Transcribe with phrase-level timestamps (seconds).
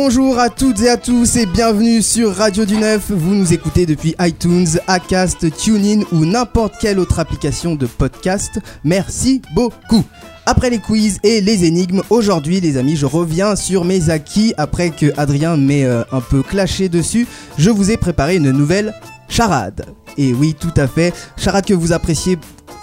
[0.00, 3.10] Bonjour à toutes et à tous et bienvenue sur Radio du Neuf.
[3.10, 8.60] Vous nous écoutez depuis iTunes, Acast, TuneIn ou n'importe quelle autre application de podcast.
[8.84, 10.04] Merci beaucoup.
[10.46, 14.90] Après les quiz et les énigmes, aujourd'hui les amis, je reviens sur mes acquis après
[14.90, 17.26] que Adrien m'ait euh, un peu clashé dessus.
[17.58, 18.94] Je vous ai préparé une nouvelle
[19.28, 19.84] charade.
[20.16, 22.38] Et oui, tout à fait, charade que vous appréciez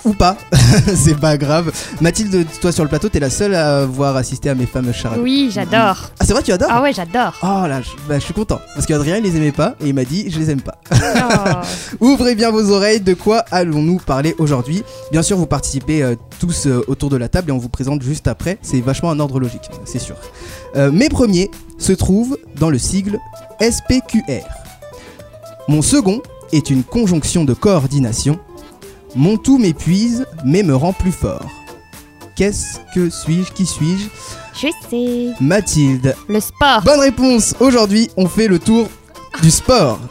[0.05, 0.37] ou pas,
[0.95, 1.71] c'est pas grave.
[1.99, 5.19] Mathilde, toi sur le plateau, t'es la seule à avoir assisté à mes fameuses charades.
[5.21, 6.11] Oui, j'adore.
[6.19, 7.33] Ah, c'est vrai, tu adores Ah ouais, j'adore.
[7.41, 8.59] Oh là, je, bah, je suis content.
[8.73, 10.79] Parce qu'Adrien, il les aimait pas et il m'a dit, je les aime pas.
[10.91, 11.65] Oh.
[12.05, 14.83] Ouvrez bien vos oreilles, de quoi allons-nous parler aujourd'hui?
[15.11, 18.01] Bien sûr, vous participez euh, tous euh, autour de la table et on vous présente
[18.01, 18.57] juste après.
[18.61, 20.15] C'est vachement un ordre logique, c'est sûr.
[20.75, 23.19] Euh, mes premiers se trouvent dans le sigle
[23.59, 24.45] SPQR.
[25.67, 28.39] Mon second est une conjonction de coordination.
[29.15, 31.49] Mon tout m'épuise, mais me rend plus fort.
[32.35, 34.09] Qu'est-ce que suis-je Qui suis-je?
[34.53, 35.41] Je sais.
[35.41, 36.13] Mathilde.
[36.27, 36.81] Le sport.
[36.83, 38.89] Bonne réponse Aujourd'hui, on fait le tour
[39.41, 40.01] du sport.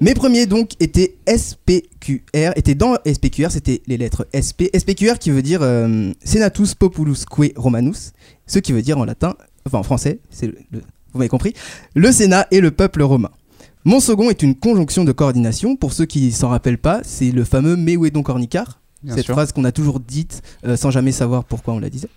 [0.00, 4.70] Mes premiers donc étaient SPQR, étaient dans SPQR, c'était les lettres SP.
[4.76, 8.12] SPQR qui veut dire euh, Senatus Populusque Romanus,
[8.46, 9.34] ce qui veut dire en latin,
[9.66, 10.80] enfin en français, c'est le, le-
[11.12, 11.54] vous m'avez compris,
[11.94, 13.30] le Sénat et le peuple romain.
[13.84, 15.74] Mon second est une conjonction de coordination.
[15.76, 19.14] Pour ceux qui s'en rappellent pas, c'est le fameux Mais où est donc Ornicard Bien
[19.14, 19.34] Cette sûr.
[19.34, 22.08] phrase qu'on a toujours dite euh, sans jamais savoir pourquoi on la disait.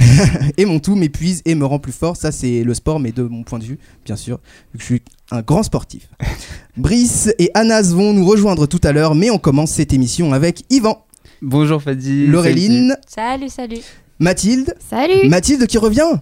[0.56, 2.16] et mon tout m'épuise et me rend plus fort.
[2.16, 4.40] Ça, c'est le sport, mais de mon point de vue, bien sûr,
[4.72, 6.08] vu que je suis un grand sportif.
[6.78, 10.64] Brice et Anas vont nous rejoindre tout à l'heure, mais on commence cette émission avec
[10.70, 11.04] Yvan,
[11.42, 12.26] Bonjour Fadi.
[12.26, 13.78] Laureline, Salut, salut.
[14.18, 14.74] Mathilde.
[14.90, 15.28] Salut.
[15.28, 16.18] Mathilde qui revient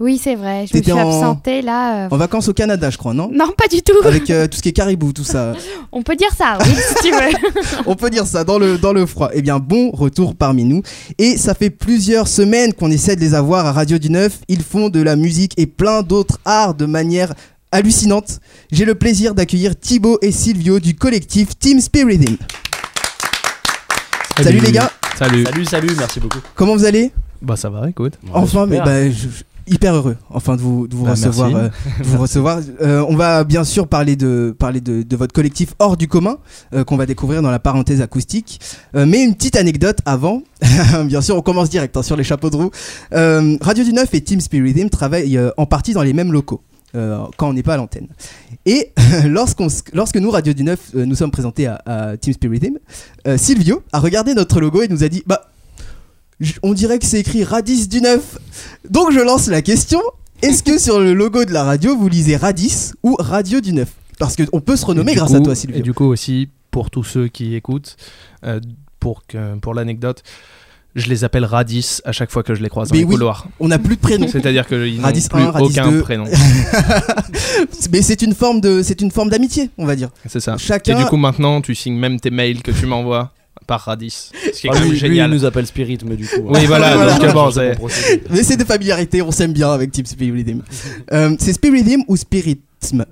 [0.00, 0.66] Oui, c'est vrai.
[0.66, 2.06] Je me suis en- absentée là.
[2.06, 2.08] euh.
[2.10, 3.30] en vacances au Canada, je crois, non?
[3.32, 3.92] Non, pas du tout.
[4.02, 5.52] Avec euh, tout ce qui est caribou, tout ça.
[5.92, 7.60] On peut dire ça, oui, si tu veux.
[7.86, 9.28] On peut dire ça dans le, dans le froid.
[9.34, 10.82] Eh bien, bon retour parmi nous.
[11.18, 14.38] Et ça fait plusieurs semaines qu'on essaie de les avoir à Radio du Neuf.
[14.48, 17.34] Ils font de la musique et plein d'autres arts de manière
[17.70, 18.40] hallucinante.
[18.72, 22.36] J'ai le plaisir d'accueillir Thibaut et Silvio du collectif Team Spiritim.
[24.42, 24.60] Salut.
[24.60, 25.44] les gars, Salut.
[25.44, 26.38] Salut, salut, merci beaucoup.
[26.54, 27.12] comment vous allez?
[27.42, 28.14] Bah ça va, écoute.
[28.32, 31.54] Enfin, mais bah, je- je- hyper heureux, enfin de vous, de vous Bah, recevoir.
[31.54, 32.60] euh, de vous recevoir.
[32.80, 36.38] Euh, on va bien sûr parler de parler de, de votre collectif hors du commun
[36.74, 38.60] euh, qu'on va découvrir dans la parenthèse acoustique.
[38.94, 40.42] Mais une petite anecdote avant.
[41.06, 42.70] bien sûr, on commence direct hein, sur les chapeaux de roue.
[43.12, 46.62] Radio du Neuf et Team Spiritim travaillent en partie dans les mêmes locaux.
[46.96, 48.08] euh, quand on n'est pas à l'antenne.
[48.66, 48.92] Et
[49.26, 49.60] lorsque
[50.16, 52.74] nous, Radio du Neuf, euh, nous sommes présentés à, à Team Spiritim,
[53.36, 55.42] Silvio a regardé notre logo et nous a dit Bah,
[56.62, 58.38] on dirait que c'est écrit Radis du Neuf.
[58.88, 60.00] Donc je lance la question
[60.42, 63.90] est-ce que sur le logo de la radio, vous lisez Radis ou Radio du Neuf?
[64.18, 65.78] Parce qu'on peut se renommer grâce coup- à toi, Silvio.
[65.78, 67.96] Et du coup aussi, pour tous ceux qui écoutent,
[68.44, 68.58] euh,
[69.00, 70.22] pour, que, pour l'anecdote,
[70.94, 73.12] je les appelle Radis à chaque fois que je les croise dans Mais les oui.
[73.14, 73.46] couloirs.
[73.60, 74.26] On n'a plus de prénom.
[74.28, 76.00] C'est-à-dire qu'ils n'ont plus 1, Radis aucun 2.
[76.00, 76.24] prénom.
[77.92, 80.08] Mais c'est une forme de, c'est une forme d'amitié, on va dire.
[80.26, 80.56] C'est ça.
[80.58, 83.30] Chacun- Et du coup, maintenant, tu signes même tes mails que tu m'envoies
[83.70, 84.30] par Radis.
[84.52, 85.30] Ce qui est Ah, quand même lui, lui, il génial.
[85.30, 86.42] nous appelle Spirit, mais du coup.
[86.44, 87.18] Oui, voilà, Voilà.
[87.18, 90.62] donc bon, c'est- Mais c'est des familiarités, on s'aime bien avec Team Spiritim.
[91.12, 92.16] Euh, c'est Spiritim ou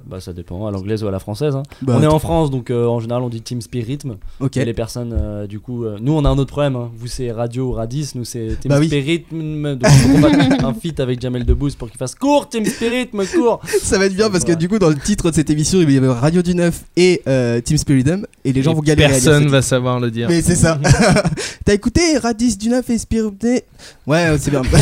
[0.07, 1.55] Bah, ça dépend, à l'anglaise ou à la française.
[1.55, 1.63] hein.
[1.83, 4.17] Bah, on est en France, donc euh, en général, on dit Team Spiritisme.
[4.41, 4.57] Ok.
[4.57, 6.75] Et les personnes, euh, du coup, euh, nous, on a un autre problème.
[6.77, 6.91] hein.
[6.97, 8.13] Vous, c'est radio ou radis.
[8.15, 8.87] Nous, c'est Team Bah oui.
[8.87, 9.75] Spiritisme.
[9.77, 13.25] Donc, on va faire un feat avec Jamel Debbouze pour qu'il fasse court, Team Spiritisme,
[13.27, 13.61] court.
[13.83, 14.57] Ça va être bien parce que Ouais.
[14.57, 17.21] du coup, dans le titre de cette émission, il y avait Radio du Neuf et
[17.29, 18.27] euh, Team Spiritum.
[18.45, 20.29] Et les gens Et vont galérer à lire Personne va savoir le dire.
[20.31, 20.79] Mais c'est ça.
[21.67, 23.59] T'as écouté Radis du Neuf et Spiritum
[24.07, 24.63] Ouais, c'est bien.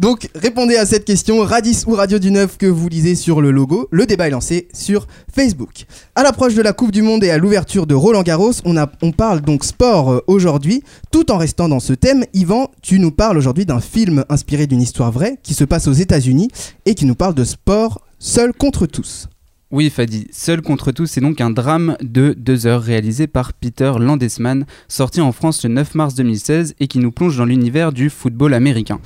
[0.00, 3.50] Donc, répondez à cette question Radis ou Radio du Neuf que vous lisez sur le
[3.50, 3.88] logo.
[3.90, 5.86] Le débat est lancé sur Facebook.
[6.14, 9.12] À l'approche de la Coupe du Monde et à l'ouverture de Roland Garros, on, on
[9.12, 10.82] parle donc sport euh, aujourd'hui.
[11.10, 14.82] Tout en restant dans ce thème, Yvan, tu nous parles aujourd'hui d'un film inspiré d'une
[14.82, 16.48] histoire vraie qui se passe aux États-Unis
[16.86, 19.28] et qui nous parle de sport seul contre tous.
[19.70, 20.28] Oui, Fadi.
[20.30, 25.20] Seul contre tous, c'est donc un drame de deux heures réalisé par Peter Landesman, sorti
[25.20, 28.98] en France le 9 mars 2016 et qui nous plonge dans l'univers du football américain.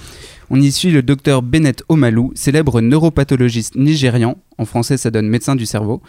[0.50, 5.56] On y suit le docteur Bennett Omalu, célèbre neuropathologiste nigérian, en français ça donne médecin
[5.56, 6.00] du cerveau,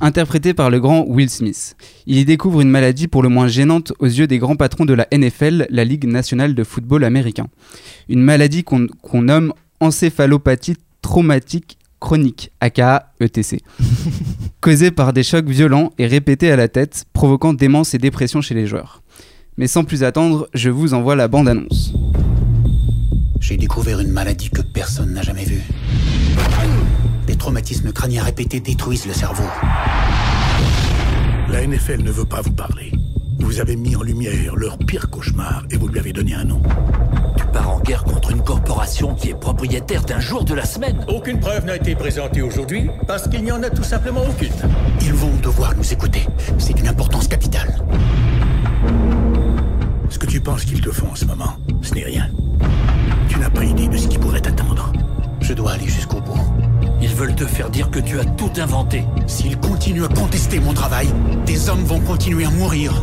[0.00, 1.76] interprété par le grand Will Smith.
[2.06, 4.94] Il y découvre une maladie pour le moins gênante aux yeux des grands patrons de
[4.94, 7.48] la NFL, la Ligue nationale de football américain.
[8.08, 8.88] Une maladie qu'on
[9.22, 13.60] nomme encéphalopathie traumatique chronique, aka ETC,
[14.60, 18.54] causée par des chocs violents et répétés à la tête, provoquant démence et dépression chez
[18.54, 19.02] les joueurs.
[19.56, 21.92] Mais sans plus attendre, je vous envoie la bande-annonce.
[23.40, 25.62] J'ai découvert une maladie que personne n'a jamais vue.
[27.26, 29.44] Des traumatismes crâniens répétés détruisent le cerveau.
[31.48, 32.92] La NFL ne veut pas vous parler.
[33.40, 36.62] Vous avez mis en lumière leur pire cauchemar et vous lui avez donné un nom.
[37.36, 41.04] Tu pars en guerre contre une corporation qui est propriétaire d'un jour de la semaine.
[41.08, 44.52] Aucune preuve n'a été présentée aujourd'hui parce qu'il n'y en a tout simplement aucune.
[45.00, 46.26] Ils vont devoir nous écouter.
[46.58, 47.74] C'est d'une importance capitale.
[50.08, 52.28] Ce que tu penses qu'ils te font en ce moment, ce n'est rien.
[53.28, 54.92] Tu n'as pas idée de ce qui pourrait t'attendre.
[55.40, 56.59] Je dois aller jusqu'au bout.
[57.20, 59.04] Ils veulent te faire dire que tu as tout inventé.
[59.26, 61.06] S'ils continuent à contester mon travail,
[61.44, 62.94] des hommes vont continuer à mourir.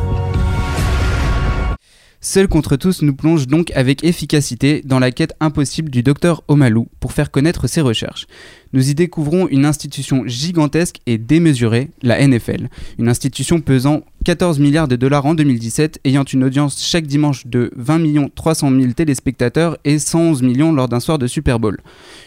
[2.30, 6.90] Seul contre tous nous plonge donc avec efficacité dans la quête impossible du docteur Omalou
[7.00, 8.28] pour faire connaître ses recherches.
[8.74, 12.68] Nous y découvrons une institution gigantesque et démesurée, la NFL,
[13.00, 17.72] une institution pesant 14 milliards de dollars en 2017, ayant une audience chaque dimanche de
[17.78, 21.80] 20 300 000 téléspectateurs et 111 millions lors d'un soir de Super Bowl.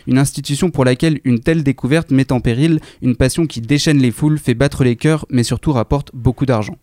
[0.06, 4.12] Une institution pour laquelle une telle découverte met en péril une passion qui déchaîne les
[4.12, 6.78] foules, fait battre les cœurs, mais surtout rapporte beaucoup d'argent.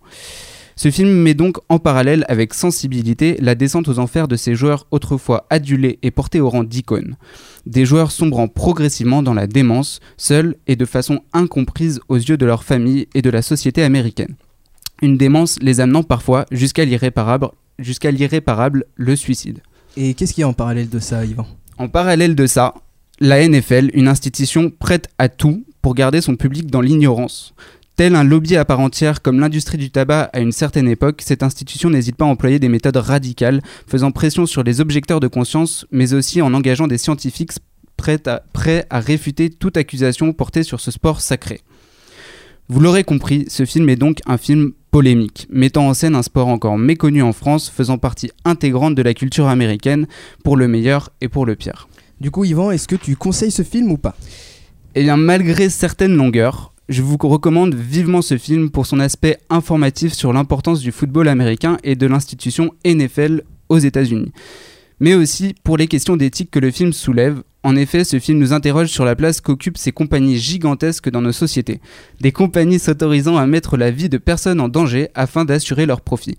[0.79, 4.85] Ce film met donc en parallèle avec sensibilité la descente aux enfers de ces joueurs
[4.91, 7.15] autrefois adulés et portés au rang d'icônes.
[7.65, 12.45] Des joueurs sombrant progressivement dans la démence, seuls et de façon incomprise aux yeux de
[12.45, 14.35] leur famille et de la société américaine.
[15.01, 17.47] Une démence les amenant parfois jusqu'à l'irréparable,
[17.79, 19.61] jusqu'à l'irréparable, le suicide.
[19.95, 21.47] Et qu'est-ce qu'il y a en parallèle de ça, Yvan?
[21.79, 22.75] En parallèle de ça,
[23.19, 27.55] la NFL, une institution prête à tout pour garder son public dans l'ignorance.
[27.97, 31.41] Tel un lobby à part entière comme l'industrie du tabac à une certaine époque, cette
[31.41, 35.87] institution n'hésite pas à employer des méthodes radicales, faisant pression sur les objecteurs de conscience,
[35.89, 37.53] mais aussi en engageant des scientifiques
[37.97, 41.61] prêts à, prêts à réfuter toute accusation portée sur ce sport sacré.
[42.69, 46.49] Vous l'aurez compris, ce film est donc un film polémique, mettant en scène un sport
[46.49, 50.05] encore méconnu en France, faisant partie intégrante de la culture américaine,
[50.43, 51.87] pour le meilleur et pour le pire.
[52.21, 54.15] Du coup, Yvan, est-ce que tu conseilles ce film ou pas?
[54.93, 60.13] Eh bien, malgré certaines longueurs, je vous recommande vivement ce film pour son aspect informatif
[60.13, 64.31] sur l'importance du football américain et de l'institution NFL aux États-Unis.
[64.99, 67.43] Mais aussi pour les questions d'éthique que le film soulève.
[67.63, 71.33] En effet, ce film nous interroge sur la place qu'occupent ces compagnies gigantesques dans nos
[71.33, 71.81] sociétés.
[72.21, 76.37] Des compagnies s'autorisant à mettre la vie de personnes en danger afin d'assurer leur profit.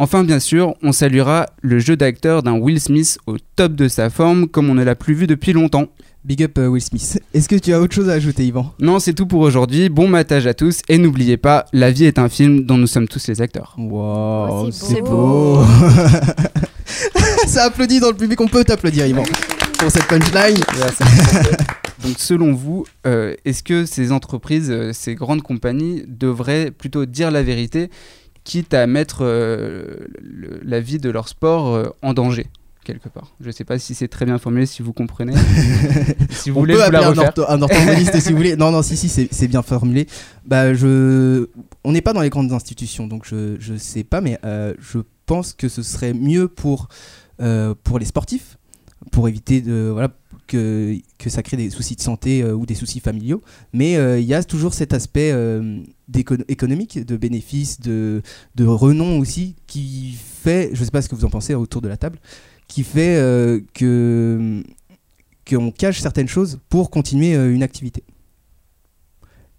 [0.00, 4.10] Enfin, bien sûr, on saluera le jeu d'acteur d'un Will Smith au top de sa
[4.10, 5.86] forme, comme on ne l'a plus vu depuis longtemps.
[6.24, 7.20] Big up euh, Will Smith.
[7.34, 8.72] Est-ce que tu as autre chose à ajouter, Yvan?
[8.78, 9.88] Non, c'est tout pour aujourd'hui.
[9.88, 13.08] Bon matage à tous et n'oubliez pas, la vie est un film dont nous sommes
[13.08, 13.74] tous les acteurs.
[13.76, 15.64] Wow, Oh, c'est beau.
[17.48, 19.24] Ça applaudit dans le public, on peut t'applaudir, Yvan,
[19.78, 20.58] pour cette punchline.
[22.04, 27.32] Donc selon vous, euh, est-ce que ces entreprises, euh, ces grandes compagnies devraient plutôt dire
[27.32, 27.90] la vérité,
[28.48, 32.46] quitte à mettre euh, le- la vie de leur sport euh, en danger
[32.84, 35.34] quelque part Je ne sais pas si c'est très bien formulé, si vous comprenez.
[36.30, 38.56] si vous on voulez, peut vous la un, ortho- un orthophoniste si vous voulez.
[38.56, 40.06] Non, non, si, si, c'est bien formulé.
[40.46, 41.48] Bah, je...
[41.84, 45.00] On n'est pas dans les grandes institutions, donc je, je sais pas, mais euh, je
[45.26, 46.88] pense que ce serait mieux pour,
[47.42, 48.56] euh, pour les sportifs,
[49.12, 50.08] pour éviter de, voilà,
[50.48, 53.42] que, que ça crée des soucis de santé euh, ou des soucis familiaux.
[53.72, 55.78] Mais euh, il y a toujours cet aspect euh,
[56.48, 58.22] économique, de bénéfices, de,
[58.56, 61.88] de renom aussi, qui fait, je sais pas ce que vous en pensez autour de
[61.88, 62.18] la table,
[62.66, 63.16] qui fait
[63.74, 64.62] que
[65.48, 68.04] qu'on cache certaines choses pour continuer une activité.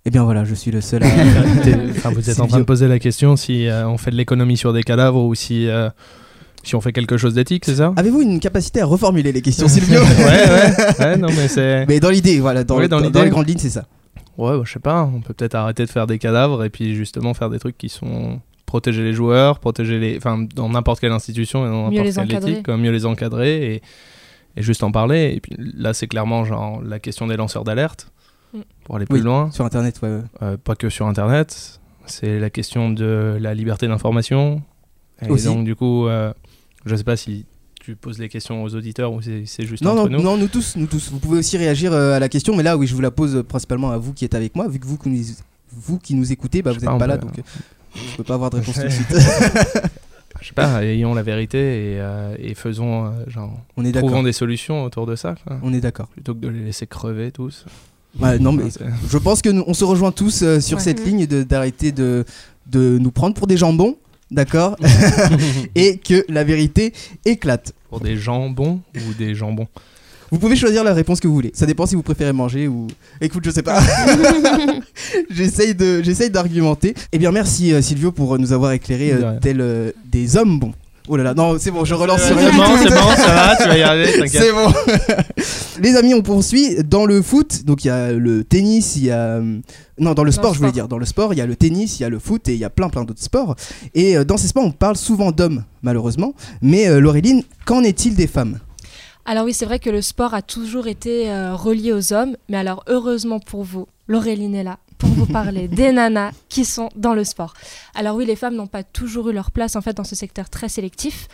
[0.06, 1.08] Eh bien voilà, je suis le seul à...
[1.90, 4.74] Enfin, vous êtes en train de poser la question si on fait de l'économie sur
[4.74, 5.68] des cadavres ou si,
[6.64, 9.68] si on fait quelque chose d'éthique, c'est ça Avez-vous une capacité à reformuler les questions,
[9.68, 11.86] Silvio ouais, ouais, ouais, non, mais c'est.
[11.88, 13.20] Mais dans l'idée, voilà, dans, Ouais, dans dans- l'idée.
[13.20, 13.86] dans les grandes lignes, c'est ça.
[14.38, 16.96] Ouais, bah, je sais pas, on peut peut-être arrêter de faire des cadavres et puis
[16.96, 20.18] justement faire des trucs qui sont protéger les joueurs, protéger les.
[20.18, 22.52] Enfin, dans n'importe quelle institution et dans Mieux n'importe les quelle encadrer.
[22.52, 23.82] éthique, quoi, mieux les encadrer et,
[24.58, 25.34] et juste en parler.
[25.36, 28.12] Et puis là, c'est clairement genre la question des lanceurs d'alerte
[28.52, 28.60] Mm.
[28.84, 29.24] pour aller plus Oui.
[29.26, 29.52] loin.
[29.52, 30.10] Sur Internet, ouais.
[30.10, 30.22] ouais.
[30.42, 34.64] Euh, pas que sur Internet, c'est la question de la liberté d'information.
[35.22, 35.46] Et Aussi.
[35.46, 36.34] donc, du coup, euh,
[36.90, 37.46] je sais pas si
[37.80, 40.24] tu poses les questions aux auditeurs ou c'est c'est juste Non, entre non, nous.
[40.24, 41.10] non, nous tous, nous tous.
[41.12, 43.38] Vous pouvez aussi réagir euh, à la question, mais là, oui, je vous la pose
[43.38, 45.24] euh, principalement à vous qui êtes avec moi, vu que vous qui nous,
[45.72, 47.42] vous qui nous écoutez, bah, vous sais n'êtes pas, là, peut- donc euh,
[48.12, 49.08] je peux pas avoir de réponse tout de suite.
[50.42, 54.10] Je sais pas, ayons la vérité et, euh, et faisons, euh, genre, On est d'accord.
[54.10, 55.58] trouvons des solutions autour de ça, quoi.
[55.64, 56.08] On est d'accord.
[56.08, 57.66] plutôt que de les laisser crever tous.
[58.20, 58.64] Ouais, non, mais
[59.10, 60.84] je pense que nous, on se rejoint tous euh, sur Ouais.
[60.84, 62.26] cette ligne de- d'arrêter de,
[62.68, 63.98] de nous prendre pour des jambons,
[64.32, 64.76] d'accord
[65.76, 66.94] Et que la vérité
[67.26, 67.74] éclate.
[67.90, 69.68] Pour des jambons ou des jambons
[70.32, 71.52] Vous pouvez choisir la réponse que vous voulez.
[71.54, 72.88] Ça dépend si vous préférez manger ou.
[73.22, 73.82] Écoute, je sais pas.
[75.32, 76.94] J'essaye de, j'essaye d'argumenter.
[77.12, 79.40] Eh bien, merci euh, Silvio pour euh, nous avoir éclairé euh, rien.
[79.42, 80.74] tel euh, des hommes bons.
[81.12, 82.78] Oh là là, non, c'est bon, je relance C'est sur bon, tout.
[82.84, 84.44] c'est bon, ça va, tu vas y arriver, t'inquiète.
[84.44, 84.72] C'est bon.
[85.82, 86.76] Les amis, on poursuit.
[86.84, 89.38] Dans le foot, donc il y a le tennis, il y a.
[89.38, 89.60] euh,
[89.98, 90.74] Non, dans le sport, je voulais sport.
[90.84, 90.88] dire.
[90.88, 92.60] Dans le sport, il y a le tennis, il y a le foot et il
[92.60, 93.56] y a plein, plein d'autres sports.
[93.96, 96.36] Et euh, dans ces sports, on parle souvent d'hommes, malheureusement.
[96.62, 98.60] Mais euh, Laureline, qu'en est-il des femmes?
[99.26, 102.58] Alors oui, c'est vrai que le sport a toujours été euh, relié aux hommes, mais
[102.58, 107.16] alors heureusement pour vous, Laureline est là pour vous parler des nanas qui sont dans
[107.16, 107.54] le sport.
[107.96, 110.50] Alors oui, les femmes n'ont pas toujours eu leur place en fait dans ce secteur
[110.50, 111.28] très sélectif.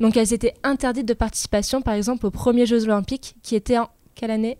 [0.00, 3.88] Donc elles étaient interdites de participation par exemple aux premiers Jeux olympiques qui étaient en
[4.14, 4.56] quelle année?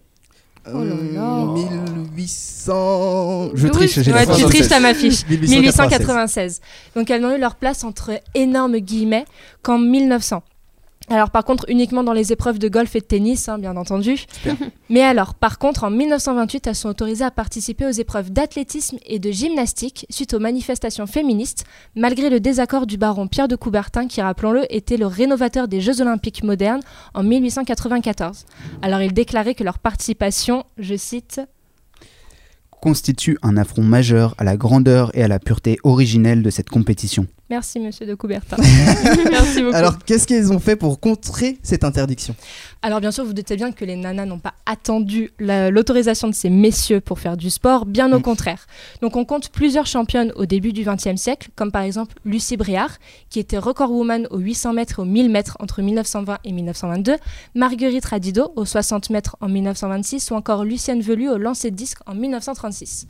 [0.67, 1.39] Oh là là.
[1.39, 3.51] Euh, 1800.
[3.55, 4.49] Je Oui, triche, j'ai Ouais, tu 76.
[4.51, 5.25] triches, t'as ma fiche.
[5.27, 5.51] 1896.
[5.51, 6.61] 1896.
[6.95, 9.25] Donc elles n'ont eu leur place entre énormes guillemets
[9.63, 10.43] qu'en 1900.
[11.11, 14.27] Alors par contre uniquement dans les épreuves de golf et de tennis, hein, bien entendu.
[14.91, 19.19] Mais alors par contre en 1928 elles sont autorisées à participer aux épreuves d'athlétisme et
[19.19, 24.21] de gymnastique suite aux manifestations féministes, malgré le désaccord du baron Pierre de Coubertin qui
[24.21, 26.83] rappelons-le était le rénovateur des Jeux olympiques modernes
[27.15, 28.45] en 1894.
[28.83, 31.41] Alors il déclarait que leur participation, je cite,
[32.81, 37.27] constitue un affront majeur à la grandeur et à la pureté originelle de cette compétition.
[37.51, 38.57] Merci monsieur de Coubertin.
[39.31, 39.75] Merci beaucoup.
[39.75, 42.35] Alors, qu'est-ce qu'ils ont fait pour contrer cette interdiction
[42.83, 46.35] Alors bien sûr, vous doutez bien que les nanas n'ont pas attendu la- l'autorisation de
[46.35, 48.23] ces messieurs pour faire du sport, bien au Mm.
[48.23, 48.67] contraire.
[49.01, 52.99] Donc on compte plusieurs championnes au début du XXe siècle, comme par exemple Lucie Briard,
[53.31, 57.17] qui était record woman aux 800 mètres et aux 1000 mètres entre 1920 et 1922,
[57.55, 61.99] Marguerite Radido aux 60 mètres en 1926, ou encore Lucienne Velu au lancer de disque
[62.07, 63.07] en 1936.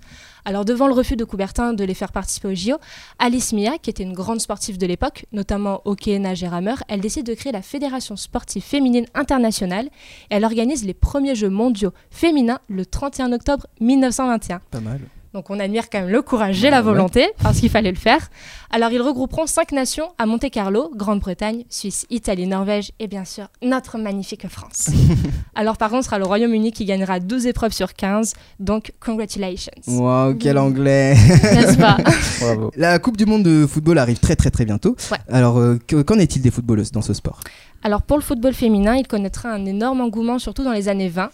[0.49, 2.79] Alors devant le refus de Coubertin de les faire participer au JO,
[3.19, 7.03] Alice Mia, qui était une grande sportive de l'époque, notamment hockey, nage et rameur, elle
[7.03, 9.91] décide de créer la Fédération sportive féminine internationale
[10.31, 14.63] et elle organise les premiers Jeux mondiaux féminins le 31 octobre 1921.
[14.71, 15.01] Pas mal.
[15.35, 16.85] Donc on admire quand même le courage et la Ah ouais.
[16.87, 18.29] volonté, parce qu'il fallait le faire.
[18.71, 23.99] Alors ils regrouperont cinq nations à Monte-Carlo, Grande-Bretagne, Suisse, Italie, Norvège et bien sûr notre
[23.99, 24.89] magnifique France.
[25.55, 29.73] Alors par contre, ce sera le Royaume-Uni qui gagnera 12 épreuves sur 15, donc congratulations.
[29.87, 31.97] Waouh, quel anglais N'est-ce pas
[32.41, 32.71] Bravo.
[32.77, 34.97] La Coupe du Monde de football arrive très très très bientôt.
[35.11, 35.19] Ouais.
[35.31, 37.41] Alors, euh, que- qu'en est-il des footballeuses dans ce sport?
[37.83, 41.31] Alors pour le football féminin, il connaîtra un énorme engouement, surtout dans les années 20.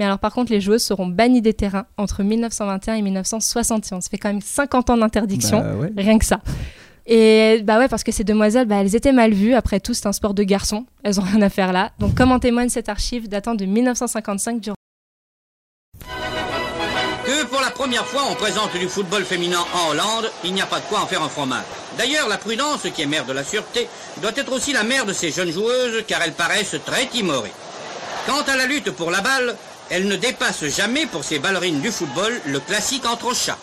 [0.00, 4.00] Mais alors par contre, les joueuses seront bannies des terrains entre 1921 et 1961.
[4.00, 5.92] Ça fait quand même 50 ans d'interdiction, Bah ouais.
[5.94, 6.40] rien que ça.
[7.04, 9.52] Et bah ouais, parce que ces demoiselles, bah, elles étaient mal vues.
[9.52, 10.86] Après tout, c'est un sport de garçons.
[11.02, 11.90] Elles ont rien à faire là.
[11.98, 14.70] Donc comme en témoigne cette archive datant de 1955 du
[17.26, 20.66] Que pour la première fois on présente du football féminin en Hollande, il n'y a
[20.66, 21.64] pas de quoi en faire un fromage.
[21.98, 23.86] D'ailleurs, la prudence, qui est mère de la sûreté,
[24.22, 27.52] doit être aussi la mère de ces jeunes joueuses car elles paraissent très timorées.
[28.26, 29.56] Quant à la lutte pour la balle,
[29.90, 33.58] elle ne dépasse jamais pour ces ballerines du football le classique entre chats.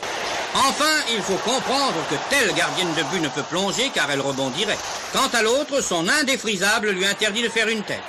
[0.53, 0.84] Enfin,
[1.15, 4.77] il faut comprendre que telle gardienne de but ne peut plonger car elle rebondirait.
[5.13, 8.03] Quant à l'autre, son indéfrisable lui interdit de faire une tête.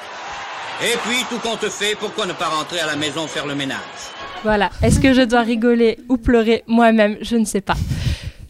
[0.82, 3.78] Et puis, tout compte fait, pourquoi ne pas rentrer à la maison faire le ménage?
[4.44, 4.70] Voilà.
[4.82, 7.18] Est-ce que je dois rigoler ou pleurer moi-même?
[7.20, 7.76] Je ne sais pas.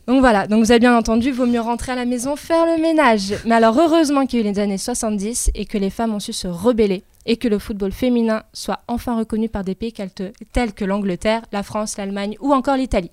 [0.07, 2.81] Donc voilà, donc vous avez bien entendu, vaut mieux rentrer à la maison faire le
[2.81, 3.35] ménage.
[3.45, 6.19] Mais alors heureusement qu'il y a eu les années 70 et que les femmes ont
[6.19, 9.93] su se rebeller et que le football féminin soit enfin reconnu par des pays
[10.53, 13.11] tels que l'Angleterre, la France, l'Allemagne ou encore l'Italie.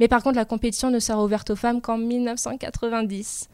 [0.00, 3.48] Mais par contre, la compétition ne sera ouverte aux femmes qu'en 1990.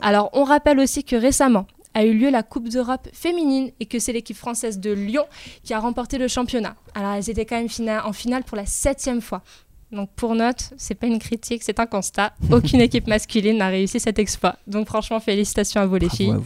[0.00, 3.98] Alors on rappelle aussi que récemment a eu lieu la Coupe d'Europe féminine et que
[3.98, 5.24] c'est l'équipe française de Lyon
[5.64, 6.76] qui a remporté le championnat.
[6.94, 9.42] Alors elles étaient quand même fina- en finale pour la septième fois.
[9.90, 12.34] Donc pour note, c'est pas une critique, c'est un constat.
[12.52, 14.56] Aucune équipe masculine n'a réussi cet exploit.
[14.66, 16.32] Donc franchement, félicitations à vous les Bravo filles.
[16.34, 16.44] vous.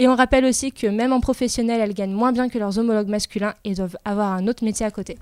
[0.00, 3.08] Et on rappelle aussi que même en professionnel, elles gagnent moins bien que leurs homologues
[3.08, 5.18] masculins et doivent avoir un autre métier à côté.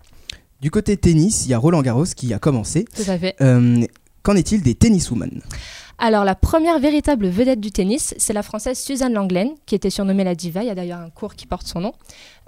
[0.61, 2.85] Du côté tennis, il y a Roland Garros qui a commencé.
[2.85, 3.35] Tout à fait.
[3.41, 3.85] Euh,
[4.23, 5.43] Qu'en est-il des tenniswomen?
[5.99, 10.23] Alors, la première véritable vedette du tennis, c'est la française Suzanne Langlaine, qui était surnommée
[10.23, 10.63] la diva.
[10.63, 11.93] Il y a d'ailleurs un cours qui porte son nom.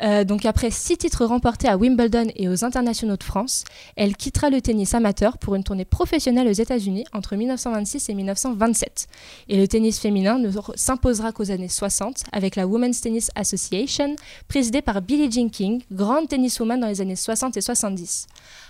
[0.02, 3.64] Euh, donc, après six titres remportés à Wimbledon et aux internationaux de France,
[3.96, 9.06] elle quittera le tennis amateur pour une tournée professionnelle aux États-Unis entre 1926 et 1927.
[9.48, 14.16] Et le tennis féminin ne s'imposera qu'aux années 60 avec la Women's Tennis Association,
[14.48, 18.26] présidée par Billie Jean King, grande tenniswoman dans les années 60 et 70.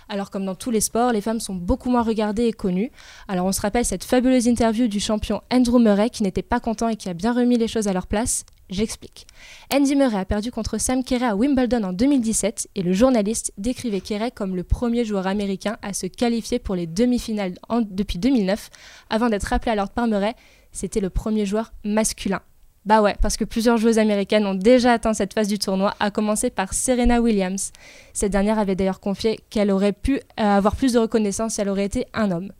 [0.09, 2.91] Alors comme dans tous les sports, les femmes sont beaucoup moins regardées et connues.
[3.27, 6.89] Alors on se rappelle cette fabuleuse interview du champion Andrew Murray qui n'était pas content
[6.89, 8.45] et qui a bien remis les choses à leur place.
[8.71, 9.27] J'explique.
[9.73, 13.99] Andy Murray a perdu contre Sam Kerray à Wimbledon en 2017 et le journaliste décrivait
[13.99, 17.55] Kerray comme le premier joueur américain à se qualifier pour les demi-finales
[17.89, 18.69] depuis 2009
[19.09, 20.35] avant d'être rappelé alors par Murray.
[20.71, 22.39] C'était le premier joueur masculin.
[22.85, 26.09] Bah ouais, parce que plusieurs joueuses américaines ont déjà atteint cette phase du tournoi, à
[26.09, 27.71] commencer par Serena Williams.
[28.13, 31.69] Cette dernière avait d'ailleurs confié qu'elle aurait pu euh, avoir plus de reconnaissance si elle
[31.69, 32.51] aurait été un homme.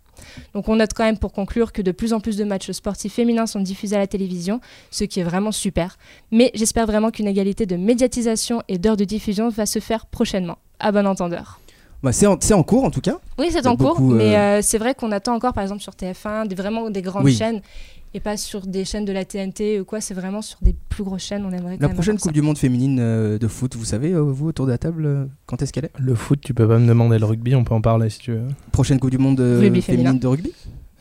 [0.53, 3.13] Donc on note quand même pour conclure que de plus en plus de matchs sportifs
[3.13, 5.97] féminins sont diffusés à la télévision, ce qui est vraiment super.
[6.31, 10.57] Mais j'espère vraiment qu'une égalité de médiatisation et d'heures de diffusion va se faire prochainement.
[10.79, 11.59] À bon entendeur.
[12.03, 13.19] Bah, c'est en, cours en tout cas.
[13.37, 15.81] Oui, c'est en cours, beaucoup, euh, mais euh, c'est vrai qu'on attend encore, par exemple,
[15.81, 17.35] sur TF1, des, vraiment des grandes Oui.
[17.35, 17.61] chaînes,
[18.13, 21.03] et pas sur des chaînes de la TNT ou quoi, c'est vraiment sur des plus
[21.03, 24.11] grosses chaînes, on aimerait La prochaine Coupe du Monde féminine euh, de foot, vous savez,
[24.11, 25.91] euh, vous autour de la table, euh, quand est-ce qu'elle est?
[25.97, 28.31] Le foot, tu peux pas me demander le rugby, on peut en parler si tu
[28.33, 28.41] veux.
[28.71, 30.13] Prochaine Coupe du Monde Rugby féminine féminin.
[30.13, 30.51] de rugby?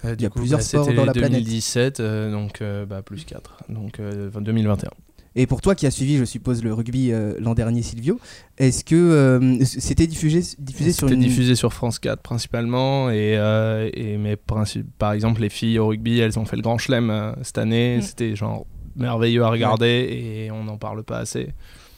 [0.05, 1.33] Euh, Il y a coup, plusieurs bah, sports dans la planète.
[1.33, 4.91] 2017, euh, donc euh, bah, plus 4, donc euh, 2021.
[5.37, 8.19] Et pour toi qui as suivi, je suppose, le rugby euh, l'an dernier, Silvio,
[8.59, 11.21] est-ce que euh, c'était diffusé, diffusé sur C'était une...
[11.29, 16.19] diffusé sur France 4 principalement, et, euh, et mais par exemple les filles au rugby,
[16.19, 18.03] elles ont fait le Grand Chelem euh, cette année, Mm.
[18.03, 21.51] c'était genre merveilleux à regarder et on n'en parle pas assez.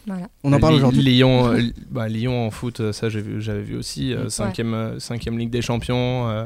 [0.06, 0.28] Voilà.
[0.44, 4.12] On en parle aujourd'hui Lyon, euh, bah, Lyon en foot, ça vu- j'avais vu aussi,
[4.12, 4.30] euh, Ouais.
[4.30, 6.44] cinquième, cinquième Ligue des Champions, euh,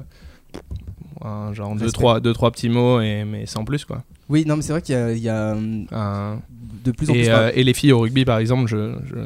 [1.25, 4.05] un genre deux trois, deux trois petits mots et mais sans plus quoi.
[4.29, 6.41] Oui, non, mais c'est vrai qu'il y a, il y a, hum, Un-
[6.85, 7.23] de plus en plus...
[7.23, 9.17] et, euh, et les filles au rugby par exemple, je, je,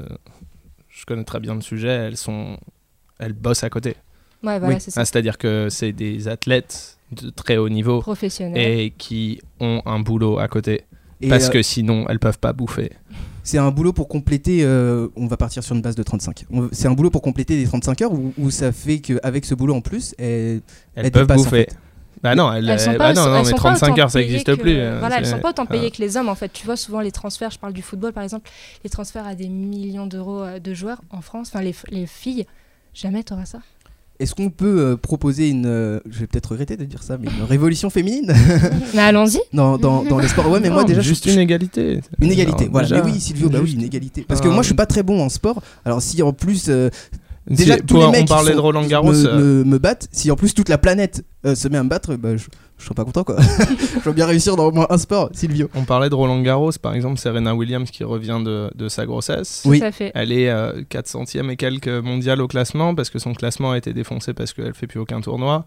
[0.88, 2.58] je connais très bien le sujet, elles sont
[3.18, 3.90] elles bossent à côté.
[4.42, 4.80] Ouais, voilà, Oui.
[4.80, 5.02] c'est ça.
[5.02, 8.56] Ah, C'est-à-dire que c'est des athlètes de très haut niveau Professionnel.
[8.80, 10.82] et qui ont un boulot à côté.
[11.20, 12.92] Et, parce euh, que sinon, elles peuvent pas bouffer.
[13.42, 14.60] C'est un boulot pour compléter.
[14.62, 16.44] euh, on va partir sur une base de 35.
[16.50, 19.54] On- C'est un boulot pour compléter les 35 heures ou, ou ça fait qu'avec ce
[19.54, 20.62] boulot en plus, elles,
[20.94, 21.64] Elles, elles peuvent dépassent, en bouffer.
[21.68, 21.76] fait.
[22.22, 24.02] Bah non, elles, Elles sont euh, pas, bah non, non, mais sont pas 35 autant
[24.02, 24.76] heures, ça payées n'existe plus.
[24.76, 25.96] euh, Voilà, elles c'est- sont pas autant payées ah.
[25.96, 26.52] que les hommes en fait.
[26.52, 28.50] Tu vois souvent les transferts, je parle du football par exemple,
[28.84, 32.44] les transferts à des millions d'euros euh, de joueurs en France, enfin les, les filles,
[32.94, 33.60] jamais t'auras ça.
[34.18, 35.64] Est-ce qu'on peut euh, proposer une.
[35.64, 38.30] euh, je vais peut-être regretter de dire ça, mais une révolution féminine?
[38.94, 39.40] Mais allons-y.
[39.54, 41.00] dans, dans, dans les sports Ouais, mais moi déjà.
[41.00, 42.02] juste je- une égalité.
[42.20, 42.86] Une égalité, voilà.
[42.86, 44.26] déjà, mais oui, Silvio, bah oui, une égalité.
[44.28, 45.62] Parce que Ah, moi, je suis pas très bon en sport.
[45.86, 46.66] Alors, si en plus.
[46.68, 46.90] euh,
[47.48, 49.12] déjà, tous les mecs on parlait qui de Roland Garros.
[49.12, 50.08] Me, euh, me- me battent.
[50.12, 52.44] Si en plus toute la planète euh, se met à me battre, bah, je,
[52.78, 53.36] je serais pas content, quoi.
[53.94, 55.68] je veux bien réussir dans au moins un sport, Silvio.
[55.74, 59.62] On parlait de Roland Garros, par exemple, Serena Williams qui revient de, de sa grossesse.
[59.66, 59.82] Oui.
[59.92, 60.12] Fait.
[60.14, 63.78] Elle est euh, 4 centièmes et quelques mondiales au classement parce que son classement a
[63.78, 65.66] été défoncé parce qu'elle fait plus aucun tournoi.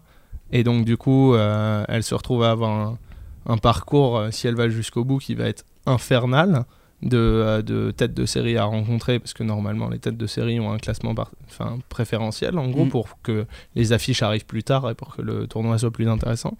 [0.52, 2.98] Et donc, du coup, euh, elle se retrouve à avoir un,
[3.46, 6.64] un parcours, euh, si elle va jusqu'au bout, qui va être infernal
[7.04, 10.58] de, euh, de têtes de série à rencontrer parce que normalement, les têtes de série
[10.58, 12.88] ont un classement par- enfin, préférentiel en gros Mm.
[12.90, 16.56] pour que les affiches arrivent plus tard et pour que le tournoi soit plus intéressant.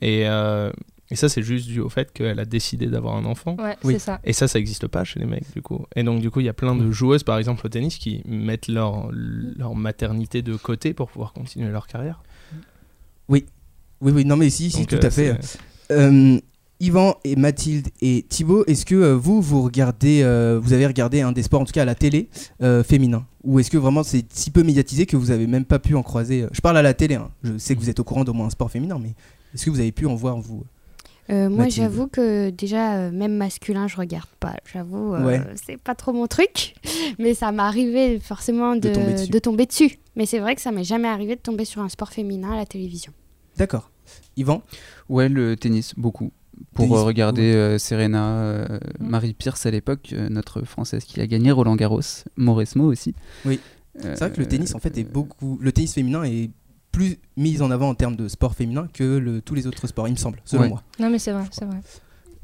[0.00, 0.70] Et, euh,
[1.10, 3.56] et ça, c'est juste dû au fait qu'elle a décidé d'avoir un enfant.
[3.58, 3.92] Ouais, Oui.
[3.94, 4.20] c'est ça.
[4.24, 5.84] Et ça, ça n'existe pas chez les mecs, du coup.
[5.94, 8.22] Et donc, du coup, il y a plein de joueuses, par exemple, au tennis, qui
[8.26, 12.22] mettent leur, leur maternité de côté pour pouvoir continuer leur carrière.
[13.28, 13.44] Oui,
[14.00, 15.38] oui, non, mais si, si, Donc, tout euh, à fait.
[15.90, 16.38] Euh,
[16.82, 21.20] Yvan et Mathilde et Thibaut, est-ce que euh, vous, vous regardez, euh, vous avez regardé
[21.20, 22.28] un des sports, en tout cas à la télé,
[22.60, 23.24] euh, féminin?
[23.44, 26.02] Ou est-ce que vraiment c'est si peu médiatisé que vous avez même pas pu en
[26.02, 27.30] croiser euh, Je parle à la télé, hein.
[27.44, 29.14] je sais que vous êtes au courant d'au moins un sport féminin, mais
[29.54, 30.64] est-ce que vous avez pu en voir, vous?
[31.30, 34.56] Euh, moi, j'avoue que déjà, euh, même masculin, je regarde pas.
[34.72, 35.40] J'avoue, euh, Ouais.
[35.64, 36.74] c'est pas trop mon truc.
[37.20, 39.30] Mais ça m'est arrivé forcément De de, tomber dessus.
[39.30, 39.98] de tomber dessus.
[40.16, 42.56] Mais c'est vrai que ça m'est jamais arrivé de tomber sur un sport féminin à
[42.56, 43.12] la télévision.
[43.56, 43.88] D'accord.
[44.36, 44.62] Yvan?
[45.08, 46.32] Ouais, le tennis, beaucoup.
[46.74, 51.26] Pour euh, regarder euh, Serena, euh, Marie Pierce à l'époque, euh, notre française qui a
[51.26, 52.00] gagné Roland Garros,
[52.36, 53.14] Mauresmo aussi.
[53.44, 53.60] Oui.
[54.04, 55.58] Euh, C'est vrai que le tennis, en fait, est beaucoup.
[55.60, 56.50] Le tennis féminin est
[56.92, 60.08] plus mis en avant en termes de sport féminin que le- tous les autres sports,
[60.08, 60.68] il me semble, selon Ouais.
[60.68, 60.82] moi.
[60.98, 61.78] Non mais c'est vrai, c'est vrai.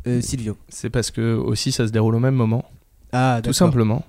[0.06, 0.56] Euh, Silvio.
[0.70, 2.64] C'est parce que aussi ça se déroule au même moment,
[3.12, 4.04] Ah, tout simplement.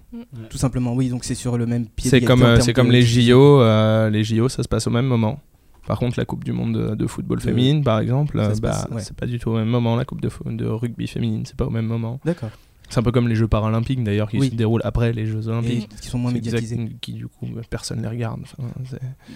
[0.49, 3.01] Tout simplement, oui, donc c'est sur le même pied C'est comme, euh, c'est comme les.
[3.01, 5.39] JO, euh, les JO ça se passe au même moment.
[5.87, 9.01] Par contre, la Coupe du Monde de, de football féminine, par exemple, bah, ouais.
[9.01, 9.95] c'est pas du tout au même moment.
[9.95, 12.19] La Coupe de, rugby féminine, c'est pas au même moment.
[12.25, 12.49] D'accord.
[12.91, 14.49] C'est un peu comme les Jeux paralympiques d'ailleurs qui Oui.
[14.49, 15.89] se déroulent après les Jeux Et olympiques.
[16.01, 16.89] qui sont moins médiatisés.
[17.01, 18.41] Qui du coup personne les regarde.
[18.41, 18.67] Enfin,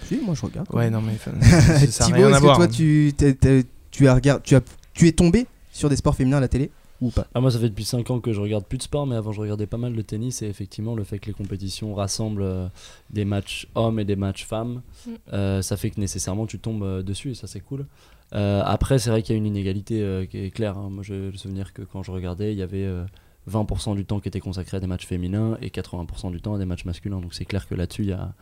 [0.06, 0.66] Si, moi je regarde.
[0.72, 1.12] ouais, non mais
[1.88, 2.56] ça, Thibaut, est-ce que voir.
[2.56, 4.60] toi tu, t'es- tu, as regard- tu, as,
[4.92, 6.70] tu es tombé sur des sports féminins à la télé?
[7.06, 9.06] Ou pas Ah, moi, ça fait depuis 5 ans que je regarde plus de sport,
[9.06, 10.42] mais avant, je regardais pas mal de tennis.
[10.42, 12.66] Et effectivement, le fait que les compétitions rassemblent euh,
[13.10, 15.10] des matchs hommes et des matchs femmes, Mm.
[15.32, 17.86] euh, ça fait que nécessairement tu tombes euh, dessus, et ça, c'est cool.
[18.34, 20.76] Euh, après, c'est vrai qu'il y a une inégalité euh, qui est claire.
[20.78, 20.88] hein.
[20.90, 23.04] Moi, j'ai le souvenir que quand je regardais, il y avait euh,
[23.50, 26.58] 20% du temps qui était consacré à des matchs féminins et 80% du temps à
[26.58, 27.20] des matchs masculins.
[27.20, 28.32] Donc, c'est clair que là-dessus, il y a,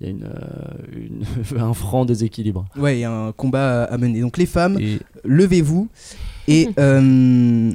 [0.00, 0.30] il y a une,
[0.92, 2.66] une- un franc déséquilibre.
[2.76, 4.20] Ouais, il y a un combat à, mener.
[4.20, 5.88] Donc les femmes, Et levez-vous
[6.48, 7.72] et euh,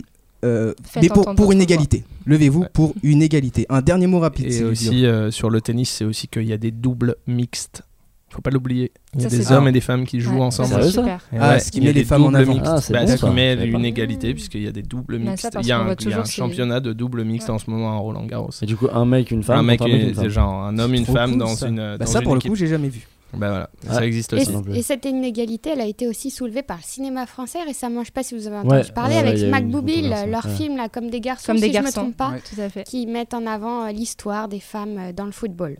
[1.02, 2.04] mais pour, pour une égalité.
[2.26, 2.70] Levez-vous Ouais.
[2.74, 3.66] pour une égalité.
[3.70, 4.52] Un dernier mot rapide.
[4.52, 7.84] Et aussi euh, sur le tennis, c'est aussi qu'il y a des doubles mixtes.
[8.32, 8.92] Faut pas l'oublier.
[9.14, 9.70] Il y a Ça, des hommes bien.
[9.70, 10.68] et des femmes qui jouent Ouais, ensemble.
[10.70, 11.22] ça, super.
[11.40, 12.58] Ah, ouais, ce qui il met les des femmes en doubles avant.
[12.66, 13.28] Ah, Bah, bon, ce ça.
[13.28, 15.48] qui met une égalité puisqu'il y a des doubles Bah, mixtes.
[15.62, 17.54] il y a un, il y a championnat de double mixte Ouais.
[17.56, 18.50] en ce moment à Roland Garros.
[18.62, 19.60] Et du coup, un mec, une femme.
[19.60, 20.28] un mec, contre un mec, et- une femme.
[20.30, 21.68] genre un homme, une femme cool, dans ça.
[21.70, 21.76] une.
[21.78, 23.08] Bah, dans ça une pour le coup, j'ai jamais vu.
[23.38, 23.94] Bah voilà, Ouais.
[23.94, 24.52] ça existe Et, aussi.
[24.74, 28.02] et cette inégalité, elle a été aussi soulevée par le cinéma français récemment.
[28.02, 30.56] Je sais pas si vous avez Ouais, entendu parler ouais, avec Boublil, controverse, leur ouais.
[30.56, 31.88] film là, comme des garçons, Comme si des je garçons.
[31.88, 32.42] me trompe pas, Ouais.
[32.54, 32.84] Tout à fait.
[32.84, 35.78] qui mettent en avant euh, l'histoire des femmes euh, dans le football.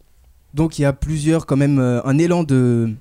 [0.54, 2.92] Donc il y a plusieurs, quand même, euh, un élan de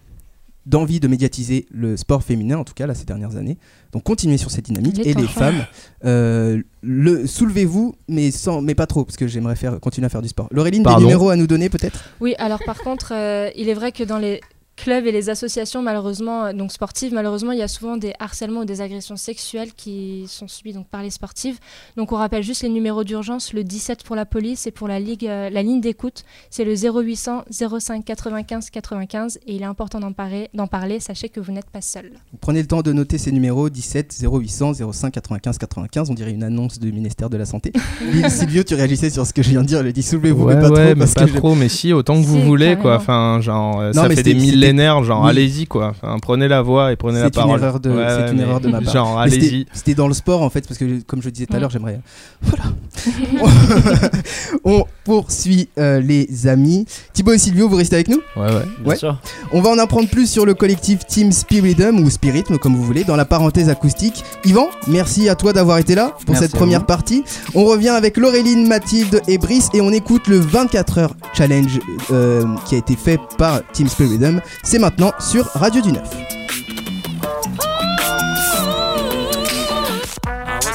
[0.66, 3.58] d'envie de médiatiser le sport féminin, en tout cas là ces dernières années.
[3.92, 4.98] Donc continuez sur cette dynamique.
[5.04, 5.66] Et les femmes,
[6.04, 10.22] euh, le soulevez-vous, mais sans, mais pas trop, parce que j'aimerais faire continuer à faire
[10.22, 10.48] du sport.
[10.50, 12.04] Laureline, des numéros à nous donner peut-être?
[12.20, 14.40] Oui, alors par contre, euh, il est vrai que dans les
[14.76, 18.60] clubs et les associations, malheureusement, euh, donc sportives, malheureusement, il y a souvent des harcèlements
[18.60, 21.58] ou des agressions sexuelles qui sont subies donc par les sportives.
[21.96, 24.98] Donc on rappelle juste les numéros d'urgence, le 17 pour la police et pour la
[25.00, 30.00] ligue, euh, la ligne d'écoute, c'est le 0800 05 95 95 et il est important
[30.00, 31.00] d'en parler, d'en parler.
[31.00, 32.10] Sachez que vous n'êtes pas seul.
[32.40, 36.10] Prenez le temps de noter ces numéros 17 0800 05 95 95.
[36.10, 37.72] On dirait une annonce du ministère de la Santé.
[38.12, 39.78] Lille Silvio, tu réagissais sur ce que je viens de dire.
[39.78, 40.84] Elle a dit soulevez-vous, Ouais, mais pas ouais, trop.
[40.84, 42.98] mais parce pas que je- trop, mais si, autant que vous voulez, quoi.
[42.98, 43.02] carrément.
[43.04, 45.30] Enfin, genre, euh, Non, ça mais fait des c'était- millénaires, genre, Oui.
[45.30, 45.92] allez-y, quoi.
[46.02, 47.60] Enfin, prenez la voix et prenez la C'est une parole.
[47.60, 48.92] erreur de- Ouais, c'est ouais, une mais erreur de ma part.
[48.92, 49.66] Genre, allez-y.
[49.72, 51.70] C'était dans le sport en fait, parce que comme je le disais tout à l'heure,
[51.70, 52.00] j'aimerais.
[52.42, 52.64] Voilà.
[54.64, 56.86] On poursuit euh, les amis.
[57.12, 58.20] Thibaut et Silvio, vous restez avec nous?
[58.36, 58.50] Ouais, ouais.
[58.80, 58.96] Bien Ouais.
[58.96, 59.18] sûr.
[59.52, 63.04] On va en apprendre plus sur le collectif Team Spiritum ou Spiritum comme vous voulez
[63.04, 64.24] dans la parenthèse acoustique.
[64.44, 67.24] Yvan, merci à toi d'avoir été là pour Merci cette première partie.
[67.54, 71.78] On revient avec Laureline, Mathilde et Brice et on écoute le 24 heures challenge
[72.10, 74.40] euh, qui a été fait par Team Spiritum.
[74.62, 76.08] C'est maintenant sur Radio du Neuf.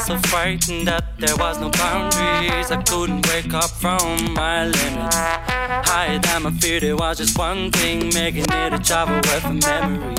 [0.06, 2.72] So frightened that there was no boundaries.
[2.72, 5.16] I couldn't wake up from my limits.
[5.16, 9.60] Higher than my fear, there was just one thing making it a job away from
[9.60, 10.16] memory.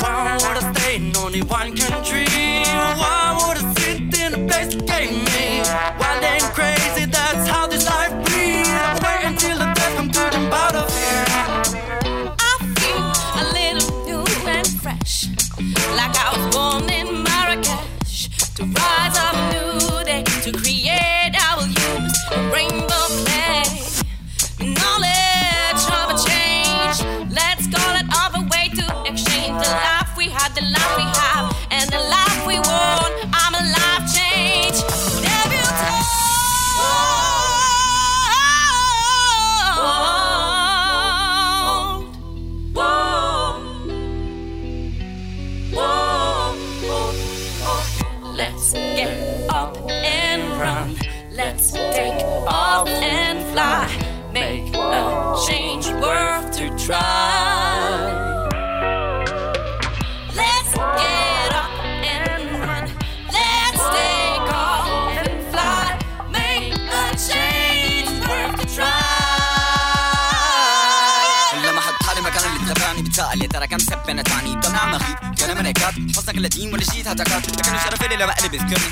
[0.00, 2.26] Why would I stay in only one country?
[2.28, 5.62] Why would I sit in a place that gave me?
[5.98, 8.62] Wild and crazy, that's how this life be.
[8.62, 11.31] I wait until the death come to them out of here.
[15.96, 18.28] Like I was born in Marrakesh.
[18.56, 19.91] To rise up new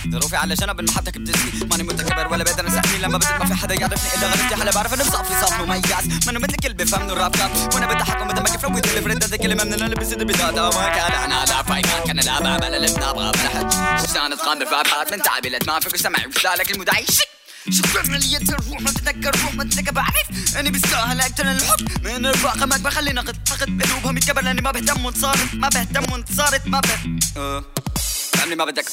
[0.09, 3.75] ظروفي على جنب المحطة بتسني ماني متكبر ولا بقدر اسحني لما بدل ما في حدا
[3.75, 4.57] يعرفني إلا غلطتي.
[4.57, 5.83] حلا بعرف إنه بصفي صف مميز
[6.27, 9.37] ما أنا مثل كل بفهم الراب كاب وأنا بضحك ومثل ما كيف روي دليفري هذا
[9.37, 13.11] كلمة من اللي بيصير بداتا وما كان أنا لا فايقان كان لا بابا لا لبنا
[13.11, 13.73] أبغى بلا حد.
[14.15, 17.29] شان اتقامر في ابحاث من تعبي ما فيك سمعي وسالك المدعي شك
[17.71, 22.05] شكرا لي الروح ما تتذكر روح ما تتذكر بعرف إني بستاهل أكتر الحب.
[22.05, 24.43] من الرقم ما بخلي نقد فقد بقلوبهم يتكبر.
[24.43, 27.65] لأني ما بهتم وانتصارت ما بهتم وانتصارت ما بهتم أه.
[28.33, 28.87] فهمني ما بدك.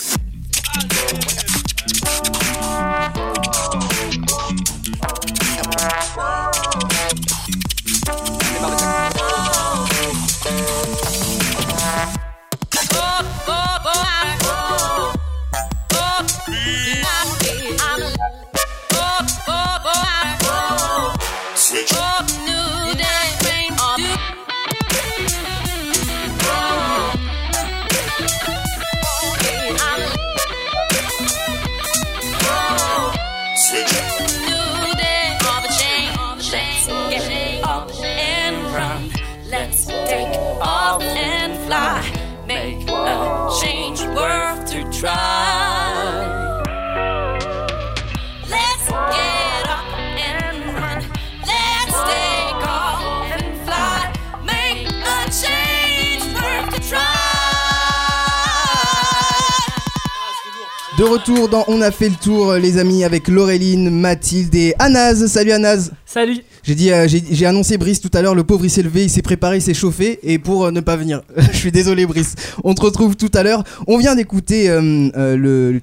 [61.17, 65.25] Retour dans On a fait le tour, euh, les amis, avec Laureline, Mathilde et Anaz.
[65.25, 65.91] Salut Anaz.
[66.05, 66.37] Salut.
[66.63, 68.35] J'ai dit, euh, j'ai annoncé Brice tout à l'heure.
[68.35, 70.79] Le pauvre, il s'est levé, il s'est préparé, il s'est chauffé, et pour euh, ne
[70.79, 71.21] pas venir.
[71.51, 72.35] Je suis désolé, Brice.
[72.63, 73.63] On te retrouve tout à l'heure.
[73.87, 75.79] On vient d'écouter euh, euh, le,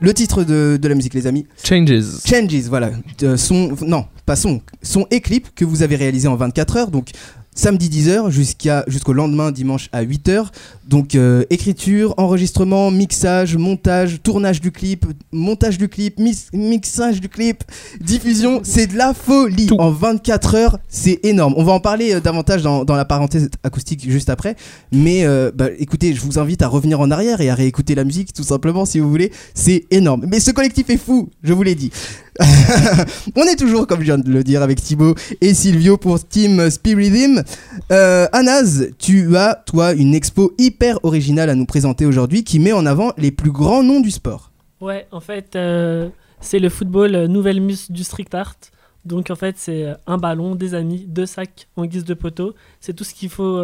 [0.00, 1.46] le titre de, de la musique, les amis.
[1.62, 2.04] Changes.
[2.24, 2.90] Changes, voilà.
[3.22, 6.90] Euh, son, non, pas son, son et clip que vous avez réalisé en 24 heures.
[6.90, 7.10] Donc,
[7.58, 10.46] samedi 10h jusqu'à jusqu'au lendemain dimanche à 8h.
[10.86, 16.18] Donc euh, écriture, enregistrement, mixage, montage, tournage du clip, montage du clip,
[16.52, 17.64] mixage du clip,
[18.00, 19.68] diffusion, c'est de la folie.
[19.76, 21.54] En 24 heures, c'est énorme.
[21.56, 24.56] On va en parler euh, davantage dans, dans la parenthèse acoustique juste après.
[24.92, 28.04] Mais euh, bah, écoutez, je vous invite à revenir en arrière et à réécouter la
[28.04, 29.32] musique tout simplement si vous voulez.
[29.54, 30.26] C'est énorme.
[30.30, 31.90] Mais ce collectif est fou, je vous l'ai dit.
[33.36, 36.70] On est toujours, comme je viens de le dire, avec Thibaut et Silvio pour Team
[36.70, 37.42] Spiridim.
[37.90, 42.72] Euh, Anaz, tu as, toi, une expo hyper originale à nous présenter aujourd'hui qui met
[42.72, 44.50] en avant les plus grands noms du sport.
[44.80, 46.08] Ouais, en fait, euh,
[46.40, 48.56] c'est le football euh, nouvelle muse du street art.
[49.04, 52.54] Donc en fait, c'est euh, un ballon, des amis, deux sacs en guise de poteau.
[52.80, 53.60] C'est tout ce qu'il faut,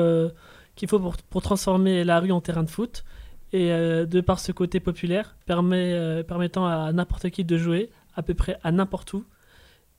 [1.31, 3.05] pour, transformer la rue en terrain de foot.
[3.53, 8.35] Et de par ce côté populaire, permet, permettant à n'importe qui de jouer, à peu
[8.35, 9.25] près à n'importe où.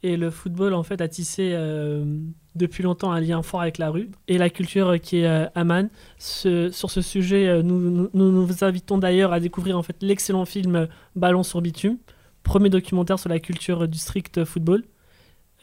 [0.05, 2.05] Et le football, en fait, a tissé euh,
[2.53, 5.89] depuis longtemps un lien fort avec la rue et la culture qui est euh, Amman.
[6.19, 10.75] Sur ce sujet, euh, nous, nous, vous invitons d'ailleurs à découvrir en fait l'excellent film
[10.75, 11.97] euh, Ballon sur bitume,
[12.43, 14.83] premier documentaire sur la culture du strict football.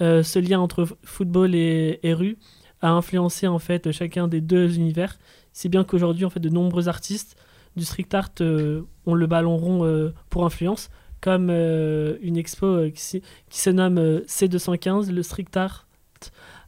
[0.01, 2.39] Euh, ce lien entre football et, rue
[2.81, 5.19] a influencé en fait chacun des deux univers,
[5.53, 7.37] si bien qu'aujourd'hui en fait de nombreux artistes
[7.77, 10.91] du street art euh, ont le ballon rond euh, pour influence,
[11.23, 15.87] comme euh, une expo euh, qui, se nomme euh, C215, le street art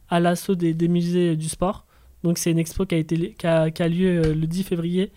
[0.09, 1.85] à l'assaut des, musées du sport.
[2.23, 5.11] Donc c'est une expo qui a, été, qui a, lieu le 10 février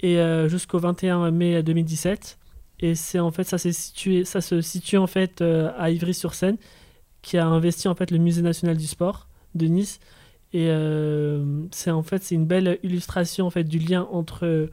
[0.00, 2.38] et jusqu'au 21 mai 2017.
[2.80, 6.58] Et c'est en fait ça s'est situé, ça se situe en fait à Ivry-sur-Seine,
[7.22, 10.00] qui a investi en fait le Musée national du sport de Nice.
[10.52, 10.68] Et
[11.70, 14.68] c'est en fait c'est une belle illustration en fait du lien entre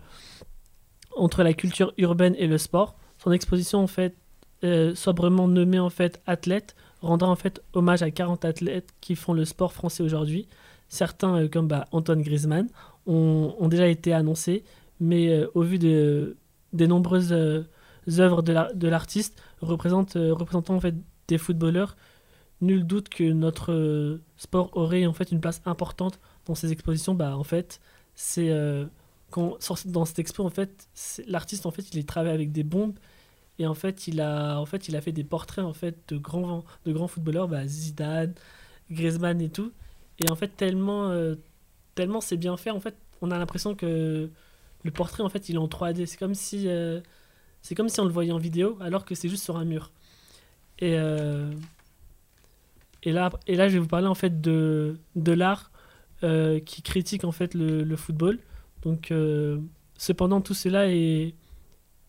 [1.16, 2.98] entre la culture urbaine et le sport.
[3.24, 4.16] Son exposition en fait
[4.64, 9.34] euh, sobrement nommée en fait athlète rendra en fait hommage à 40 athlètes qui font
[9.34, 10.48] le sport français aujourd'hui.
[10.88, 12.68] Certains euh, comme bah, Antoine Griezmann
[13.08, 14.64] ont, déjà été annoncés,
[15.00, 16.38] mais euh, au vu de,
[16.74, 17.64] des nombreuses euh,
[18.20, 20.96] œuvres de la- de l'artiste représente, euh, représentant en fait
[21.28, 21.96] des footballeurs,
[22.62, 27.16] nul doute que notre sport aurait en fait une place importante dans ces expositions.
[27.16, 27.80] Bah en fait,
[28.14, 28.50] c'est
[29.32, 30.88] quand dans cette expo en fait,
[31.28, 32.98] l'artiste en fait il travaille avec des bombes
[33.60, 36.18] et en fait il a en fait il a fait des portraits en fait de
[36.18, 38.34] grands de grands footballeurs, bah, Zidane,
[38.92, 39.72] Griezmann et tout.
[40.20, 41.36] Et en fait tellement euh,
[41.96, 44.30] tellement c'est bien fait en fait, on a l'impression que
[44.84, 46.06] le portrait en fait il est en 3D.
[46.06, 47.02] C'est comme si euh,
[47.62, 49.92] c'est comme si on le voyait en vidéo alors que c'est juste sur un mur.
[50.80, 51.52] Et euh,
[53.04, 55.72] et là, et là, je vais vous parler en fait de, de l'art
[56.24, 58.40] euh, qui critique en fait le football.
[58.84, 59.60] Donc, euh,
[59.98, 61.36] cependant, tout cela est,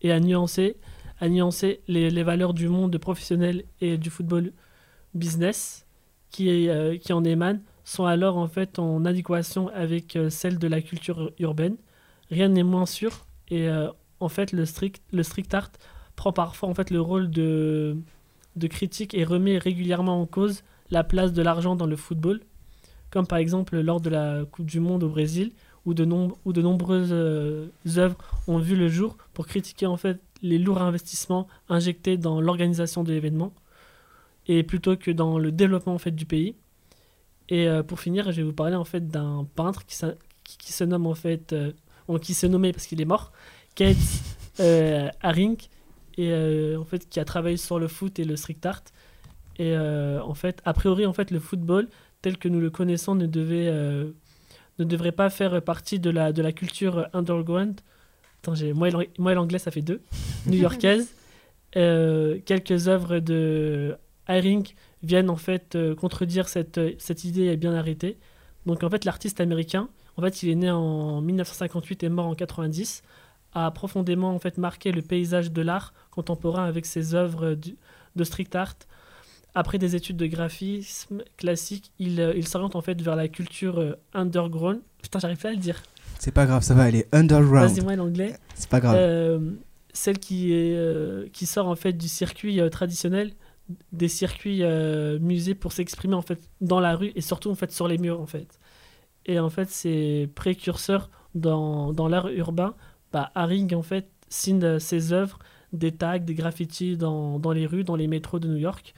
[0.01, 0.77] est à nuancer,
[1.19, 4.51] à nuancer les, les valeurs du monde professionnel et du football
[5.13, 5.85] business
[6.29, 10.67] qui, euh, qui en émanent sont alors en fait en adéquation avec euh, celle de
[10.67, 11.77] la culture urbaine.
[12.29, 15.71] Rien n'est moins sûr et euh, en fait le strict, le strict art
[16.15, 17.97] prend parfois en fait le rôle de,
[18.55, 22.41] de critique et remet régulièrement en cause la place de l'argent dans le football,
[23.09, 25.51] comme par exemple lors de la Coupe du Monde au Brésil,
[25.85, 27.67] où de, nombreuses euh,
[27.97, 28.17] œuvres
[28.47, 33.11] ont vu le jour pour critiquer en fait les lourds investissements injectés dans l'organisation de
[33.11, 33.53] l'événement,
[34.47, 36.55] et plutôt que dans le développement en fait du pays.
[37.49, 39.97] Et euh, pour finir, je vais vous parler en fait d'un peintre qui,
[40.43, 41.71] qui, qui se nomme en fait, euh,
[42.21, 43.31] qui s'est nommé parce qu'il est mort,
[43.75, 43.97] Keith
[44.59, 45.57] euh, Haring,
[46.17, 48.83] et en fait qui a travaillé sur le foot et le street art.
[49.59, 51.87] Et en fait, a priori, en fait, le football
[52.21, 53.71] tel que nous le connaissons ne devait
[54.79, 57.79] ne devrait pas faire partie de la de la culture underground.
[58.41, 60.01] Attends, j'ai moi et moi et l'anglais ça fait deux.
[60.47, 61.13] New-yorkaise.
[61.75, 63.95] Euh, quelques œuvres de
[64.27, 64.67] Haring
[65.01, 68.17] viennent en fait euh, contredire cette cette idée bien arrêtée.
[68.65, 72.35] Donc en fait, l'artiste américain, en fait, il est né en 1958 et mort en
[72.35, 73.01] 90
[73.55, 77.75] a profondément en fait marqué le paysage de l'art contemporain avec ses œuvres du-
[78.15, 78.75] de street art.
[79.55, 83.79] Après des études de graphisme classique, il, euh, il s'oriente en fait vers la culture
[83.79, 84.81] euh, underground.
[85.01, 85.83] Putain, j'arrive pas à le dire.
[86.19, 87.69] C'est pas grave, ça va aller underground.
[87.69, 88.35] Vas-y, moi l'anglais.
[88.55, 88.95] C'est pas grave.
[88.97, 89.51] Euh,
[89.91, 93.33] celle qui, est, euh, qui sort en fait du circuit euh, traditionnel,
[93.91, 94.63] des circuits
[95.19, 98.19] musées pour s'exprimer en fait dans la rue et surtout en fait sur les murs
[98.19, 98.59] en fait.
[99.25, 102.75] Et en fait, c'est précurseur dans, dans l'art urbain.
[103.11, 105.39] Bah, Haring en fait signe ses œuvres,
[105.71, 108.93] des tags, des graffitis dans, dans les rues, dans les métros de New York.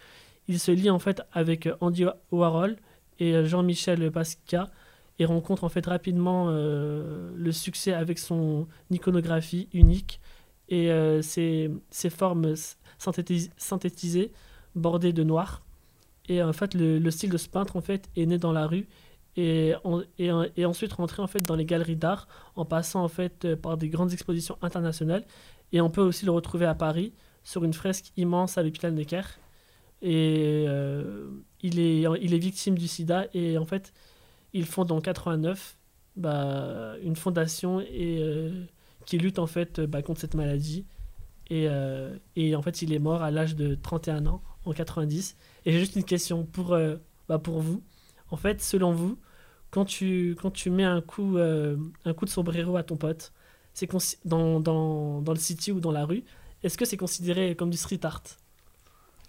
[0.48, 2.78] Il se lie en fait avec Andy Warhol
[3.20, 4.70] et euh, Jean-Michel Basquiat
[5.20, 10.20] et rencontre en fait rapidement euh, le succès avec son iconographie unique
[10.70, 12.54] et euh, ses, ses formes
[13.58, 14.32] synthétisées
[14.76, 15.64] bordées de noir.
[16.28, 18.68] Et en fait, le, le style de ce peintre en fait est né dans la
[18.68, 18.88] rue
[19.38, 23.08] et, en- et, et ensuite rentrer en fait dans les galeries d'art en passant en
[23.08, 25.26] fait euh, par des grandes expositions internationales.
[25.72, 29.22] Et on peut aussi le retrouver à Paris sur une fresque immense à l'hôpital Necker.
[30.08, 33.92] Et euh, il, est, il est victime du sida et en fait,
[34.54, 35.80] il fonde en 89
[36.16, 38.66] bah, une fondation et, euh,
[39.08, 40.86] qui lutte en fait bah, contre cette maladie.
[41.50, 45.38] Et, euh, et en fait, il est mort à l'âge de 31 ans, en 90.
[45.66, 46.78] Et j'ai juste une question pour,
[47.28, 47.84] bah, pour vous.
[48.30, 49.18] En fait, selon vous,
[49.72, 53.34] quand tu, quand tu mets un coup, un coup de sombrero à ton pote,
[53.74, 53.90] c'est
[54.24, 56.24] dans, dans, dans le city ou dans la rue,
[56.64, 58.24] est-ce que c'est considéré comme du street art?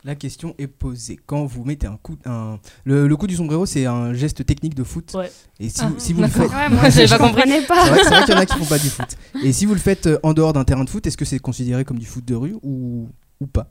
[0.04, 1.18] La question est posée.
[1.26, 2.58] Quand vous mettez un coup, un...
[2.84, 5.12] Le, le coup du sombrero, c'est un geste technique de foot.
[5.14, 5.30] Ouais.
[5.58, 7.84] Et si, Ah, vous- si vous le faites, Ouais, moi, je- je comprenais pas.
[7.86, 9.16] C'est vrai, qu'il y en a qui font pas du foot.
[9.42, 11.38] Et si vous le faites euh, en dehors d'un terrain de foot, est-ce que c'est
[11.40, 13.08] considéré comme du foot de rue ou,
[13.40, 13.68] ou pas,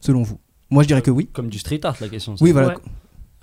[0.00, 0.40] selon vous?
[0.70, 1.28] Moi, je dirais que oui.
[1.32, 2.34] Comme du street art, la question.
[2.40, 2.68] Oui, voilà.
[2.68, 2.74] Ouais.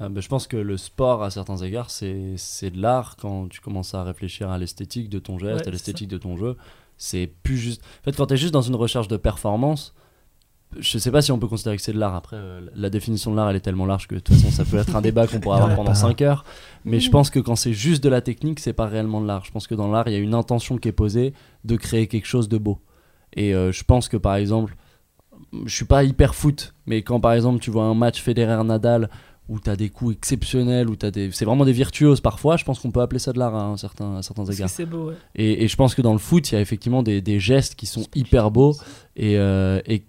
[0.02, 3.50] Euh, bah, je pense que le sport, à certains égards, c'est c'est de l'art quand
[3.50, 6.58] tu commences à réfléchir à l'esthétique de ton geste, Ouais, à l'esthétique de ton jeu.
[6.98, 7.82] C'est plus juste.
[8.02, 9.94] En fait, quand tu es juste dans une recherche de performance,
[10.80, 12.16] je sais pas si on peut considérer que c'est de l'art.
[12.16, 14.64] Après, euh, la définition de l'art, elle est tellement large que de toute façon, ça
[14.64, 16.46] peut être un débat qu'on pourra avoir pendant 5 heures.
[16.86, 19.46] Mais je pense que quand c'est juste de la technique, c'est pas réellement de l'art.
[19.46, 21.34] Je pense que dans l'art, il y a une intention qui est posée
[21.66, 22.80] de créer quelque chose de beau.
[23.34, 24.76] Et euh, je pense que par exemple,
[25.66, 29.10] je suis pas hyper foot, mais quand par exemple tu vois un match Federer-Nadal
[29.50, 31.30] où tu as des coups exceptionnels, où t'as des...
[31.32, 33.76] c'est vraiment des virtuoses parfois, je pense qu'on peut appeler ça de l'art à, un
[33.76, 34.70] certain, à certains Parce que égards.
[34.70, 35.16] c'est beau, ouais.
[35.36, 37.76] Et, et je pense que dans le foot, il y a effectivement des, des gestes
[37.76, 38.76] qui sont hyper beaux
[39.18, 40.04] et, euh, et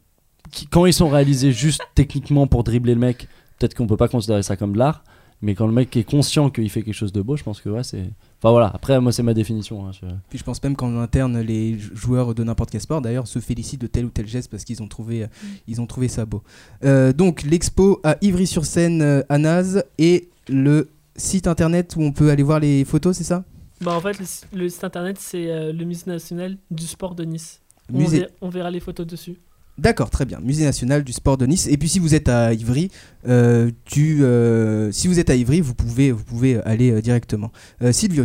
[0.52, 3.26] qui, quand ils sont réalisés juste techniquement pour dribbler le mec,
[3.58, 5.02] peut-être qu'on peut pas considérer ça comme de l'art,
[5.44, 7.68] mais quand le mec est conscient qu'il fait quelque chose de beau, je pense que
[7.68, 8.04] ouais, c'est.
[8.38, 9.84] Enfin voilà, après, moi, c'est ma définition.
[9.86, 13.26] hein, je- Puis je pense même qu'en interne, les joueurs de n'importe quel sport, d'ailleurs,
[13.26, 15.26] se félicitent de tel ou tel geste parce qu'ils ont trouvé, euh,
[15.66, 16.42] ils ont trouvé ça beau.
[16.84, 22.30] Euh, donc l'expo à Ivry-sur-Seine euh, à Naz et le site internet où on peut
[22.30, 23.44] aller voir les photos, c'est ça?
[23.80, 27.24] Bah, en fait, le, le site internet, c'est euh, le musée national du sport de
[27.24, 27.60] Nice.
[27.92, 29.38] On, Musée- on verra les photos dessus.
[29.78, 30.38] D'accord, très bien.
[30.40, 31.66] Musée national du sport de Nice.
[31.66, 32.90] Et puis si vous êtes à Ivry,
[33.26, 37.50] euh, tu, euh, si vous êtes à Ivry, vous pouvez, vous pouvez aller euh, directement.
[37.90, 38.24] Silvio,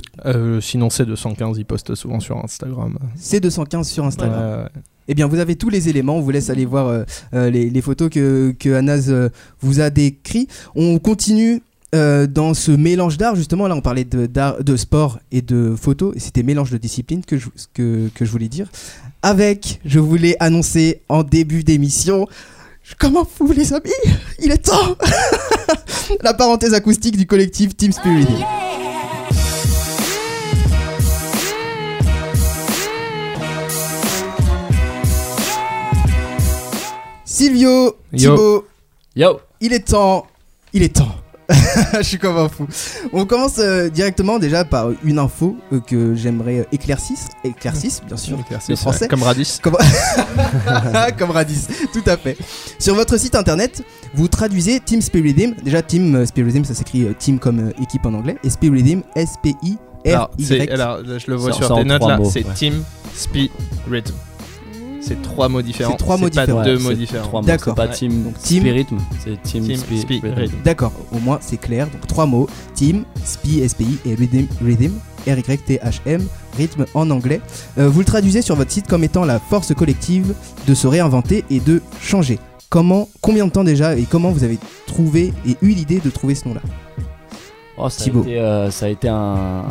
[0.61, 2.97] sinon, C215, il poste souvent sur Instagram.
[3.17, 4.63] C215 sur Instagram.
[4.63, 4.81] Ouais.
[5.07, 6.17] Eh bien, vous avez tous les éléments.
[6.17, 9.09] On vous laisse aller voir les, les photos que, que Anas
[9.61, 10.49] vous a décrits.
[10.75, 11.61] On continue
[11.97, 13.35] euh, dans ce mélange d'art.
[13.35, 16.15] Justement, là, on parlait de, d'art- de sport et de photos.
[16.15, 18.69] Et c'était mélange de disciplines que je, que, que je voulais dire.
[19.23, 22.27] Avec, je voulais annoncer en début d'émission.
[22.99, 23.91] Comment vous, les amis
[24.39, 24.95] Il est temps
[26.23, 28.27] La parenthèse acoustique du collectif Team Spirit.
[37.25, 38.31] Silvio, Yo.
[38.35, 38.65] Thibaut,
[39.15, 40.27] Yo il est temps,
[40.73, 41.15] il est temps.
[41.97, 42.67] Je suis comme un fou.
[43.13, 48.17] On commence euh, directement déjà par une info euh, que j'aimerais euh, éclaircisse, éclaircisse bien
[48.17, 49.05] sûr, Éclaircisse, le français.
[49.05, 49.59] ouais, comme Radis.
[49.61, 49.77] Comme...
[51.17, 52.37] comme Radis, tout à fait.
[52.79, 53.81] Sur votre site internet,
[54.13, 55.53] vous traduisez Team Spiridim.
[55.63, 59.01] Déjà, Team euh, Spiridim, ça s'écrit euh, team comme euh, équipe en anglais, et Spiridim,
[59.15, 60.69] Alors, c'est- S-P-I-R-Y.
[60.71, 62.53] alors, là, je le vois sur tes notes là, c'est ouais.
[62.55, 62.83] Team,
[63.15, 63.49] Spi,
[63.89, 64.13] Rhythm.
[65.01, 65.91] C'est trois mots différents.
[65.91, 66.63] C'est trois mots pas différents.
[66.63, 67.23] deux Ouais, mots c'est différents.
[67.27, 67.73] trois mots, D'accord.
[67.77, 67.95] C'est pas Ouais.
[67.95, 68.85] team, Donc, team- Spirit,
[69.23, 70.55] c'est team, Team Spi- Spi- Rhythm.
[70.63, 71.87] D'accord, au moins c'est clair.
[71.87, 74.91] Donc trois mots Team, Spi, S-P-I et Rhythm, Rhythm
[75.27, 76.25] R-Y-T-H-M,
[76.57, 77.41] rythme en anglais.
[77.77, 80.33] Euh, vous le traduisez sur votre site comme étant la force collective
[80.67, 82.39] de se réinventer et de changer.
[82.69, 84.57] Comment, combien de temps déjà et comment vous avez
[84.87, 86.61] trouvé et eu l'idée de trouver ce nom-là?
[87.77, 88.21] Oh, ça, a Thibaut.
[88.23, 89.63] été, euh, ça a été un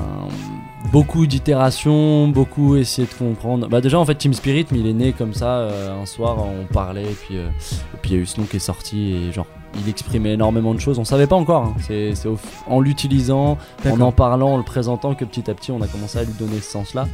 [0.92, 3.68] beaucoup d'itérations, beaucoup essayer de comprendre.
[3.68, 6.36] Bah déjà en fait Team Spirit, mais il est né comme ça euh, un soir,
[6.38, 7.48] on parlait et puis euh,
[7.94, 9.46] et puis il y a eu ce nom qui est sorti et genre
[9.82, 10.98] il exprimait énormément de choses.
[10.98, 11.64] On savait pas encore.
[11.64, 11.74] hein.
[11.80, 12.12] C'est
[12.66, 16.18] en l'utilisant, en en parlant, en le présentant que petit à petit on a commencé
[16.18, 17.06] à lui donner ce sens-là.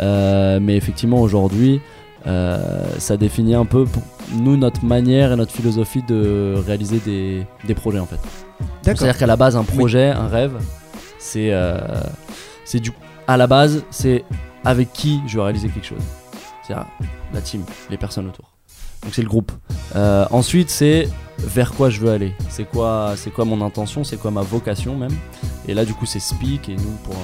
[0.00, 1.80] Euh, mais effectivement aujourd'hui.
[2.24, 4.02] ça définit un peu pour
[4.34, 8.20] nous notre manière et notre philosophie de réaliser des, des projets en fait.
[8.82, 10.52] C'est-à-dire qu'à la base, un projet, un rêve,
[11.18, 11.52] c'est
[12.64, 12.92] c'est du
[13.28, 14.24] à la base, c'est
[14.64, 16.02] avec qui je vais réaliser quelque chose.
[16.66, 16.86] C'est-à-dire
[17.32, 18.50] la team, les personnes autour.
[19.02, 19.52] Donc c'est le groupe.
[19.94, 21.08] Euh, ensuite, c'est
[21.38, 22.34] vers quoi je veux aller.
[22.48, 25.12] C'est quoi, c'est quoi mon intention, c'est quoi ma vocation même.
[25.68, 27.14] Et là, du coup, c'est speak et nous pour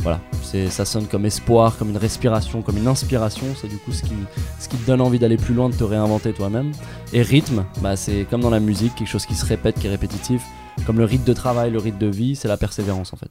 [0.00, 3.46] voilà, c'est ça sonne comme espoir, comme une respiration, comme une inspiration.
[3.60, 4.12] C'est du coup ce qui
[4.60, 6.72] ce qui te donne envie d'aller plus loin, de te réinventer toi-même.
[7.14, 9.90] Et rythme, bah c'est comme dans la musique, quelque chose qui se répète, qui est
[9.90, 10.42] répétitif.
[10.86, 13.30] Comme le rythme de travail, le rythme de vie, c'est la persévérance en fait.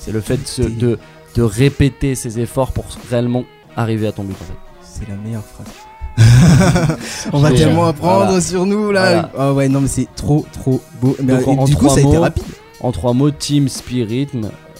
[0.00, 0.98] C'est le fait de,
[1.34, 3.44] de, répéter ses efforts pour réellement
[3.76, 4.58] arriver à ton but en fait.
[4.82, 5.66] C'est la meilleure phrase.
[7.32, 8.40] On va tellement apprendre voilà.
[8.40, 9.30] sur nous là.
[9.38, 11.16] Ah ouais, non mais c'est trop trop beau.
[11.22, 12.44] Mais, Donc, euh, en, en du coup, trois ça a été mots- rapide.
[12.80, 14.28] En trois mots, team, spirit,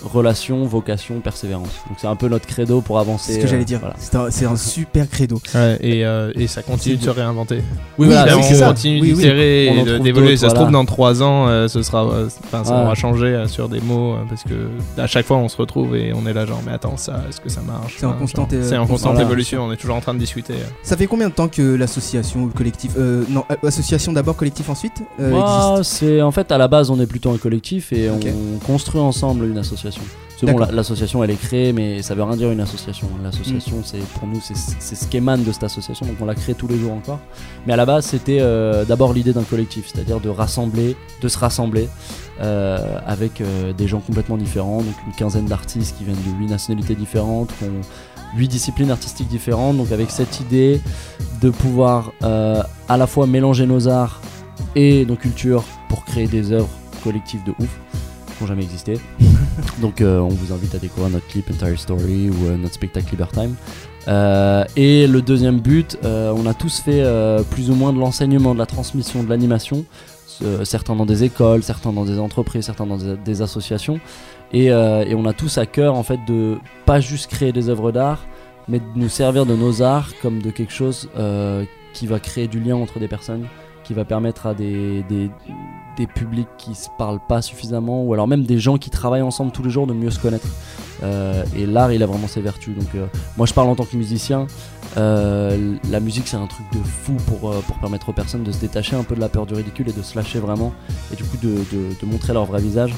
[0.05, 1.69] relation, vocation, persévérance.
[1.89, 3.33] Donc c'est un peu notre credo pour avancer.
[3.33, 3.81] C'est ce que euh, j'allais dire.
[3.81, 3.95] voilà.
[4.31, 5.41] C'est un, super credo.
[5.55, 7.57] Ouais, et, euh, et ça continue de se réinventer.
[7.99, 8.69] Oui, Oui, voilà, on ça.
[8.69, 10.37] continue Oui, d'itérer et d'évoluer.
[10.37, 12.83] Ça se trouve dans 3 ans, euh, ce sera, euh, enfin, ça Ouais.
[12.83, 14.69] aura changé euh, sur des mots euh, parce que
[15.01, 17.41] à chaque fois on se retrouve et on est là genre mais attends ça, est-ce
[17.41, 19.27] que ça marche C'est en constante, genre, euh, c'est en constante voilà.
[19.27, 19.65] évolution.
[19.65, 20.55] On est toujours en train de discuter.
[20.55, 20.65] euh.
[20.83, 22.93] Ça fait combien de temps que l'association ou le collectif.
[22.99, 25.99] euh, non, euh, association d'abord, collectif ensuite euh, Moi, existe?
[25.99, 29.47] c'est en fait à la base on est plutôt un collectif et on construit ensemble
[29.47, 29.90] une association.
[30.39, 33.09] C'est bon, l'association elle est créée mais ça veut rien dire une association.
[33.23, 33.83] L'association Mm.
[33.85, 36.79] c'est pour nous c'est ce qu'émane de cette association donc on la crée tous les
[36.79, 37.21] jours encore.
[37.67, 41.39] Mais à la base c'était euh, d'abord l'idée d'un collectif, c'est-à-dire de rassembler, de se
[41.39, 41.89] rassembler
[42.41, 46.49] euh, avec euh, des gens complètement différents, donc une quinzaine d'artistes qui viennent de huit
[46.49, 47.81] nationalités différentes, qui ont
[48.37, 50.81] huit disciplines artistiques différentes, donc avec cette idée
[51.41, 54.21] de pouvoir à la fois mélanger nos arts
[54.77, 56.69] et nos cultures pour créer des œuvres
[57.03, 57.81] collectives de ouf
[58.41, 58.99] n'ont jamais existé.
[59.81, 63.11] Donc euh, on vous invite à découvrir notre clip Entire Story ou euh, notre spectacle
[63.11, 63.55] Libertime.
[64.09, 67.05] Euh, et le deuxième but, euh, on a tous fait
[67.51, 69.85] plus ou moins de l'enseignement, de la transmission, de l'animation,
[70.65, 74.01] certains dans des écoles, certains dans des entreprises, certains dans des, des associations.
[74.53, 77.93] Et, et on a tous à cœur en fait de pas juste créer des œuvres
[77.93, 78.25] d'art,
[78.69, 81.11] mais de nous servir de nos arts comme de quelque chose
[81.93, 83.47] qui va créer du lien entre des personnes,
[83.85, 85.31] qui va permettre à des, des,
[85.97, 89.53] des publics qui se parlent pas suffisamment, ou alors même des gens qui travaillent ensemble
[89.53, 90.49] tous les jours de mieux se connaître.
[91.03, 92.77] Euh, et l'art, il a vraiment ses vertus.
[92.77, 94.47] Donc euh, moi, je parle en tant que musicien.
[94.97, 98.97] Euh, la musique, c'est un truc de fou pour, permettre aux personnes de se détacher
[98.97, 100.73] un peu de la peur du ridicule et de se lâcher vraiment,
[101.13, 102.95] et du coup de montrer leur vrai visage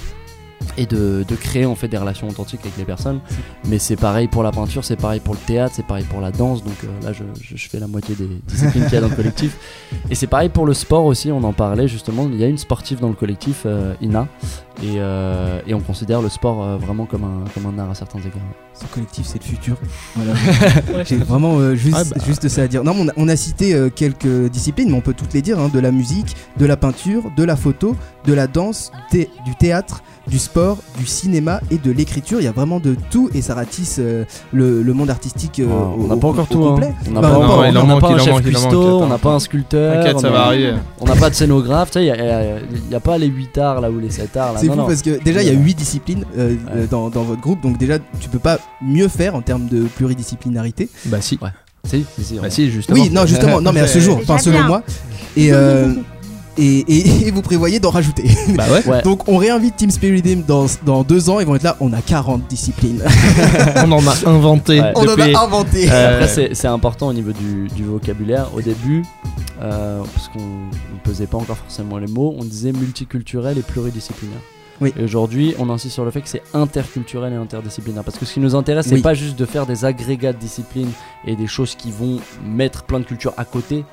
[0.76, 3.20] et de, de créer en fait des relations authentiques avec les personnes.
[3.68, 6.30] Mais c'est pareil pour la peinture, c'est pareil pour le théâtre, c'est pareil pour la
[6.30, 6.62] danse.
[6.64, 9.08] Donc euh, là, je, je- je fais la moitié des disciplines qu'il y a dans
[9.08, 9.56] le collectif.
[10.10, 11.30] Et c'est pareil pour le sport aussi.
[11.32, 12.28] On en parlait justement.
[12.32, 14.26] Il y a une sportive dans le collectif, euh, Ina,
[14.82, 18.18] et, euh, et on considère le sport vraiment comme un, comme un art à certains
[18.20, 18.32] égards.
[18.74, 19.76] Ce collectif, c'est le futur.
[20.16, 20.32] Voilà.
[21.04, 22.22] J'ai vraiment euh, juste, Ouais, bah.
[22.26, 22.82] juste ça à dire.
[22.84, 25.58] Non, on a, on a cité euh, quelques disciplines, mais on peut toutes les dire
[25.60, 27.94] hein, de la musique, de la peinture, de la photo,
[28.26, 32.40] de la danse, thé- du théâtre, du sport, du cinéma et de l'écriture.
[32.40, 35.60] Il y a vraiment de tout et ça ratisse euh, le, le monde artistique.
[35.64, 36.64] on au- n'a pas au- encore au tout.
[36.64, 36.68] hein.
[36.70, 36.92] complet.
[37.08, 39.18] On n'a Bah, pas, non, encore- en on n'a pas un chef cuistot, on n'a
[39.18, 40.72] pas un sculpteur, T'inquiète, ça on va a- arriver.
[41.00, 41.90] on n'a pas de scénographe.
[41.90, 44.54] Tu sais, il n'y a, pas les 8 arts là ou les 7 arts.
[44.56, 44.86] C'est fou non.
[44.86, 45.66] parce que déjà il y a Voilà.
[45.66, 46.24] 8 disciplines
[46.90, 50.88] dans, dans votre groupe, donc déjà tu peux pas mieux faire en termes de pluridisciplinarité.
[51.06, 51.38] Bah si.
[51.42, 51.50] Ouais.
[51.84, 52.98] Si, si, si, Bah si, justement.
[53.00, 54.82] Oui, non, justement, non, mais à ce jour, enfin selon moi.
[55.36, 55.94] Et, euh,
[56.58, 58.24] et, et- et vous prévoyez d'en rajouter.
[58.54, 58.86] Bah ouais.
[58.86, 59.02] Ouais.
[59.02, 62.00] Donc on réinvite Team Spiridim dans, dans deux ans, ils vont être là, on a
[62.02, 63.02] 40 disciplines.
[63.84, 64.80] on en a inventé.
[64.80, 64.92] Ouais.
[64.94, 65.90] on en a inventé.
[65.90, 68.48] Euh, Après, c'est- c'est important au niveau du, du vocabulaire.
[68.54, 69.02] Au début,
[69.60, 74.38] euh, parce qu'on ne pesait pas encore forcément les mots, on disait multiculturel et pluridisciplinaire.
[74.80, 74.92] Oui.
[74.98, 78.02] Et aujourd'hui, on insiste sur le fait que c'est interculturel et interdisciplinaire.
[78.04, 79.02] Parce que ce qui nous intéresse, c'est Oui.
[79.02, 80.90] pas juste de faire des agrégats de disciplines
[81.26, 83.84] et des choses qui vont mettre plein de cultures à côté.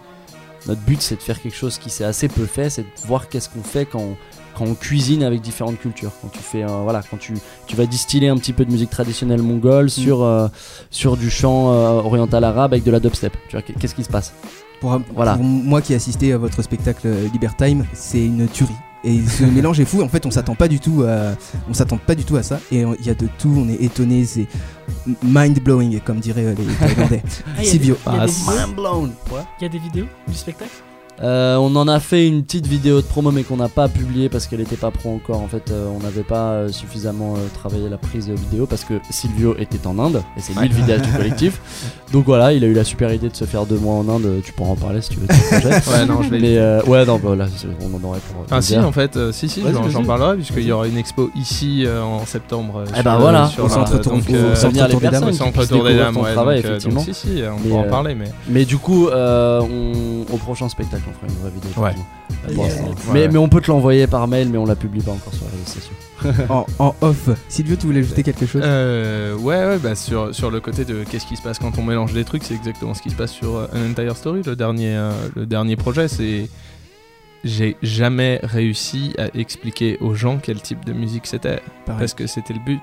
[0.68, 3.30] Notre but, c'est de faire quelque chose qui s'est assez peu fait, c'est de voir
[3.30, 4.18] qu'est-ce qu'on fait quand on,
[4.58, 6.12] quand on cuisine avec différentes cultures.
[6.22, 7.34] Quand tu fais, euh, voilà, quand tu,
[7.66, 10.48] tu vas distiller un petit peu de musique traditionnelle mongole sur, euh,
[10.92, 13.38] sur du chant euh, oriental arabe avec de la dubstep.
[13.48, 14.34] Tu vois, qu'est-ce qui se passe?
[14.82, 15.36] Pour, Voilà.
[15.36, 18.74] pour moi qui ai assisté à votre spectacle euh, Libertime, c'est une tuerie.
[19.04, 20.02] Et ce mélange est fou.
[20.02, 21.36] En fait, on s'attend pas du tout à,
[21.70, 22.60] on s'attend pas du tout à ça.
[22.72, 23.54] Et il y a de tout.
[23.56, 24.26] On est étonné.
[24.26, 24.48] C'est
[25.24, 27.24] mind blowing, comme diraient les Thaïlandais.
[27.58, 27.98] Ah, Silvio.
[28.06, 28.26] Ah,
[28.76, 29.12] blown.
[29.60, 30.72] Il y a des vidéos du spectacle?
[31.22, 34.30] Euh, on en a fait une petite vidéo de promo mais qu'on n'a pas publiée
[34.30, 35.42] parce qu'elle n'était pas pro encore.
[35.42, 39.56] En fait, euh, on n'avait pas euh, suffisamment travaillé la prise vidéo parce que Silvio
[39.60, 41.60] était en Inde et c'est lui le vidéaste du collectif.
[42.14, 44.42] Donc voilà, il a eu la super idée de se faire deux mois en Inde.
[44.44, 45.28] Tu pourras en parler si tu veux.
[45.90, 46.58] Ouais, non, je vais Mais
[46.90, 47.46] ouais, non, bah, là,
[47.82, 48.46] on en aurait pour.
[48.52, 49.62] Ah si en fait si si
[49.92, 53.66] j'en parlerai puisqu'il y aura une expo ici en septembre Eh ben le- voilà, sur
[53.66, 55.24] au centre Tour- des Dames.
[55.28, 57.02] au centre Tour des Dames ouais, travail effectivement.
[57.02, 58.16] si si on Mais, pourra en parler
[58.48, 61.72] mais du coup, au prochain spectacle, on fera une vraie vidéo.
[61.82, 61.96] Ouais.
[63.12, 65.46] Ouais, mais, on peut te l'envoyer par mail, mais on la publie pas encore sur
[65.46, 66.46] les réseaux sociaux.
[66.50, 67.30] en, en off.
[67.48, 68.62] Silvio, tu voulais ajouter quelque chose?
[68.64, 71.84] Euh, ouais, ouais, bah sur, sur le côté de qu'est-ce qui se passe quand on
[71.84, 74.56] mélange des trucs, c'est exactement ce qui se passe sur euh, An Entire Story, le
[74.56, 76.08] dernier, euh, le dernier projet.
[76.08, 76.50] C'est
[77.44, 82.00] j'ai jamais réussi à expliquer aux gens quel type de musique c'était, Pareil.
[82.00, 82.82] parce que c'était le but.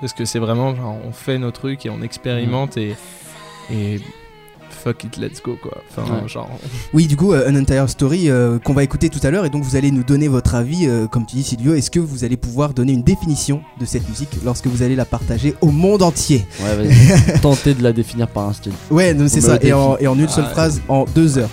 [0.00, 2.96] Parce que c'est vraiment genre on fait nos trucs et on expérimente et
[3.70, 4.00] et
[4.82, 5.72] fuck it, let's go quoi.
[5.90, 6.28] Enfin Ouais.
[6.28, 6.50] genre
[6.92, 9.50] Oui, du coup, euh, An Entire Story euh, qu'on va écouter tout à l'heure, et
[9.50, 11.74] donc vous allez nous donner votre avis, euh, comme tu dis, Silvio.
[11.74, 15.04] Est-ce que vous allez pouvoir donner une définition de cette musique lorsque vous allez la
[15.04, 16.46] partager au monde entier?
[16.62, 17.40] Ouais, vas-y.
[17.42, 18.72] Tenter de la définir par un style.
[18.90, 21.38] Ouais, non, c'est ça, le et en, et en une seule Ah, phrase, en deux
[21.38, 21.50] heures.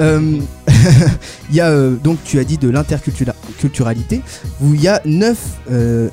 [0.00, 0.38] Euh,
[1.50, 4.22] il y a euh, donc tu as dit de l'interculturalité.
[4.60, 5.36] Où il y a 9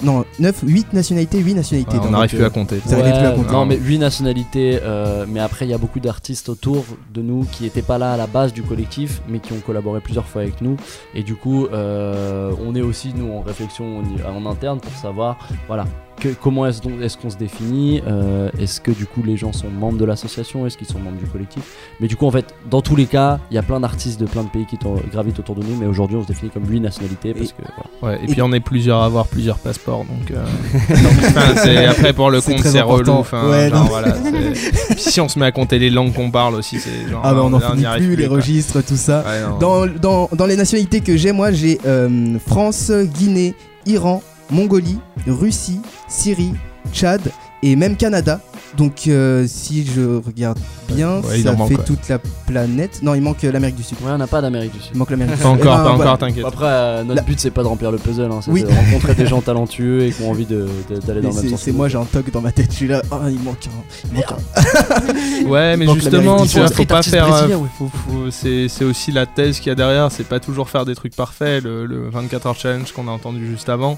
[0.04, 1.98] non 9 8 nationalités, 8 nationalités.
[1.98, 2.82] Ouais, on n'arrive plus à compter.
[2.86, 3.52] Vous arrivez plus à compter.
[3.52, 7.46] Non, mais 8 nationalités, euh, mais après, il y a beaucoup d'artistes autour de nous
[7.52, 10.42] qui n'étaient pas là à la base du collectif, mais qui ont collaboré plusieurs fois
[10.42, 10.78] avec nous.
[11.14, 15.86] Et du coup, euh, on est aussi, nous, en réflexion en interne pour savoir, voilà.
[16.20, 19.54] Que- comment est-ce donc- est-ce qu'on se définit euh, Est-ce que du coup les gens
[19.54, 21.64] sont membres de l'association Est-ce qu'ils sont membres du collectif?
[22.00, 24.26] Mais du coup en fait dans tous les cas il y a plein d'artistes de
[24.26, 24.78] plein de pays qui
[25.12, 27.62] gravitent autour de nous mais aujourd'hui on se définit comme 8 nationalités parce que
[28.02, 28.18] voilà.
[28.18, 32.42] Ouais, et, puis on est plusieurs à avoir plusieurs passeports, donc, euh, après pour le
[32.42, 33.24] compte c'est relou.
[33.50, 34.16] Ouais, genre, voilà,
[34.98, 37.22] si on se met à compter les langues qu'on parle aussi, c'est genre.
[37.24, 38.38] Ah bah on n'en finit plus, les quoi.
[38.38, 39.24] registres, tout ça.
[39.26, 39.58] Ouais, non.
[39.58, 43.56] dans, dans, dans les nationalités que j'ai, moi j'ai euh, France, Guinée,
[43.86, 46.54] Iran, Mongolie, Russie, Syrie,
[46.94, 47.22] Tchad
[47.64, 48.40] et même Canada.
[48.78, 51.84] Donc euh, si je regarde bien, Ouais, il ça manque, fait ouais.
[51.86, 53.00] toute la planète.
[53.02, 53.98] Non, il manque euh, l'Amérique du Sud.
[54.02, 54.92] Ouais, on n'a pas d'Amérique du Sud.
[54.94, 55.62] Il manque l'Amérique du Pas Sud.
[55.62, 56.12] encore, Eh ben, pas voilà.
[56.12, 56.46] encore, t'inquiète.
[56.46, 58.64] Après, euh, notre but c'est pas de remplir le puzzle, hein, c'est Oui.
[58.64, 61.50] de rencontrer des gens talentueux et qui ont envie de- de- d'aller dans le même
[61.52, 61.62] sens.
[61.62, 62.68] c'est moi, j'ai un toc dans ma tête.
[62.72, 64.08] Je suis là, oh, il manque un.
[64.10, 65.48] il manque un.
[65.50, 66.76] Ouais, mais justement, tu vois, Sud.
[66.76, 67.34] faut pas faire.
[67.34, 67.68] euh, ouais.
[67.78, 70.12] faut- faut- c'est c'est aussi la thèse qu'il y a derrière.
[70.12, 71.64] C'est pas toujours faire des trucs parfaits.
[71.64, 73.98] Le, le 24 heures challenge qu'on a entendu juste avant,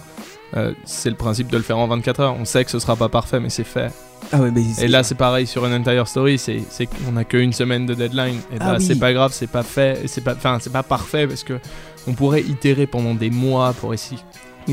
[0.56, 2.36] euh, c'est le principe de le faire en 24 heures.
[2.40, 3.92] On sait que ce sera pas parfait, mais c'est fait.
[4.32, 6.38] Ah ouais, mais Et là, c'est pareil sur une entire story.
[6.38, 8.38] C'est c'est qu'on a qu'une semaine de deadline.
[8.52, 8.86] Et Ah là, oui.
[8.86, 11.60] c'est pas grave, c'est pas fait, c'est pas, enfin, c'est pas parfait parce que
[12.08, 14.20] on pourrait itérer pendant des mois pour essayer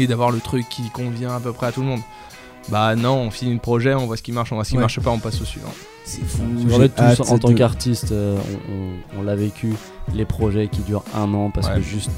[0.08, 2.00] d'avoir le truc qui convient à peu près à tout le monde.
[2.70, 4.76] Bah non, on finit le projet, on voit ce qui marche, on voit ce qui
[4.76, 4.80] Ouais.
[4.80, 5.72] marche pas, on passe au suivant.
[6.06, 6.42] c'est fou.
[6.68, 8.38] Fait, tous, en tant de- qu'artiste, euh,
[8.70, 9.74] on, on- on l'a vécu,
[10.14, 11.74] les projets qui durent un an parce Ouais.
[11.76, 12.10] que juste.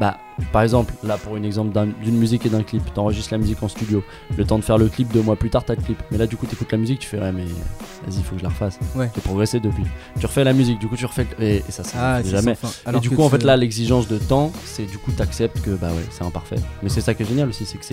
[0.00, 0.18] Bah,
[0.52, 3.62] par exemple, là pour une exemple d'un- d'une musique et d'un clip, t'enregistres la musique
[3.62, 4.02] en studio,
[4.36, 6.02] le temps de faire le clip, deux mois plus tard t'as le clip.
[6.10, 8.42] Mais là du coup t'écoutes la musique, tu fais ouais mais vas-y faut que je
[8.42, 8.78] la refasse.
[8.96, 9.08] Ouais.
[9.14, 9.84] J'ai progressé depuis.
[10.18, 12.30] Tu refais la musique, du coup tu refais le- et, et ça ça Ah, c'est
[12.30, 12.56] jamais.
[12.56, 12.92] sans fin.
[12.92, 15.90] Et du coup en fait là l'exigence de temps, c'est du coup t'acceptes que bah
[15.92, 16.56] ouais c'est imparfait.
[16.82, 17.84] Mais c'est ça qui est génial aussi, c'est que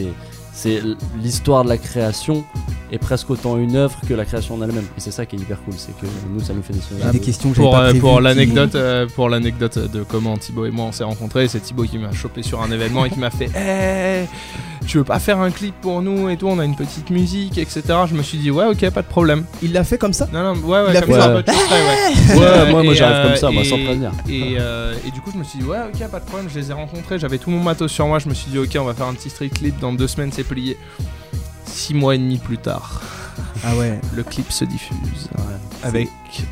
[0.54, 0.82] c'est
[1.22, 2.44] l'histoire de la création
[2.92, 4.86] est presque autant une œuvre que la création en elle-même.
[4.98, 7.12] Et c'est ça qui est hyper cool, c'est que nous ça nous fait des J'ai
[7.12, 10.72] des questions que Pour, pas euh, qui- l'anecdote euh, pour l'anecdote de comment Thibaut et
[10.72, 13.30] moi on s'est rencontrés, c'est Thibaut qui m'a chopé sur un événement et qui m'a
[13.30, 14.28] fait Hey,
[14.86, 17.58] tu veux pas faire un clip pour nous et tout, on a une petite musique,
[17.58, 17.82] etc.
[18.10, 19.46] Je me suis dit ouais ok pas de problème.
[19.64, 21.44] Il l'a fait comme ça Non non ouais ouais Il comme fait ça ouais.
[21.44, 24.12] Ouais, Euh, moi, moi, j'arrive euh, comme ça, moi, et- sans prévenir.
[24.30, 26.60] Et, euh, et du coup je me suis dit ouais ok pas de problème, je
[26.60, 28.84] les ai rencontrés, j'avais tout mon matos sur moi, je me suis dit ok on
[28.84, 30.78] va faire un petit street clip dans deux semaines c'est plié.
[31.72, 33.02] Six mois et demi plus tard,
[33.64, 34.00] Ah ouais.
[34.14, 35.30] le clip se diffuse
[35.84, 36.10] avec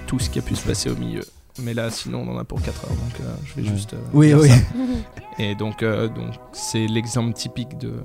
[0.08, 1.24] tout ce qui a pu se passer au milieu.
[1.62, 3.76] Mais là, sinon, on en a pour 4 heures, donc euh, je vais Ouais.
[3.76, 3.94] juste.
[3.94, 4.48] euh, Oui, oui.
[4.50, 4.56] ça.
[5.40, 7.96] Et donc, euh, donc c'est l'exemple typique de,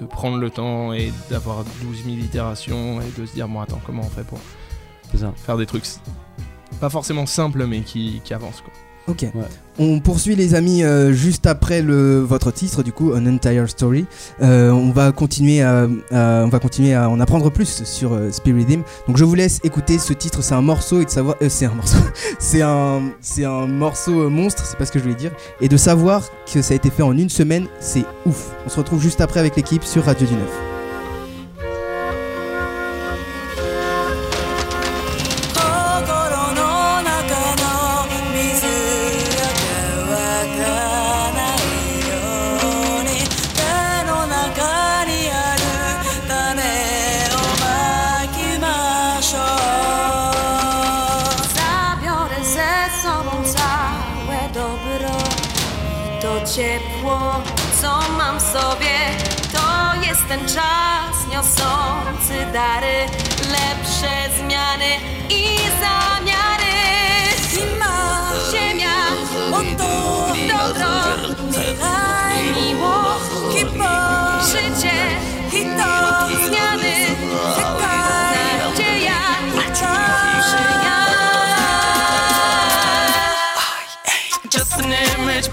[0.00, 3.80] de prendre le temps et d'avoir 12 000 itérations et de se dire, bon, attends,
[3.86, 4.40] comment on fait pour
[5.14, 5.32] ça.
[5.36, 5.84] faire des trucs
[6.80, 8.72] pas forcément simples, mais qui, qui avancent, quoi.
[9.06, 9.26] Ok.
[9.78, 14.06] On poursuit les amis euh, juste après le, votre titre du coup, An Entire Story.
[14.40, 18.82] Euh, on va continuer à, en apprendre plus sur euh, Spirit Dim.
[19.06, 20.42] Donc je vous laisse écouter ce titre.
[20.42, 21.98] C'est un morceau et de savoir, euh, c'est un morceau,
[22.38, 24.64] c'est un, c'est un morceau monstre.
[24.64, 25.32] C'est pas ce que je voulais dire.
[25.60, 28.52] Et de savoir que ça a été fait en une semaine, c'est ouf.
[28.64, 30.73] On se retrouve juste après avec l'équipe sur Radio du 9.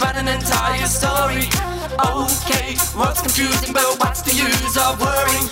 [0.01, 1.45] But an entire story.
[2.01, 5.47] Okay, what's confusing, but what's the use of worrying?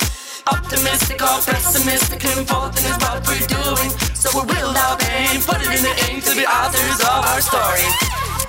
[0.50, 3.93] Optimistic or pessimistic, important is what we're doing.
[4.18, 7.41] So we will our pain, put it in the ink to be authors of our
[7.45, 7.86] story.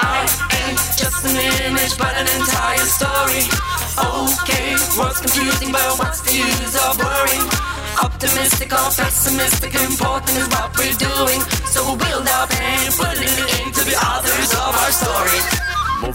[0.00, 0.24] I
[0.64, 1.36] ain't just an
[1.68, 3.44] image, but an entire story.
[4.00, 7.44] Okay, what's confusing, but what's the use of worrying?
[8.00, 11.59] Optimistic or pessimistic, important is what we're doing.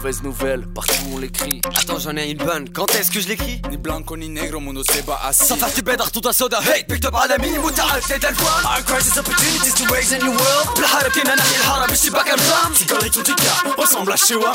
[0.05, 1.61] mauvaises nouvelles, partout on l'écrit.
[1.75, 2.69] Attends, j'en ai une bonne.
[2.69, 5.45] Quand est-ce que je l'écris Ni blanco ni negro, mono seba assis.
[5.45, 6.59] Sans faire du bédard tout un soda.
[6.61, 10.67] Hey, picked up على مين متعال تقدر I crisis opportunities to raise a new world.
[10.77, 14.53] بالحرب كنا نحيي الحرب الشباك الرام Cigarette tout tika, ressemble à Shewa.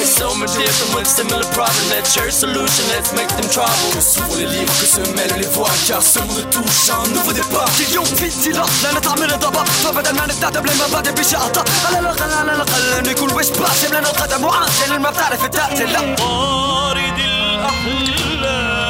[0.00, 1.84] It's so much different with similar problem.
[1.90, 3.90] Let's share solution, let's make them trouble.
[3.94, 7.32] Que s'ouvrent les livres, que se mêlent les voix, car ce monde touche un nouveau
[7.32, 7.70] départ.
[7.80, 12.32] اليوم في انطلاق لا نتعمل ضباب فبدل ما نستعتب لما بعد بشي عطاء على الاقل
[12.32, 16.15] على الاقل نكون وش باسم لنا القدم وعاصل ما بتعرف التقتل لا.
[16.15, 18.84] طارد الأحلام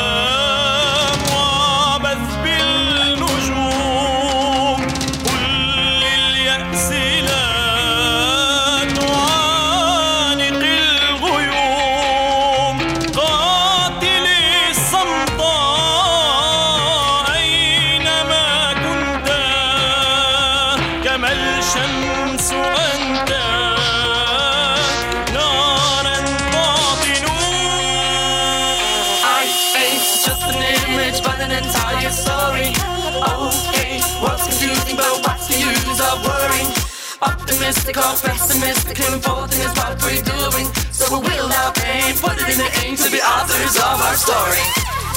[37.95, 40.67] Or pessimistic, important is what we're doing?
[40.91, 44.15] So we will our pain, put it in the aim to be authors of our
[44.15, 44.63] story.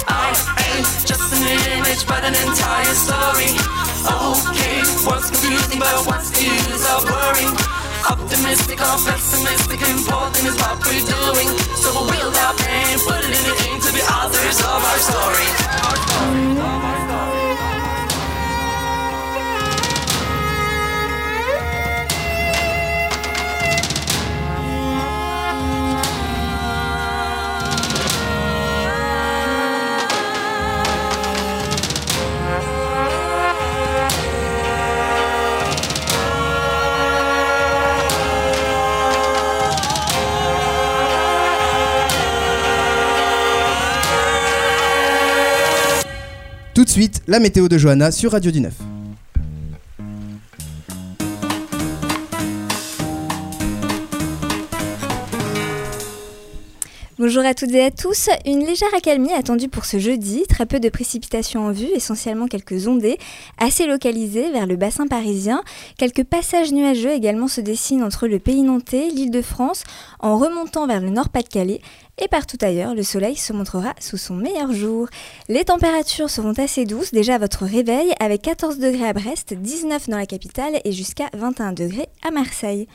[0.06, 0.30] I
[0.68, 1.42] ain't just an
[1.74, 3.50] image but an entire story.
[4.04, 7.56] Okay, what's confusing but what's the use of worrying?
[8.04, 11.48] Optimistic or pessimistic, important is what we're doing?
[11.82, 15.00] So we will our pain, put it in the aim to be authors of our
[15.02, 15.48] story.
[15.82, 17.38] Our story, of our story
[46.79, 48.97] Tout de suite, la météo de Johanna sur Radio 19.
[57.20, 58.28] Bonjour à toutes et à tous.
[58.46, 60.44] Une légère accalmie attendue pour ce jeudi.
[60.48, 63.18] Très peu de précipitations en vue, essentiellement quelques ondées
[63.58, 65.64] assez localisées vers le bassin parisien.
[65.96, 69.82] Quelques passages nuageux également se dessinent entre le pays nantais, l'île de France,
[70.20, 71.80] en remontant vers le nord-Pas-de-Calais.
[72.22, 75.08] Et partout ailleurs, le soleil se montrera sous son meilleur jour.
[75.48, 80.08] Les températures seront assez douces déjà à votre réveil, avec 14 degrés à Brest, 19
[80.08, 82.86] dans la capitale et jusqu'à 21 degrés à Marseille.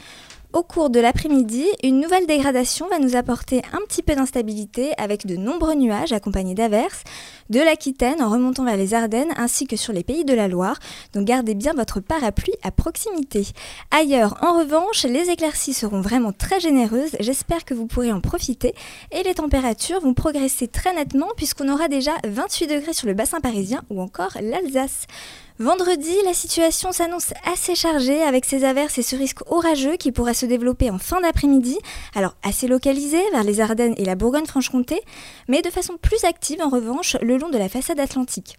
[0.53, 5.25] Au cours de l'après-midi, une nouvelle dégradation va nous apporter un petit peu d'instabilité avec
[5.25, 7.01] de nombreux nuages accompagnés d'averses,
[7.49, 10.77] de l'Aquitaine en remontant vers les Ardennes ainsi que sur les pays de la Loire.
[11.13, 13.47] Donc gardez bien votre parapluie à proximité.
[13.89, 17.15] Ailleurs, en revanche, les éclaircies seront vraiment très généreuses.
[17.19, 18.75] J'espère que vous pourrez en profiter
[19.11, 23.39] et les températures vont progresser très nettement puisqu'on aura déjà 28 degrés sur le bassin
[23.39, 25.07] parisien ou encore l'Alsace.
[25.59, 30.33] Vendredi, la situation s'annonce assez chargée avec ces averses et ce risque orageux qui pourrait
[30.33, 31.77] se développer en fin d'après-midi,
[32.15, 34.99] alors assez localisé vers les Ardennes et la Bourgogne-Franche-Comté,
[35.47, 38.57] mais de façon plus active en revanche le long de la façade atlantique.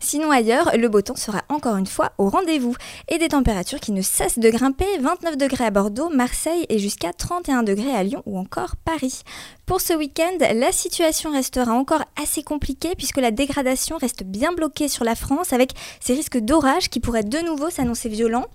[0.00, 2.74] Sinon ailleurs, le beau temps sera encore une fois au rendez-vous
[3.08, 7.12] et des températures qui ne cessent de grimper, 29 degrés à Bordeaux, Marseille et jusqu'à
[7.12, 9.22] 31 degrés à Lyon ou encore Paris.
[9.64, 14.88] Pour ce week-end, la situation restera encore assez compliquée puisque la dégradation reste bien bloquée
[14.88, 18.46] sur la France avec ces risques d'orage qui pourraient de nouveau s'annoncer violents.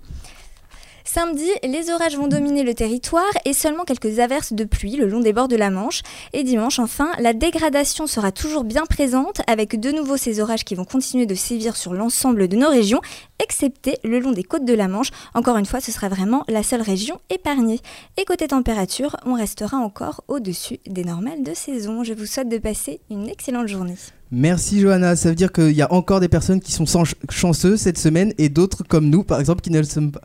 [1.10, 5.20] Samedi, les orages vont dominer le territoire et seulement quelques averses de pluie le long
[5.20, 6.02] des bords de la Manche.
[6.34, 10.74] Et dimanche, enfin, la dégradation sera toujours bien présente avec de nouveau ces orages qui
[10.74, 13.00] vont continuer de sévir sur l'ensemble de nos régions,
[13.42, 15.08] excepté le long des côtes de la Manche.
[15.32, 17.80] Encore une fois, ce sera vraiment la seule région épargnée.
[18.18, 22.04] Et côté température, on restera encore au-dessus des normales de saison.
[22.04, 23.96] Je vous souhaite de passer une excellente journée.
[24.30, 26.84] Merci Johanna, ça veut dire qu'il y a encore des personnes qui sont
[27.30, 30.20] chanceuses cette semaine et d'autres comme nous par exemple qui ne le sont pas.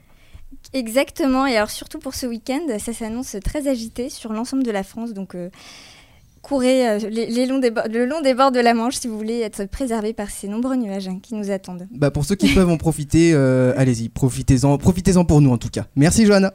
[0.73, 4.83] Exactement, et alors surtout pour ce week-end, ça s'annonce très agité sur l'ensemble de la
[4.83, 5.49] France, donc euh,
[6.41, 9.39] courez euh, les, longs des le long des bords de la Manche si vous voulez
[9.41, 11.87] être préservé par ces nombreux nuages hein, qui nous attendent.
[11.91, 15.69] Bah pour ceux qui peuvent en profiter, euh, allez-y, profitez-en, profitez-en pour nous en tout
[15.69, 15.85] cas.
[15.95, 16.53] Merci Johanna.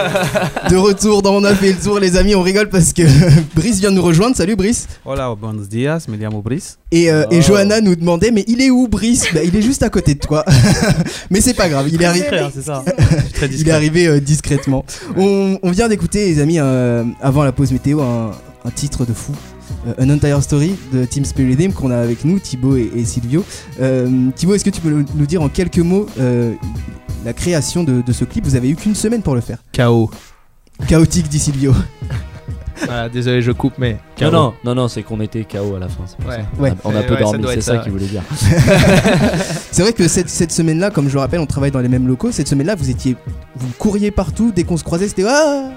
[0.70, 3.02] De retour dans On a fait le tour les amis, on rigole parce que
[3.54, 4.36] Brice vient de nous rejoindre.
[4.36, 4.86] Salut Brice.
[5.04, 6.78] Hola, buenos días, me llamo Brice.
[6.92, 7.42] Et, euh, et Oh.
[7.42, 9.26] Johanna nous demandait mais il est où Brice?
[9.34, 10.44] Bah, Il est juste à côté de toi.
[11.30, 12.26] mais c'est pas grave, il est arrivé.
[12.38, 12.84] Hein, c'est ça.
[13.34, 14.84] Très Il est arrivé euh, discrètement.
[15.16, 18.30] On, on vient d'écouter les amis euh, avant la pause météo un,
[18.64, 19.32] un titre de fou.
[20.00, 23.44] An Entire Story de Team Spiridim qu'on a avec nous, Thibaut et, et Silvio.
[23.80, 26.52] Euh, Thibaut, est-ce que tu peux nous- nous dire en quelques mots euh,
[27.26, 29.58] la création de, de ce clip Vous avez eu qu'une semaine pour le faire.
[29.72, 30.10] Chaos.
[30.88, 31.74] Chaotique, dit Silvio.
[32.84, 33.98] Voilà, désolé, je coupe, mais.
[34.20, 34.32] Non, KO.
[34.32, 36.04] non, non, non, c'est qu'on était KO à la fin.
[36.06, 36.36] c'est pour Ouais.
[36.56, 36.62] ça.
[36.62, 36.72] Ouais.
[36.84, 38.22] On a Ouais, peu ouais, dormi, c'est ça ça, qu'il voulait dire.
[39.72, 42.06] C'est vrai que cette, cette semaine-là, comme je le rappelle, on travaille dans les mêmes
[42.06, 42.30] locaux.
[42.32, 43.16] Cette semaine-là, vous étiez,
[43.56, 44.52] vous couriez partout.
[44.54, 45.70] Dès qu'on se croisait, c'était ah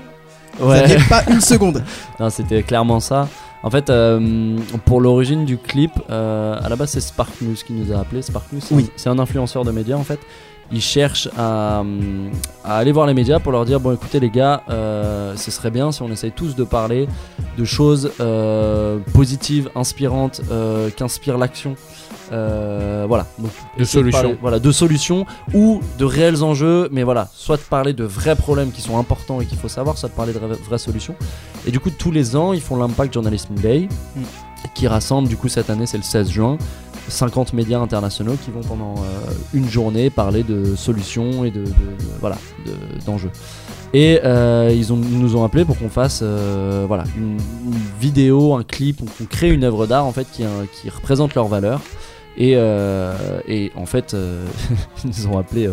[0.59, 0.97] Vous Ouais.
[1.09, 1.83] pas une seconde.
[2.19, 3.27] Non, c'était clairement ça.
[3.63, 7.73] En fait, euh, pour l'origine du clip, euh, à la base, c'est Spark News qui
[7.73, 8.21] nous a appelé.
[8.21, 8.85] Spark News, c'est Oui.
[8.87, 10.19] un- c'est un influenceur de médias en fait.
[10.71, 12.29] Il cherche à, hum,
[12.63, 15.71] à aller voir les médias pour leur dire bon, écoutez les gars, euh, ce serait
[15.71, 17.07] bien si on essaye tous de parler
[17.57, 21.75] de choses euh, positives, inspirantes, euh, qui inspirent l'action.
[22.31, 23.25] Euh, voilà.
[23.39, 23.49] Donc,
[23.79, 24.21] De solutions.
[24.21, 28.35] parler- voilà, de solutions ou de réels enjeux, mais voilà, soit de parler de vrais
[28.35, 31.15] problèmes qui sont importants et qu'il faut savoir, soit de parler de vraies, vraies solutions.
[31.65, 34.21] Et du coup, tous les ans, ils font l'Impact Journalism Day, Mm.
[34.75, 36.57] qui rassemble, du coup, cette année, c'est le 16 juin,
[37.09, 41.63] 50 médias internationaux qui vont pendant euh, une journée parler de solutions et de,
[42.19, 43.31] voilà, de- d'enjeux.
[43.93, 47.37] Et euh, ils, nous ont appelé pour qu'on fasse euh, voilà, une,
[47.99, 50.43] vidéo, un clip, qu'on crée une œuvre d'art en fait qui,
[50.73, 51.81] qui représente leurs valeurs.
[52.37, 52.51] Et,
[53.47, 54.15] et en fait,
[55.03, 55.69] ils nous ont appelé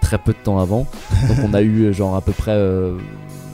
[0.00, 0.86] très peu de temps avant.
[1.28, 2.56] Donc on a eu genre à peu près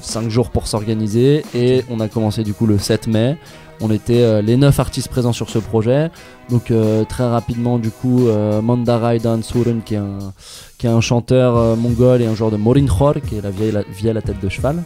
[0.03, 3.39] 5 jours pour s'organiser et on a commencé du coup le 7 mai.
[3.83, 6.11] On était euh, les 9 artistes présents sur ce projet.
[6.51, 12.23] Donc euh, très rapidement du coup euh, Mandarai Dan Surun qui est un, chanteur mongol
[12.23, 14.49] et un joueur de Morinkhor qui est la vieille, la vieille à la tête de
[14.49, 14.83] cheval.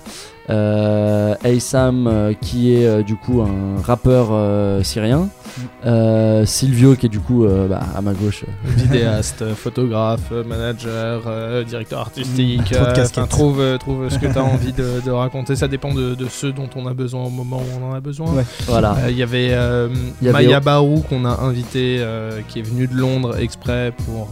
[0.48, 5.28] Euh, Aysam euh, qui est euh, du coup un rappeur euh, syrien.
[5.86, 8.44] Euh, Silvio qui est du coup euh, bah, à ma gauche.
[8.46, 12.64] euh, Vidéaste, photographe, manager, euh, directeur artistique.
[12.70, 13.18] Trop de euh, casquettes.
[13.18, 15.56] enfin, trouve, euh, trouve ce que tu as envie de, de raconter.
[15.56, 18.00] Ça dépend de, de ceux dont on a besoin au moment où on en a
[18.00, 18.30] besoin.
[18.32, 18.44] Ouais.
[18.66, 18.96] Voilà.
[19.04, 19.88] Euh, Il y avait, euh,
[20.22, 24.28] y avait- Maya Barou qu'on a invité, euh, qui est venue de Londres exprès pour.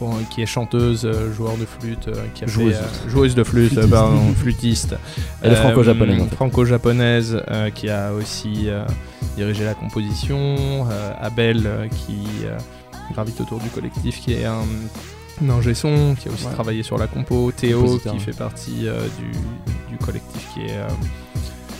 [0.00, 2.74] Pour- qui est chanteuse, euh, joueur de flûte, euh, qui a fait, Joueuse.
[2.74, 3.90] euh, joueuse de flûte, Flûtiste.
[3.90, 4.96] pardon, flûtiste.
[5.42, 6.24] Elle est franco-japonaise.
[6.34, 7.42] Franco-japonaise,
[7.76, 8.68] qui a aussi
[9.36, 10.86] dirigé la composition.
[11.20, 12.26] Abel, qui
[13.12, 14.62] gravite autour du collectif, qui est un,
[15.44, 16.52] un ingé son, qui a aussi Ouais.
[16.52, 17.52] travaillé sur la compo.
[17.52, 19.30] Théo, qui fait partie euh, du,
[19.92, 20.76] du collectif, qui est.
[20.76, 20.88] euh,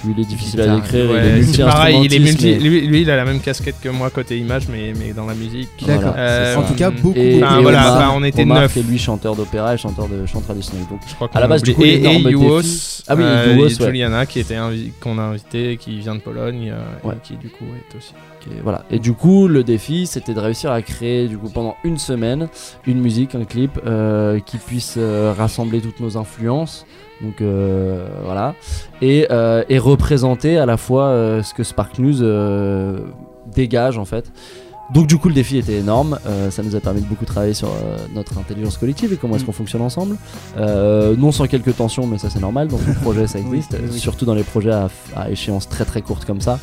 [0.05, 1.11] Lui, il est difficile à décrire.
[1.11, 3.41] Ouais, il est c'est pareil, il est multi- mais- lui, lui, il a la même
[3.41, 5.69] casquette que moi côté image, mais, mais dans la musique.
[5.87, 6.15] D'accord.
[6.17, 7.45] Euh, En tout cas, beaucoup, Et, beaucoup.
[7.45, 8.77] Enfin, et voilà, Omar, enfin, on était neuf.
[8.77, 10.87] est lui chanteur d'opéra et chanteur de chant traditionnel.
[10.89, 13.63] Donc, Je crois à la base, du coup, et, et défi- Ah oui, euh, et
[13.63, 13.69] ouais.
[13.69, 14.57] Juliana qui était
[15.01, 17.15] qu'on a invité, qui vient de Pologne, euh, Ouais.
[17.15, 18.13] et qui du coup est aussi.
[18.63, 18.85] Voilà.
[18.91, 22.49] Et du coup, le défi, c'était de réussir à créer, du coup, pendant une semaine,
[22.87, 26.87] une musique, un clip euh, qui puisse euh, rassembler toutes nos influences.
[27.21, 28.55] Donc euh, voilà.
[29.03, 33.01] Et, euh, représenter à la fois euh, ce que Spark News euh,
[33.55, 34.33] dégage en fait.
[34.93, 37.55] Donc du coup le défi était énorme, Euh, ça nous a permis de beaucoup travailler
[37.55, 40.17] sur euh, notre intelligence collective et comment est-ce qu'on fonctionne ensemble.
[40.57, 43.89] Euh, non sans quelques tensions mais ça c'est normal, dans tout projet ça existe, oui,
[43.93, 43.99] oui.
[43.99, 46.59] surtout dans les projets à, à échéance très très courte comme ça.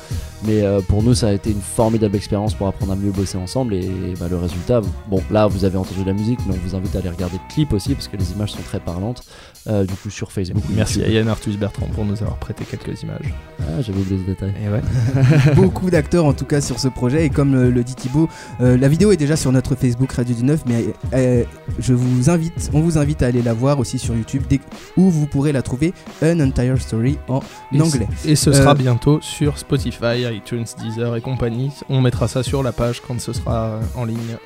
[0.46, 3.38] Mais euh, pour nous ça a été une formidable expérience pour apprendre à mieux bosser
[3.38, 6.76] ensemble et, bah, le résultat, bon là vous avez entendu la musique mais on vous
[6.76, 9.24] invite à aller regarder le clip aussi parce que les images sont très parlantes.
[9.70, 10.64] Euh, du coup sur Facebook.
[10.70, 11.10] Merci à.
[11.10, 13.34] Yann Arthus Bertrand pour nous avoir prêté quelques images.
[13.60, 14.54] Ah, j'avais oublié ce détail.
[14.64, 14.82] Et ouais.
[15.56, 18.30] beaucoup d'acteurs en tout cas sur ce projet et comme euh, le dit Thibaut,
[18.62, 21.44] euh, la vidéo est déjà sur notre Facebook Radio du 9 mais euh,
[21.80, 24.62] je vous invite, on vous invite à aller la voir aussi sur YouTube dès-
[24.96, 25.94] où vous pourrez la trouver
[26.24, 27.42] An Entire Story en
[27.74, 28.08] Et anglais.
[28.26, 31.72] Et ce sera bientôt sur Spotify, iTunes, Deezer et compagnie.
[31.90, 34.38] On mettra ça sur la page quand ce sera en ligne.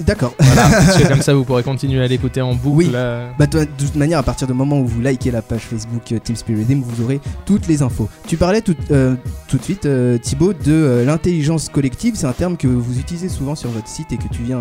[0.00, 0.34] D'accord.
[0.38, 2.76] Voilà, comme ça vous pourrez continuer à l'écouter en boucle.
[2.76, 2.90] Oui.
[2.92, 6.18] Bah, de, toute manière, à partir du moment où vous likez la page Facebook euh,
[6.18, 8.08] Team Spirit Team, vous aurez toutes les infos.
[8.26, 9.14] Tu parlais tout, euh,
[9.48, 12.14] tout de suite, euh, Thibaut, de euh, l'intelligence collective.
[12.16, 14.60] C'est un terme que vous utilisez souvent sur votre site et que tu viens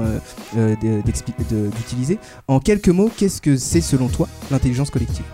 [0.55, 2.17] d'utiliser.
[2.47, 5.25] En quelques mots, qu'est-ce que c'est selon toi l'intelligence collective?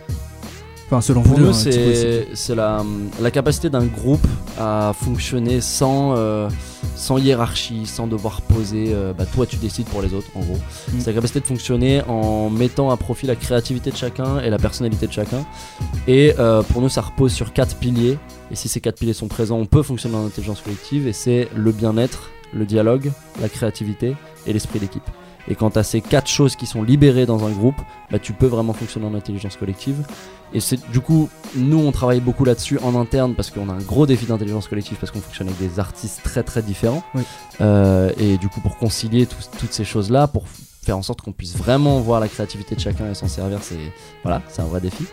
[0.90, 2.82] Enfin, selon Pour vous, nous, hein, c'est la,
[3.22, 4.26] la capacité d'un groupe
[4.58, 6.48] à fonctionner sans, euh,
[6.96, 8.94] sans hiérarchie, sans devoir poser.
[8.94, 10.56] euh, bah, toi, tu décides pour les autres, en gros.
[10.56, 11.00] Mm.
[11.00, 14.58] C'est la capacité de fonctionner en mettant à profit la créativité de chacun et la
[14.58, 15.46] personnalité de chacun.
[16.08, 18.18] Et euh, pour nous, ça repose sur quatre piliers.
[18.50, 21.06] Et si ces quatre piliers sont présents, on peut fonctionner en intelligence collective.
[21.06, 23.12] Et c'est le bien-être, le dialogue,
[23.42, 24.16] la créativité
[24.46, 25.04] et l'esprit d'équipe.
[25.48, 27.80] Et quand tu as ces quatre choses qui sont libérées dans un groupe,
[28.12, 30.06] bah, tu peux vraiment fonctionner en intelligence collective.
[30.54, 33.82] Et c'est du coup, nous on travaille beaucoup là-dessus en interne parce qu'on a un
[33.82, 37.04] gros défi d'intelligence collective parce qu'on fonctionne avec des artistes très très différents.
[37.16, 37.24] Oui.
[37.62, 41.56] Euh, et du coup, pour concilier toutes ces choses-là, pour faire en sorte qu'on puisse
[41.58, 43.92] vraiment voir la créativité de chacun et s'en servir, c'est
[44.24, 45.04] voilà, c'est un vrai défi.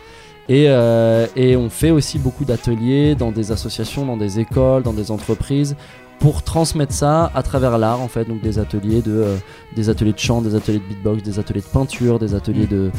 [0.49, 4.93] Et, euh, et on fait aussi beaucoup d'ateliers dans des associations, dans des écoles, dans
[4.93, 5.75] des entreprises
[6.25, 8.25] pour transmettre ça à travers l'art en fait.
[8.25, 9.37] Donc des ateliers de euh,
[9.77, 12.91] des ateliers de chant des ateliers de beatbox des ateliers de peinture des ateliers de,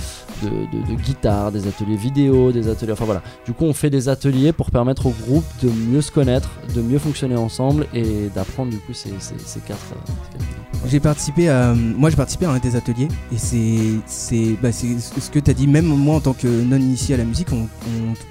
[1.04, 3.24] guitare des ateliers vidéo des ateliers enfin voilà.
[3.44, 6.84] Du coup on fait des ateliers pour permettre au groupe de mieux se connaître de
[6.84, 10.44] mieux fonctionner ensemble et d'apprendre du coup ces, ces, quatre, euh,
[10.86, 15.32] J'ai participé à, moi j'ai participé à un des ateliers et c'est c'est bah, ce
[15.32, 15.66] que tu as dit.
[15.66, 17.68] Même moi en tant que non initié à la musique on,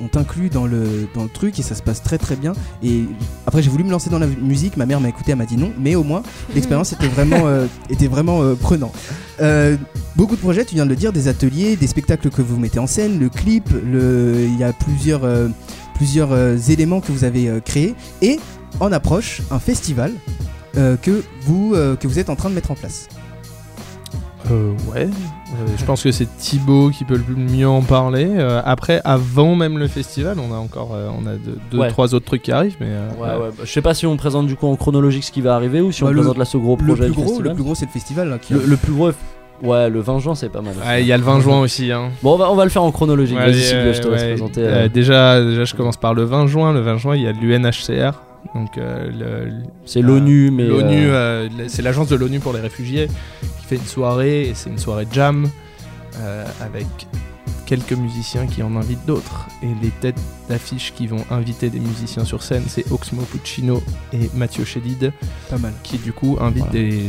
[0.01, 2.53] on, t'inclut dans le dans le truc et ça se passe très très bien.
[2.85, 3.07] Et
[3.45, 5.57] après j'ai voulu me lancer dans la musique ma mère m'a écouté elle m'a dit
[5.57, 6.23] non mais au moins
[6.55, 8.93] l'expérience était vraiment euh, était vraiment euh, prenant
[9.41, 9.77] Euh,
[10.15, 12.79] beaucoup de projets tu viens de le dire des ateliers des spectacles que vous mettez
[12.79, 15.49] en scène le clip le il y a plusieurs euh,
[15.97, 18.39] plusieurs euh, éléments que vous avez euh, créés et
[18.81, 20.13] en approche un festival
[20.77, 23.09] euh, que, vous, euh, que vous êtes en train de mettre en place.
[24.51, 25.09] Euh, ouais,
[25.79, 28.27] je pense que c'est Thibaut qui peut le mieux en parler.
[28.31, 31.89] Euh, après, avant même le festival, on a encore euh, on a deux, deux, Ouais.
[31.89, 34.17] trois autres trucs qui arrivent, mais euh, Ouais, ouais, bah, je sais pas si on
[34.17, 36.39] présente du coup en chronologique ce qui va arriver ou si Bah, on le- présente
[36.39, 37.49] là ce gros le projet plus du gros- festival.
[37.51, 39.11] le plus gros, c'est le festival, là, qui- le, le plus gros,
[39.63, 40.75] ouais, le 20 juin c'est pas mal.
[40.87, 41.91] Ouais, il y a le 20 juin aussi.
[41.93, 42.11] Hein.
[42.23, 43.37] Bon, on va, on va le faire en chronologique.
[43.39, 44.29] Ouais, Vas-y, Sylvia, je te laisse ouais.
[44.35, 44.61] présenter.
[44.63, 46.73] Euh, euh, déjà, déjà, je commence par le 20 juin.
[46.73, 48.21] Le 20 juin, il y a l'UNHCR.
[48.55, 52.53] Donc, euh, le- C'est euh, l'ONU, mais, l'ONU, euh, euh, c'est l'agence de l'ONU pour
[52.53, 53.09] les réfugiés
[53.61, 54.49] qui fait une soirée.
[54.49, 55.49] Et c'est une soirée jam
[56.21, 56.87] euh, avec
[57.67, 59.49] quelques musiciens qui en invitent d'autres.
[59.63, 63.83] Et les têtes d'affiche qui vont inviter des musiciens sur scène, c'est Oxmo Puccino
[64.13, 65.13] et Mathieu Chédid.
[65.51, 65.73] Pas mal.
[65.83, 66.73] Qui du coup invitent Voilà.
[66.81, 67.03] des,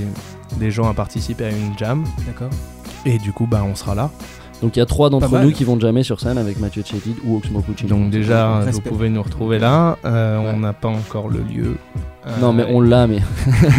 [0.58, 2.04] des gens à participer à une jam.
[2.26, 2.50] D'accord.
[3.06, 4.10] Et du coup, bah, on sera là.
[4.66, 7.18] Donc il y a trois d'entre nous qui vont jamais sur scène avec Mathieu Chédid
[7.24, 7.96] ou Oxmo Puccino.
[7.96, 9.96] Donc déjà, vous pouvez nous retrouver là.
[10.06, 11.78] Euh, On n'a pas encore le lieu.
[12.26, 13.22] Euh, Non, mais on l'a, mais-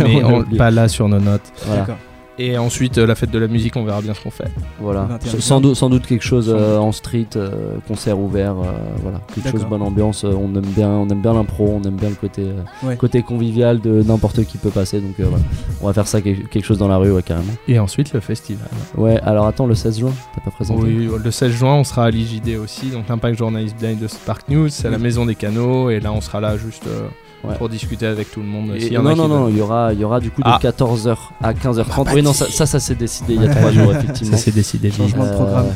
[0.04, 1.52] mais on pas là sur nos notes.
[1.66, 1.86] Voilà.
[2.38, 4.50] Et ensuite, euh, la fête de la musique, on verra bien ce qu'on fait.
[4.78, 5.08] Voilà,
[5.38, 8.72] sans, doute, sans doute quelque chose euh, en street, euh, concert ouvert, euh,
[9.02, 10.24] voilà, quelque chose bonne ambiance.
[10.24, 12.96] euh, on aime bien, on aime bien l'impro, on aime bien le côté, euh, Ouais.
[12.96, 15.00] côté convivial de n'importe qui peut passer.
[15.00, 15.44] Donc euh, voilà,
[15.80, 17.52] on va faire ça quelque quelque chose dans la rue, ouais, carrément.
[17.68, 18.68] Et ensuite, le festival.
[18.98, 22.04] Ouais, alors attends, le 16 juin, t'as pas présenté Oui, le 16 juin, on sera
[22.04, 24.98] à l'IJD aussi, donc l'Impact Journalist Day de Spark News, c'est à la.
[24.98, 27.06] Maison des Canaux, et là on sera là juste euh,
[27.48, 27.56] Ouais.
[27.56, 28.72] pour discuter avec tout le monde.
[28.74, 30.30] Et- s'il y en non, a non, non, il y aura, il y aura du
[30.30, 30.58] coup de Ah.
[30.60, 32.04] 14h à 15h30.
[32.06, 34.36] Bah, oui, non, ça, ça, ça s'est décidé il y a 3 jours, effectivement.
[34.36, 34.90] Ça s'est décidé.
[34.90, 35.66] Changement de programme.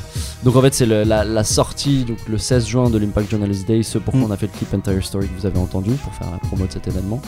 [0.42, 3.82] Donc en fait, c'est la, la sortie, donc le 16 juin de l'Impact Journalist Day,
[3.82, 4.24] ce pour quoi Mm.
[4.24, 6.66] on a fait le clip Entire Story que vous avez entendu pour faire la promo
[6.66, 7.20] de cet événement.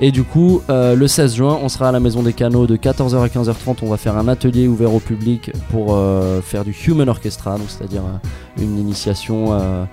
[0.00, 2.74] Et du coup, euh, le 16 juin, on sera à la Maison des Canaux de
[2.76, 3.76] 14h à 15h30.
[3.82, 7.66] On va faire un atelier ouvert au public pour euh, faire du Human Orchestra, donc
[7.68, 9.84] c'est-à-dire euh, une initiation euh,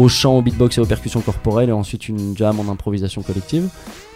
[0.00, 3.68] au chant, au beatbox et aux percussions corporelles, et ensuite une jam en improvisation collective.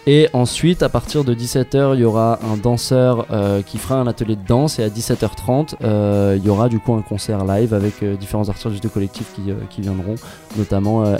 [0.07, 4.05] Et ensuite, à partir de 17h, il y aura un danseur euh, qui fera un
[4.05, 4.77] atelier de danse.
[4.77, 8.47] Et à 17h30, euh, il y aura du coup un concert live avec euh, différents
[8.47, 10.13] artistes du collectif qui, euh, qui viendront,
[10.57, 11.17] notamment euh,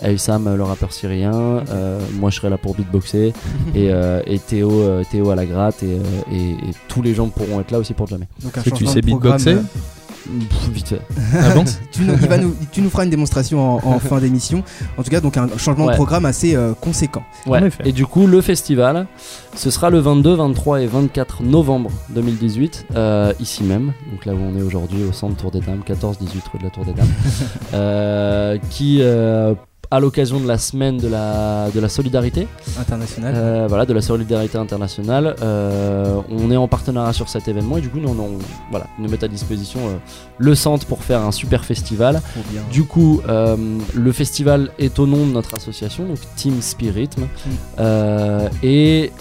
[0.55, 1.33] le rappeur syrien.
[1.33, 3.33] euh, moi, je serai là pour beatboxer.
[3.73, 5.81] et, euh, et Théo, euh, Théo à la gratte.
[5.81, 6.01] Et, euh,
[6.31, 8.27] et- et tous les gens pourront être là aussi pour jammer.
[8.43, 9.53] Donc un Est-ce que tu sais de beatboxer?
[9.53, 9.61] euh,
[10.25, 11.01] Pff, Vite fait.
[11.39, 14.19] Ah bon tu, nous, il va nous- tu nous feras une démonstration en, en fin
[14.19, 14.63] d'émission.
[14.97, 15.91] En tout cas, donc un changement Ouais.
[15.91, 17.23] de programme assez euh, conséquent.
[17.45, 17.59] Ouais.
[17.83, 19.07] Et du coup, le festival,
[19.55, 24.37] ce sera le 22, 23 et 24 novembre 2018, euh, ici même, donc là où
[24.39, 26.01] on est aujourd'hui, au centre Tour des Dames, 14-18
[26.51, 27.07] rue de la Tour des Dames,
[27.73, 29.53] euh, qui, euh,
[29.91, 32.47] à l'occasion de la semaine de la, de la solidarité,
[32.79, 33.33] International.
[33.35, 37.81] euh, voilà, de la solidarité internationale, euh, on est en partenariat sur cet événement et
[37.81, 38.37] du coup, nous, on, on-
[38.71, 39.95] voilà, nous met à disposition euh,
[40.37, 42.21] le centre pour faire un super festival.
[42.71, 47.09] Du coup, le festival est au nom de notre association, donc Team Spirit.
[47.79, 49.11] Euh, et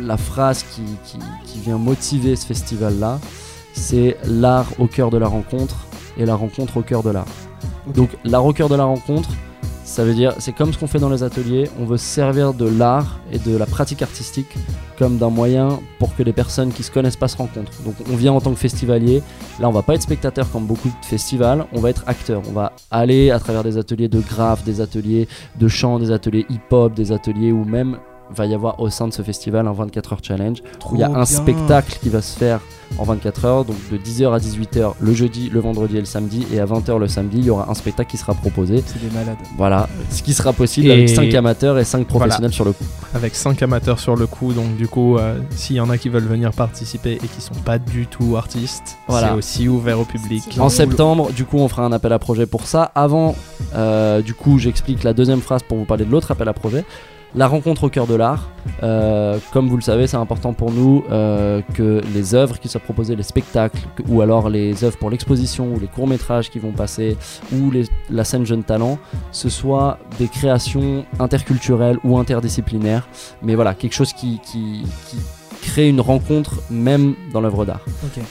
[0.00, 3.18] la phrase qui, qui- qui vient motiver ce festival-là,
[3.74, 5.76] c'est l'art au cœur de la rencontre
[6.16, 7.26] et la rencontre au cœur de l'art.
[7.94, 9.28] Donc l'art au cœur de la rencontre,
[9.84, 12.54] ça veut dire, c'est comme ce qu'on fait dans les ateliers, on veut se servir
[12.54, 14.56] de l'art et de la pratique artistique
[14.98, 17.72] comme d'un moyen pour que les personnes qui se connaissent pas se rencontrent.
[17.84, 19.22] Donc on vient en tant que festivalier,
[19.60, 22.52] là on va pas être spectateur comme beaucoup de festivals, on va être acteur, on
[22.52, 25.28] va aller à travers des ateliers de graphes, des ateliers
[25.58, 27.98] de chant, des ateliers hip-hop, des ateliers où même
[28.34, 30.58] va y avoir au sein de ce festival un 24 heures challenge
[30.90, 31.24] où il y a un bien.
[31.24, 32.60] spectacle qui va se faire
[32.98, 36.46] en 24 heures donc de 10h à 18h le jeudi, le vendredi et le samedi
[36.52, 38.84] et à 20h le samedi il y aura un spectacle qui sera proposé.
[38.86, 39.36] C'est des malades.
[39.56, 42.52] Voilà, ce qui sera possible Et- avec 5 amateurs et 5 professionnels Voilà.
[42.54, 42.84] sur le coup.
[43.14, 46.08] Avec 5 amateurs sur le coup, donc du coup, euh, s'il y en a qui
[46.08, 49.28] veulent venir participer et qui sont pas du tout artistes, Voilà.
[49.28, 50.56] c'est aussi ouvert au public.
[50.60, 52.92] En septembre, du coup, on fera un appel à projet pour ça.
[52.94, 53.34] Avant,
[53.74, 56.84] euh, du coup, j'explique la deuxième phrase pour vous parler de l'autre appel à projet.
[57.36, 58.48] La rencontre au cœur de l'art.
[58.84, 62.80] Euh, comme vous le savez, c'est important pour nous euh, que les œuvres qui soient
[62.80, 66.70] proposées, les spectacles, que- ou alors les œuvres pour l'exposition, ou les courts-métrages qui vont
[66.70, 67.16] passer,
[67.52, 68.98] ou les- la scène Jeune Talent,
[69.32, 73.08] ce soit des créations interculturelles ou interdisciplinaires.
[73.42, 75.16] Mais voilà, quelque chose qui, qui, qui
[75.62, 77.80] crée une rencontre même dans l'œuvre d'art.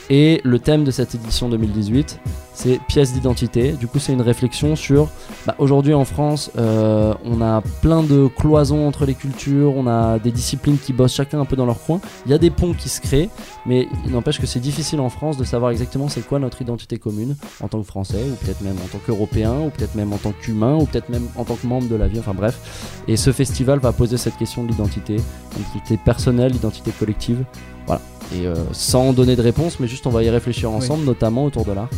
[0.10, 2.20] Et le thème de cette édition 2018,
[2.54, 3.74] c'est pièces d'identité.
[3.74, 5.10] Du coup, c'est une réflexion sur
[5.46, 10.20] bah, aujourd'hui en France, euh, on a plein de cloisons entre les cultures, on a
[10.20, 12.00] des disciplines qui bossent chacun un peu dans leur coin.
[12.26, 13.30] Il y a des ponts qui se créent,
[13.66, 16.98] mais il n'empêche que c'est difficile en France de savoir exactement c'est quoi notre identité
[16.98, 20.18] commune en tant que Français, ou peut-être même en tant qu'Européen, ou peut-être même en
[20.18, 22.20] tant qu'humain, ou peut-être même en tant que membre de la vie.
[22.20, 23.04] Enfin bref.
[23.08, 25.18] Et ce festival va poser cette question de l'identité,
[25.58, 27.44] l'identité personnelle, l'identité collective.
[27.86, 28.02] Voilà.
[28.34, 31.66] Et euh, sans donner de réponse, mais juste on va y réfléchir ensemble, notamment autour
[31.66, 31.90] de l'art.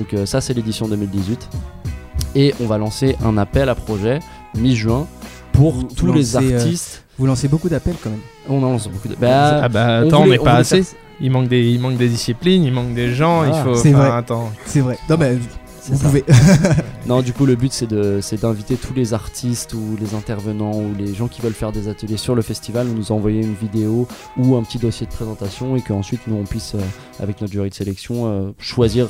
[0.00, 1.48] Donc euh, ça c'est l'édition 2018.
[2.34, 4.20] Et on va lancer un appel à projet
[4.56, 5.06] mi-juin
[5.52, 7.04] pour Vous- tous vous les euh, artistes.
[7.18, 8.20] vous lancez beaucoup d'appels quand même.
[8.48, 9.16] On en lance beaucoup de.
[9.22, 10.82] ah bah attends, on n'est pas assez.
[10.82, 13.44] faire- Il manque des, il manque des disciplines, il manque des gens.
[13.44, 13.74] il Ah, faut.
[13.74, 14.10] c'est vrai.
[14.64, 14.96] C'est vrai.
[15.10, 15.36] Non, mais
[15.82, 16.04] C'est vous ça.
[16.06, 16.24] pouvez.
[17.06, 20.72] non, du coup, le but c'est de, c'est d'inviter tous les artistes ou les intervenants
[20.74, 24.06] ou les gens qui veulent faire des ateliers sur le festival, nous envoyer une vidéo
[24.38, 26.78] ou un petit dossier de présentation et qu'ensuite nous on puisse, euh,
[27.22, 29.08] avec notre jury de sélection, euh, choisir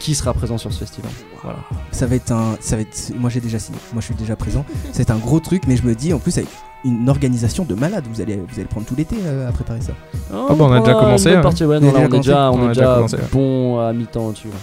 [0.00, 1.12] qui sera présent sur ce festival.
[1.44, 1.58] Voilà.
[1.92, 2.56] Ça va être un.
[2.58, 3.12] Ça va être.
[3.16, 3.78] Moi j'ai déjà signé.
[3.92, 4.64] Moi je suis déjà présent.
[4.92, 6.48] C'est un gros truc, mais je me dis en plus avec
[6.84, 8.04] une organisation de malade.
[8.12, 9.92] Vous allez, vous allez prendre tout l'été euh, à préparer ça.
[10.32, 11.42] Ah bah, on a déjà Oh, commencé, hein.
[11.42, 12.94] partie, ouais, non, là, on est déjà déjà, commencé on On est a déjà déjà
[12.96, 13.22] commencé, ouais.
[13.32, 14.48] bon à mi-temps dessus.
[14.48, 14.54] ouais.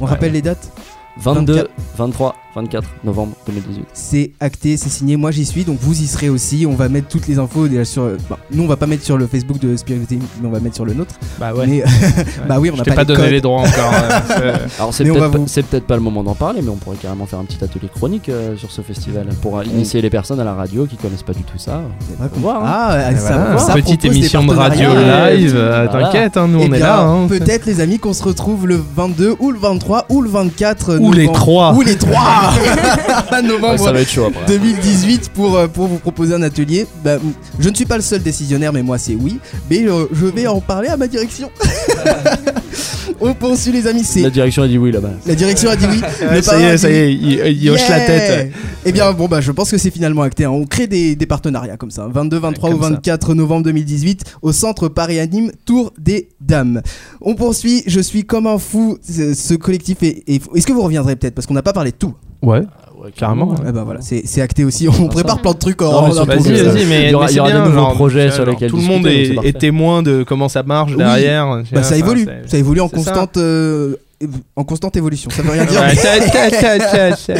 [0.00, 0.70] On rappelle les dates?
[1.18, 1.70] 22, 24.
[1.96, 3.84] 23, 24 novembre 2018.
[3.92, 5.16] C'est acté, c'est signé.
[5.16, 6.66] Moi j'y suis, donc vous y serez aussi.
[6.68, 8.02] On va mettre toutes les infos déjà sur.
[8.28, 10.60] bon, nous on va pas mettre sur le Facebook de Spirit Team, mais on va
[10.60, 11.14] mettre sur le nôtre.
[11.38, 11.66] Bah ouais.
[11.66, 11.84] Mais-
[12.48, 13.30] bah oui, on Je n'a pas, pas les donné codes.
[13.30, 13.92] les droits encore,
[14.40, 16.60] euh, Alors c'est on peut-être va pas, vous- c'est peut-être pas le moment d'en parler,
[16.62, 19.64] mais on pourrait carrément faire un petit atelier chronique euh, sur ce festival pour euh,
[19.64, 21.82] initier les personnes à la radio qui connaissent pas du tout ça.
[22.18, 22.60] vrai qu'on voit.
[22.64, 26.68] Ah, Et ça, voilà, ça petite émission de radio live, euh, t'inquiète, hein, nous, Eh
[26.68, 27.26] on est bien, là, hein.
[27.28, 31.12] Peut-être les amis qu'on se retrouve le 22 ou le 23 ou le 24 Ou
[31.12, 31.38] les novembre.
[31.38, 31.74] trois.
[31.74, 31.96] Ou les
[33.26, 34.46] trois novembre Ouais, ça va être chaud après.
[34.46, 36.86] 2018 pour, euh, pour vous proposer un atelier.
[37.04, 37.16] Bah,
[37.58, 39.38] je ne suis pas le seul décisionnaire, mais moi c'est oui.
[39.70, 41.50] Mais euh, je vais en parler à ma direction.
[43.20, 45.10] on poursuit les amis, c'est La direction a dit oui là-bas.
[45.26, 46.00] la direction a dit oui.
[46.22, 48.52] Ouais, le ça y est, ça y est, il- il hoche la tête.
[48.84, 50.44] Eh bien, bon, bah, je pense que c'est finalement acté.
[50.44, 50.50] hein.
[50.50, 52.08] On crée des, des partenariats comme ça.
[52.10, 52.90] 22, 23 Comme ou ça.
[52.90, 56.80] 24 novembre 2018 au centre Paris Anime Tour des Dames.
[57.20, 57.82] On poursuit.
[57.86, 58.96] Je suis comme un fou.
[59.02, 60.22] Ce, ce collectif est.
[60.26, 60.50] est fou.
[60.56, 61.34] Est-ce que vous reviendrez peut-être?
[61.34, 62.14] Parce qu'on n'a pas parlé de tout.
[62.42, 62.62] Ouais.
[63.02, 63.54] Ouais, Carrément.
[63.66, 64.88] Eh ben voilà, c'est c'est acté aussi.
[64.88, 66.08] On prépare plein de trucs en.
[66.08, 68.44] Non, mais Vas-y, vas-y, mais Il y aura- y aura des nouveaux genre, projets sur
[68.44, 70.98] lesquels Tout le monde est, témoin de comment ça marche Oui.
[70.98, 71.62] derrière.
[71.72, 72.26] Bah, ça évolue.
[72.46, 73.36] Ça évolue en constante.
[73.38, 73.96] euh,
[74.54, 75.80] en constante évolution, ça veut rien dire.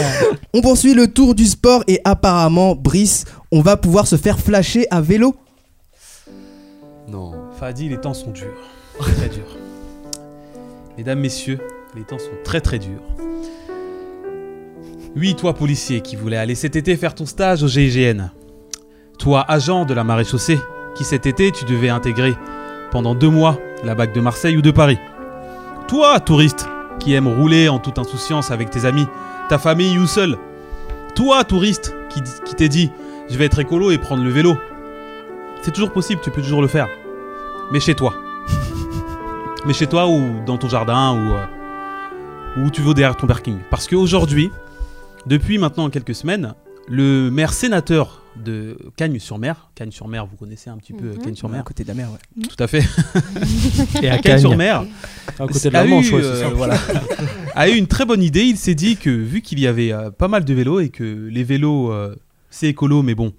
[0.54, 4.86] On poursuit le tour du sport et apparemment, Brice, on va pouvoir se faire flasher
[4.90, 5.34] à vélo.
[7.08, 7.32] Non.
[7.58, 8.46] Fadi, les temps sont durs.
[8.98, 9.58] Très durs.
[10.96, 11.58] Mesdames, messieurs,
[11.96, 13.02] les temps sont très très durs.
[15.16, 18.30] Oui, toi, policier, qui voulais aller cet été faire ton stage au GIGN.
[19.18, 20.61] Toi, agent de la maréchaussée,
[20.94, 22.36] qui cet été, tu devais intégrer
[22.92, 24.98] pendant deux mois la BAC de Marseille ou de Paris.
[25.88, 26.68] Toi, touriste,
[27.00, 29.06] qui aime rouler en toute insouciance avec tes amis,
[29.48, 30.38] ta famille ou seul.
[31.16, 32.92] Toi, touriste, qui, t'es dit,
[33.28, 34.56] je vais être écolo et prendre le vélo.
[35.62, 36.86] C'est toujours possible, tu peux toujours le faire.
[37.72, 38.14] Mais chez toi.
[39.66, 43.58] Mais chez toi ou dans ton jardin ou euh, où tu vas derrière ton parking.
[43.70, 44.52] Parce qu'aujourd'hui,
[45.27, 46.55] depuis maintenant quelques semaines,
[46.89, 51.18] le maire sénateur de Cagnes-sur-Mer, Cagnes-sur-Mer, vous connaissez un petit peu Mhm.
[51.18, 52.43] Cagnes-sur-Mer À côté de la mer, ouais.
[52.49, 52.85] Tout à fait.
[54.03, 54.85] Et à Cagnes-sur-Mer,
[55.39, 56.79] À côté de a la eu, Manche, euh, voilà,
[57.55, 58.43] a eu une très bonne idée.
[58.45, 61.05] Il s'est dit que vu qu'il y avait euh, pas mal de vélos et que
[61.31, 62.16] les vélos, euh,
[62.51, 63.33] c'est écolo, mais bon,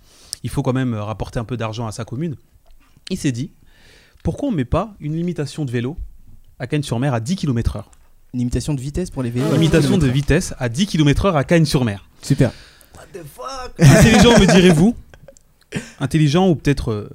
[0.43, 2.35] il faut quand même rapporter un peu d'argent à sa commune,
[3.09, 3.51] il s'est dit
[4.23, 5.97] pourquoi on met pas une limitation de vélo
[6.59, 7.83] à Cagnes-sur-Mer à 10 km/h
[8.33, 9.51] Une limitation de vitesse pour les vélos.
[9.53, 12.05] Limitation de vitesse à 10 km/h à Cagnes-sur-Mer.
[12.21, 12.51] Super.
[13.79, 14.95] Intelligent, me direz-vous
[15.99, 17.09] Intelligent ou peut-être euh,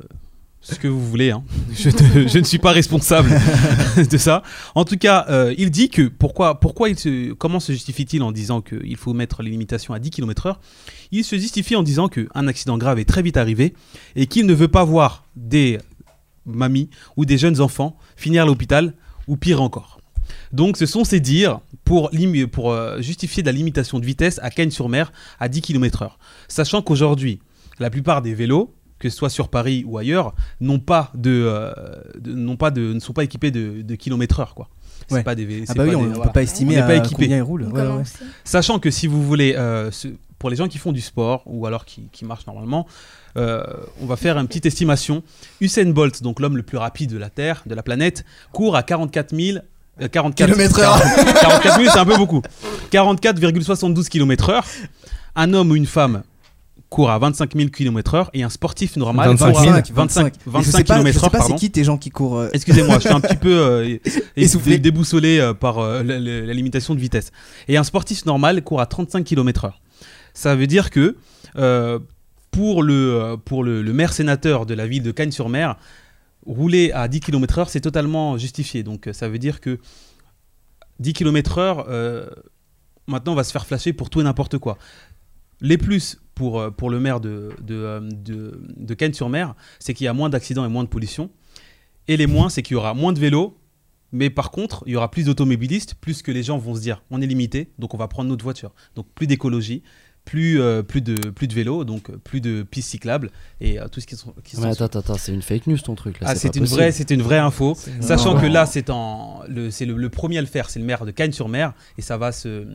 [0.61, 1.31] ce que vous voulez.
[1.31, 1.43] hein.
[1.75, 3.31] Je, te- je ne suis pas responsable
[4.11, 4.43] de ça.
[4.75, 8.33] En tout cas, euh, il dit que pourquoi, pourquoi il se, comment se justifie-t-il en
[8.33, 10.57] disant qu'il faut mettre les limitations à 10 km/h
[11.12, 13.75] Il se justifie en disant qu'un accident grave est très vite arrivé
[14.17, 15.79] et qu'il ne veut pas voir des
[16.45, 18.95] mamies ou des jeunes enfants finir à l'hôpital
[19.29, 19.95] ou pire encore.
[20.53, 22.11] Donc ce sont ces dires pour,
[22.72, 26.11] euh, justifier de la limitation de vitesse à Cagnes-sur-Mer à 10 km/h.
[26.49, 27.40] Sachant qu'aujourd'hui,
[27.78, 31.72] la plupart des vélos, que ce soit sur Paris ou ailleurs, n'ont pas de, euh,
[32.18, 33.82] de- n'ont pas de, ne sont pas équipés de,
[34.40, 34.55] heure.
[34.55, 34.68] Quoi.
[35.09, 35.22] C'est Ouais.
[35.22, 36.24] pas des Ah bah pas oui, des- on ne voilà.
[36.24, 37.24] peut pas estimer On pas à équipé.
[37.24, 37.64] combien ils roulent.
[37.64, 38.03] Ouais, ouais.
[38.44, 41.66] Sachant que si vous voulez, euh, pour pour les gens qui font du sport ou
[41.66, 42.86] alors qui, qui marchent normalement,
[43.36, 43.62] euh,
[44.01, 45.22] on va faire une petite estimation.
[45.61, 48.82] Usain Bolt, donc l'homme le plus rapide de la Terre, de la planète, court à
[48.82, 49.59] 44 000.
[50.03, 51.01] Euh, 44 Kilomètres heure.
[51.40, 52.42] 44 000, c'est un peu beaucoup.
[52.92, 54.64] 44,72 km heure.
[55.34, 56.22] Un homme ou une femme
[56.88, 60.51] court à 25 000 km/h et un sportif normal 25 court à 25, 25, Je
[60.51, 61.20] 25 sais pas, je km/h.
[61.24, 62.38] sais pas c'est qui tes gens qui courent.
[62.38, 63.99] euh, Excusez-moi, je suis un petit peu euh,
[64.36, 64.72] Essoufflé.
[64.78, 67.32] dé- déboussolé euh, par euh, la, la- la limitation de vitesse.
[67.68, 69.72] Et un sportif normal court à 35 km/h.
[70.32, 71.16] Ça veut dire que
[71.59, 71.99] euh,
[72.53, 75.76] pour, le, euh, pour le, le maire sénateur de la ville de Cagnes-sur-Mer,
[76.47, 78.82] rouler à 10 km/h, c'est totalement justifié.
[78.82, 79.78] Donc euh, ça veut dire que
[81.01, 82.28] 10 km/h, euh,
[83.07, 84.78] maintenant, on va se faire flasher pour tout et n'importe quoi.
[85.61, 90.09] Les plus pour, euh, pour le maire de, de, de, de Cagnes-sur-Mer, c'est qu'il y
[90.09, 91.30] a moins d'accidents et moins de pollution.
[92.09, 93.59] Et les moins, c'est qu'il y aura moins de vélos,
[94.12, 97.03] mais par contre, il y aura plus d'automobilistes, plus que les gens vont se dire
[97.11, 98.72] on est limité, donc on va prendre notre voiture.
[98.94, 99.82] Donc plus d'écologie,
[100.27, 103.31] plus, euh, plus, de, plus de vélos, donc plus de pistes cyclables
[103.62, 104.35] et euh, tout ce qui sont.
[104.45, 106.27] Qui Mais sont- attends, attends, attends, c'est une fake news ton truc là.
[106.31, 106.81] ah, c'est une possible.
[106.81, 107.74] vraie, c'est une vraie info.
[108.01, 108.41] Sachant Non.
[108.41, 111.07] que là, c'est en, le, c'est le, le premier à le faire, c'est le maire
[111.07, 112.66] de Cagnes-sur-Mer, et ça va se,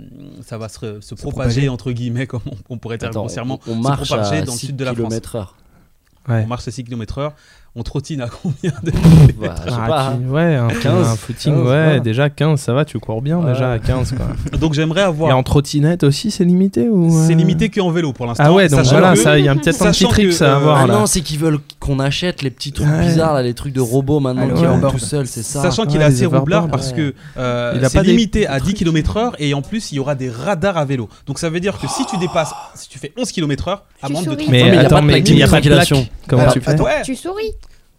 [0.44, 1.70] ça va se, se propager propager.
[1.70, 4.54] entre guillemets, comme on, on pourrait dire grossièrement, on- on se marche propager à dans
[4.54, 5.10] le 6 sud de la France.
[5.10, 5.48] km/h.
[6.28, 7.34] On marche à 6 km/h.
[7.74, 8.92] On trottine à combien de
[9.40, 10.30] Bah, je sais Ah, pas, tu- hein.
[10.30, 12.00] ouais, un, 15, un footing, 15, ouais, voilà.
[12.02, 14.26] déjà 15, ça va, tu cours bien déjà à 15 quoi.
[14.60, 15.30] Donc j'aimerais avoir.
[15.30, 18.44] Et en trottinette aussi, c'est limité ou C'est euh, limité qu'en vélo pour l'instant.
[18.46, 20.60] Ah ouais, donc sachant voilà, il y a peut-être un petit que, ça à euh,
[20.60, 20.94] voir Ah là.
[20.96, 23.06] non, c'est qu'ils veulent qu'on achète les petits trucs Ouais.
[23.06, 25.62] bizarres là, les trucs de robots maintenant Ah, qui ouais, tout seuls, c'est ça.
[25.62, 29.54] Sachant qu'il Ouais, est assez roublard parce que euh, c'est limité à 10 km/h et
[29.54, 31.08] en plus il y aura des radars à vélo.
[31.26, 34.30] Donc ça veut dire que si tu dépasses, si tu fais 11 km/h, amende de
[34.32, 34.38] souris.
[34.44, 35.72] 30 Mais, attends, pas de mais il y a pas de.
[36.28, 36.76] Comment tu fais.
[37.06, 37.54] Tu souris.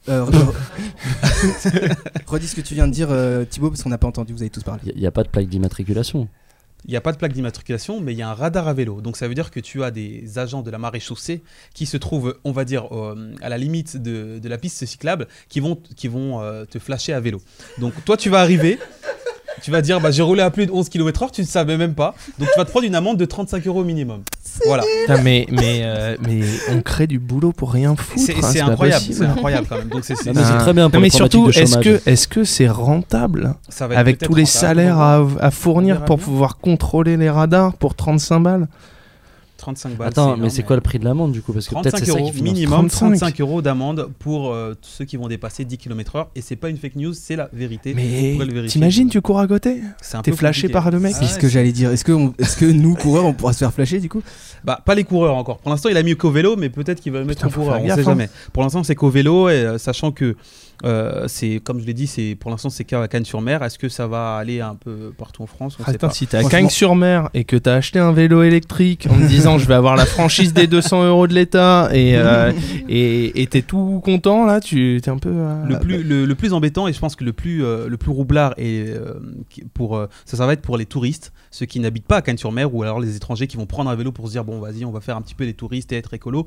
[0.08, 0.54] Euh, re-
[2.26, 4.42] Redis ce que tu viens de dire, euh, Thibaut, parce qu'on n'a pas entendu, vous
[4.42, 4.82] avez tous parlé.
[4.94, 6.28] Il n'y a pas de plaque d'immatriculation.
[6.84, 9.00] Il n'y a pas de plaque d'immatriculation, mais il y a un radar à vélo.
[9.00, 11.40] Donc ça veut dire que tu as des agents de la marée chaussée
[11.74, 15.28] qui se trouvent, on va dire, euh, à la limite de, de la piste cyclable,
[15.48, 17.40] qui vont, qui vont euh, te flasher à vélo.
[17.78, 18.80] Donc toi, tu vas arriver,
[19.60, 21.94] tu vas dire, bah, j'ai roulé à plus de 11 km/h, tu ne savais même
[21.94, 22.14] pas.
[22.38, 24.22] Donc tu vas te prendre une amende de 35 euros minimum.
[24.66, 24.82] Voilà.
[25.06, 26.40] Putain, mais, mais, euh, mais
[26.70, 28.22] on crée du boulot pour rien foutre.
[28.24, 29.88] C'est hein, incroyable, c'est incroyable quand même.
[29.88, 32.28] Donc c'est- c'est- Ah, mais c'est très bien pour Non, mais surtout, est-ce que est-ce
[32.28, 34.46] que c'est rentable ça va être avec tous les rentable.
[34.46, 38.68] salaires à, fournir pour pouvoir contrôler les radars pour 35 balles?
[39.62, 40.08] 35 balles.
[40.08, 42.12] Attends, mais c'est quoi le prix de l'amende du coup Parce que peut-être 35 c'est
[42.12, 42.52] ça euros qui finance.
[42.52, 43.06] minimum, 35.
[43.18, 46.26] 35 euros d'amende pour euh, ceux qui vont dépasser 10 km/h.
[46.34, 47.94] Et c'est pas une fake news, c'est la vérité.
[47.94, 48.36] Mais
[48.66, 51.38] t'imagines, tu cours à côté C'est un T'es flashé par le mec Ah C'est ce
[51.38, 51.90] que j'allais dire.
[51.90, 54.22] Est-ce que, on- est-ce que nous, coureurs, on pourra se faire flasher du coup
[54.64, 55.58] Bah, pas les coureurs encore.
[55.58, 57.64] Pour l'instant, il a mis qu'au vélo, mais peut-être qu'il va le mettre Putain, au
[57.64, 57.80] coureur.
[57.80, 58.02] On sait hein.
[58.02, 58.28] jamais.
[58.52, 60.36] Pour l'instant, c'est qu'au vélo, et euh, sachant que
[60.84, 63.62] euh, c'est, comme je l'ai dit, c'est pour l'instant c'est qu'à Cannes-sur-Mer.
[63.62, 65.76] Est-ce que ça va aller un peu partout en France?
[65.80, 66.12] On sait Attends, pas.
[66.14, 69.66] si t'es à Cagnes-sur-Mer et que t'as acheté un vélo électrique en te disant je
[69.66, 72.52] vais avoir la franchise des 200 euros de l'État et euh,
[72.88, 75.30] et t'es tout content là, tu t'es un peu.
[75.32, 77.96] euh, Le plus, le, le plus embêtant et je pense que le plus, euh, le
[77.96, 79.14] plus roublard et euh,
[79.74, 82.74] pour euh, ça, ça va être pour les touristes, ceux qui n'habitent pas à Cannes-sur-Mer
[82.74, 84.90] ou alors les étrangers qui vont prendre un vélo pour se dire bon vas-y on
[84.90, 86.46] va faire un petit peu les touristes et être écolo.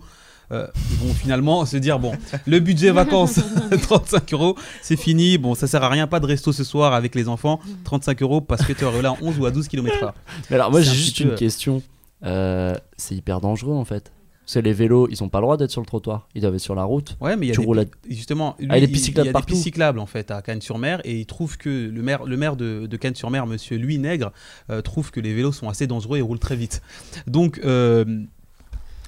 [0.51, 2.11] Euh, ils vont finalement se dire bon
[2.45, 3.39] le budget vacances
[3.81, 7.15] 35 euros c'est fini bon ça sert à rien pas de resto ce soir avec
[7.15, 10.13] les enfants 35 euros parce que tu es là à 11 ou à 12 km/h
[10.51, 11.81] Mais alors moi C'est j'ai un juste une peu- question.
[12.23, 14.11] Euh, c'est hyper dangereux en fait.
[14.53, 16.27] Que les vélos, ils ont pas le droit d'être sur le trottoir.
[16.35, 17.17] Ils doivent être sur la route.
[17.19, 18.87] Ouais, mais il y a Tu des, roules à- justement, lui, Ah, il y a
[18.87, 19.47] des il- y a des partout.
[19.53, 22.85] pistes cyclables en fait à Cannes-sur-Mer et il trouve que le maire, le maire de,
[22.85, 24.31] de Cannes-sur-Mer, Monsieur Louis Nègre,
[24.69, 26.83] euh, trouve que les vélos sont assez dangereux et roulent très vite.
[27.25, 28.05] Donc euh,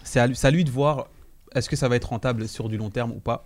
[0.04, 1.06] c'est à, c'est à lui de voir
[1.56, 3.46] est-ce que ça va être rentable sur du long terme ou pas?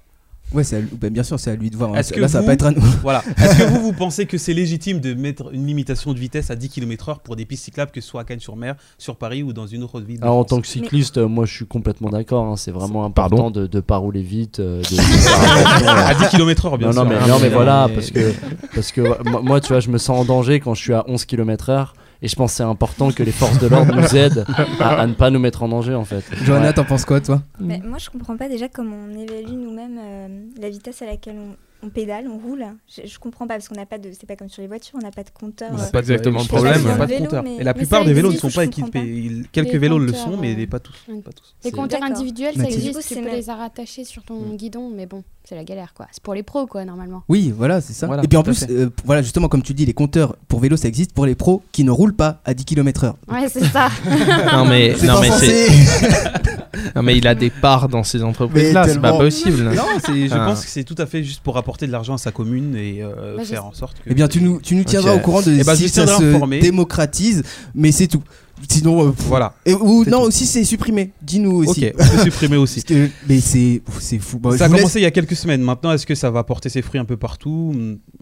[0.54, 1.92] Ouais, c'est à lui- bah, bien sûr, c'est à lui de voir.
[1.92, 1.96] hein.
[1.96, 2.82] Est-ce que Là, ça va vous- pas être à nous.
[3.04, 3.24] Voilà.
[3.38, 6.56] Est-ce que vous vous pensez que c'est légitime de mettre une limitation de vitesse à
[6.58, 9.66] 10 km/h pour des pistes cyclables, que ce soit à Cannes-sur-Mer, sur Paris ou dans
[9.68, 12.44] une autre ville Alors, en tant que cycliste, moi je suis complètement d'accord.
[12.48, 14.60] hein, C'est vraiment important de ne pas rouler vite.
[14.60, 14.98] euh, de-.
[15.88, 17.04] À 10 km/h, bien non, sûr.
[17.04, 18.34] Non, mais, Ah, non, mais- mais voilà, parce que,
[18.76, 21.06] parce que moi- moi, tu vois, je me sens en danger quand je suis à
[21.08, 21.94] 11 km/h.
[22.24, 24.46] Et je pense que c'est important que les forces de l'ordre nous aident
[24.80, 26.24] à, à ne pas nous mettre en danger en fait.
[26.44, 26.74] Johanna, Ouais.
[26.74, 27.42] t'en penses quoi, toi?
[27.60, 30.28] Moi, je comprends pas déjà comment on évalue nous-mêmes euh,
[30.62, 31.56] la vitesse à laquelle on,
[31.88, 32.64] on pédale, on roule.
[32.96, 34.12] Je, je comprends pas parce qu'on n'a pas de.
[34.12, 35.72] C'est pas comme sur les voitures, on n'a pas de compteur.
[35.74, 36.84] Euh, c'est pas exactement le pas problème.
[36.96, 37.44] pas de vélo, compteur.
[37.44, 39.42] mais- Et la plupart des vélos ne sont pas équipés.
[39.52, 40.94] Quelques Les vélos le sont, mais euh, pas tous.
[41.08, 41.56] Pas tous.
[41.64, 45.24] Les compteurs individuels, ça existe, tu c'est peux les rattacher sur ton guidon, mais bon,
[45.48, 46.08] c'est la galère quoi.
[46.12, 47.24] C'est pour les pros quoi, normalement.
[47.28, 48.08] Oui, voilà, c'est ça.
[48.08, 50.78] Voilà, et puis en plus, euh, voilà, justement, comme tu dis, les compteurs pour vélo,
[50.78, 53.14] ça existe pour les pros qui ne roulent pas à 10 km/h.
[53.32, 53.90] Ouais, c'est ça.
[54.54, 55.68] Non mais C'est non mais c'est
[56.96, 59.64] non mais il a des parts dans ces entreprises là, c'est pas possible.
[59.74, 60.46] Non, c'est- je Ah.
[60.48, 63.02] pense que c'est tout à fait juste pour apporter de l'argent à sa commune et
[63.04, 64.04] euh, Bah, faire en sorte que.
[64.08, 65.90] Eh bien, tu nous, tu nous tiendras au courant de Eh ben, je si vous
[65.90, 67.44] ça se démocratise,
[67.76, 68.22] mais c'est tout.
[68.70, 69.54] Sinon, euh, Voilà.
[69.66, 70.28] Et, ou non, tout.
[70.28, 71.12] aussi c'est supprimé.
[71.22, 71.88] Dis-nous aussi.
[71.88, 72.84] Ok, c'est supprimé aussi.
[72.84, 74.40] Que- mais c'est c'est fou.
[74.58, 75.62] Ça a laisse- commencé il y a quelques semaines.
[75.62, 77.74] Maintenant, est-ce que ça va porter ses fruits un peu partout?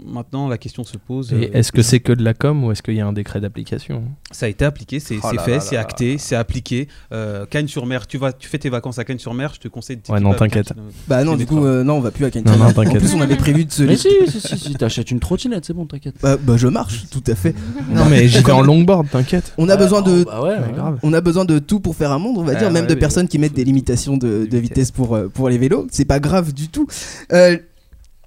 [0.04, 1.34] Maintenant, la question se pose.
[1.34, 3.14] Et euh, est-ce que c'est que de la com ou est-ce qu'il y a un
[3.14, 4.04] décret d'application?
[4.32, 6.88] Ça a été appliqué, c'est Oh fait, c'est acté, c'est appliqué.
[7.12, 10.20] Euh, Cagnes-sur-Mer, tu, vas, tu fais tes vacances à Cagnes-sur-Mer, je te conseille de Ouais,
[10.20, 10.74] non, t'inquiète.
[11.08, 12.44] Bah non, du coup, euh, non, on va plus à Cagnes.
[12.46, 13.00] Non, non, en t'inquiète.
[13.00, 13.84] plus, on avait prévu de se.
[13.84, 16.16] Mais si, si, si, si, t'achètes une trottinette, c'est bon, t'inquiète.
[16.22, 17.54] Bah, bah, je marche, tout à fait.
[17.94, 19.54] Non, mais j'y vais en longboard, t'inquiète.
[19.58, 20.26] On a besoin de.
[20.30, 20.74] Bah ouais, ouais.
[20.76, 21.00] grave.
[21.04, 22.90] On a besoin de tout pour faire un monde, on va Ah, dire, même ouais,
[22.90, 25.88] de personnes qui mettent des limitations de, de vitesse pour, euh, pour les vélos.
[25.92, 26.88] C'est pas grave du tout.
[27.34, 27.58] Euh,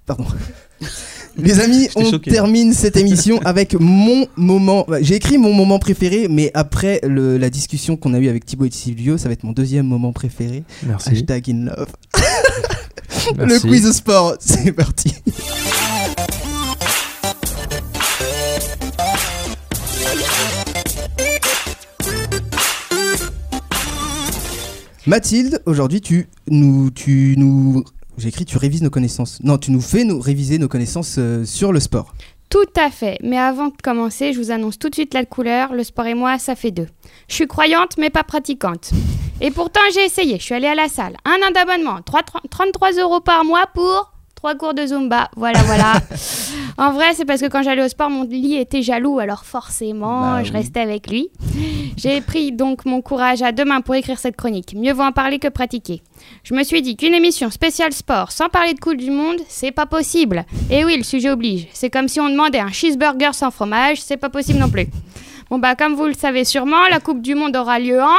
[0.07, 0.25] Pardon.
[1.39, 2.31] Les amis, on choqué.
[2.31, 4.85] termine cette émission avec mon moment.
[4.87, 8.45] bah, J'ai écrit mon moment préféré, mais après le- la discussion qu'on a eue avec
[8.45, 10.63] Thibaut et Silvio, ça va être mon deuxième moment préféré.
[10.87, 11.09] Merci.
[11.11, 11.89] Hashtag in love.
[13.39, 15.15] le quiz sport, c'est parti.
[25.05, 27.83] Mathilde, aujourd'hui tu nous, tu nous,
[28.19, 29.41] j'ai écrit tu révises nos connaissances.
[29.43, 32.15] Non, tu nous fais nous réviser nos connaissances euh, sur le sport.
[32.51, 33.19] Tout à fait.
[33.21, 35.73] Mais avant de commencer, je vous annonce tout de suite la couleur.
[35.73, 36.87] Le sport et moi, ça fait deux.
[37.27, 38.93] Je suis croyante, mais pas pratiquante.
[39.41, 40.39] Et pourtant, j'ai essayé.
[40.39, 41.17] Je suis allée à la salle.
[41.25, 44.12] Un an d'abonnement, 3 33 euros par mois pour
[44.43, 45.31] trois cours de Zumba.
[45.37, 45.93] Voilà, voilà.
[46.77, 49.21] en vrai, c'est parce que quand j'allais au sport, mon lit était jaloux.
[49.21, 50.57] Alors forcément, Bah je oui.
[50.59, 51.29] restais avec lui.
[51.97, 54.75] J'ai pris donc mon courage à deux mains pour écrire cette chronique.
[54.75, 56.03] Mieux vaut en parler que pratiquer.
[56.43, 59.71] Je me suis dit qu'une émission spéciale sport sans parler de Coupe du Monde, c'est
[59.71, 60.45] pas possible.
[60.71, 61.69] Et oui, le sujet oblige.
[61.73, 64.89] C'est comme si on demandait un cheeseburger sans fromage, c'est pas possible non plus.
[65.51, 68.17] Bon bah comme vous le savez sûrement, la Coupe du Monde aura lieu en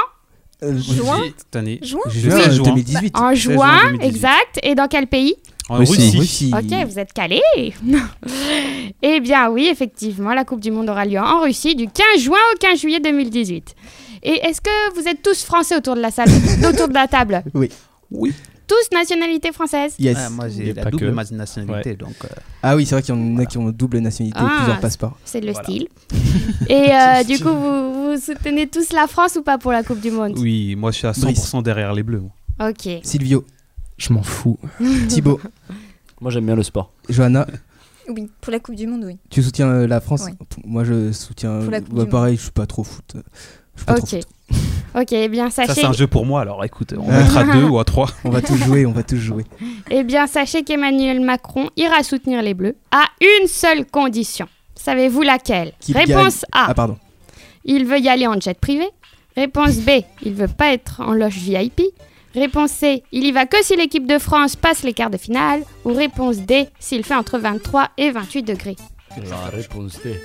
[0.64, 1.80] Euh, Juin Cette année.
[1.82, 2.64] Juin Juin, Oui, juin.
[2.64, 3.18] 2018.
[3.18, 4.08] En 16 juin, juin 2018.
[4.08, 4.60] exact.
[4.64, 5.36] Et dans quel pays
[5.70, 6.18] En Russie.
[6.18, 6.52] Russie.
[6.54, 7.42] Ok, vous êtes calés
[9.02, 12.38] Eh bien oui, effectivement, la Coupe du Monde aura lieu en Russie du 15 juin
[12.54, 13.76] au 15 juillet 2018.
[14.24, 16.30] Et est-ce que vous êtes tous français autour de la salle,
[16.70, 17.44] autour de la table?
[17.54, 17.70] Oui.
[18.12, 18.34] Oui.
[18.68, 19.96] Tous nationalité française?
[20.00, 20.18] Yes.
[20.20, 21.34] Ah, moi j'ai la pas double que.
[21.34, 22.16] nationalité donc.
[22.24, 22.28] euh,
[22.62, 25.18] Ah oui, c'est vrai qu'il y en a qui ont double nationalité, Ah, plusieurs passeports.
[25.26, 25.64] C'est le Voilà.
[25.68, 25.88] style.
[26.70, 30.00] Et euh, du coup, vous, vous soutenez tous la France ou pas pour la Coupe
[30.00, 30.38] du Monde?
[30.38, 32.24] Oui, moi je suis à 100% derrière les Bleus.
[32.62, 32.88] Ok.
[33.04, 33.44] Silvio,
[33.98, 34.58] Je m'en fous.
[35.08, 35.40] Thibaut,
[36.22, 36.92] Moi, j'aime bien le sport.
[37.10, 37.46] Johanna,
[38.10, 39.18] Oui, pour la Coupe du Monde, oui.
[39.30, 40.34] tu soutiens euh, la France Oui.
[40.66, 41.60] Moi je soutiens.
[41.62, 43.16] Pour la Coupe bah, du pareil, je suis pas trop foot.
[43.16, 44.10] Je suis pas trop Ok.
[44.10, 44.28] foot.
[44.96, 47.36] Ok, eh bien Ça, sachez, c'est un jeu pour moi, alors écoute, on va être
[47.36, 48.10] à deux ou à trois.
[48.24, 49.44] On va tous jouer, on va tous jouer.
[49.90, 54.48] eh bien sachez qu'Emmanuel Macron ira soutenir les Bleus à une seule condition.
[54.76, 56.62] Savez-vous laquelle Qu'il Réponse gagne.
[56.64, 56.66] A.
[56.70, 56.98] Ah pardon.
[57.66, 58.86] Il veut y aller en jet privé.
[59.36, 59.90] Réponse B.
[60.22, 61.82] Il veut pas être en loge VIP.
[62.34, 63.04] Réponse C.
[63.12, 65.64] Il y va que si l'équipe de France passe les quarts de finale.
[65.86, 66.68] Ou réponse D.
[66.80, 68.76] S'il fait entre 23 et 28 degrés.
[69.30, 70.20] La réponse D.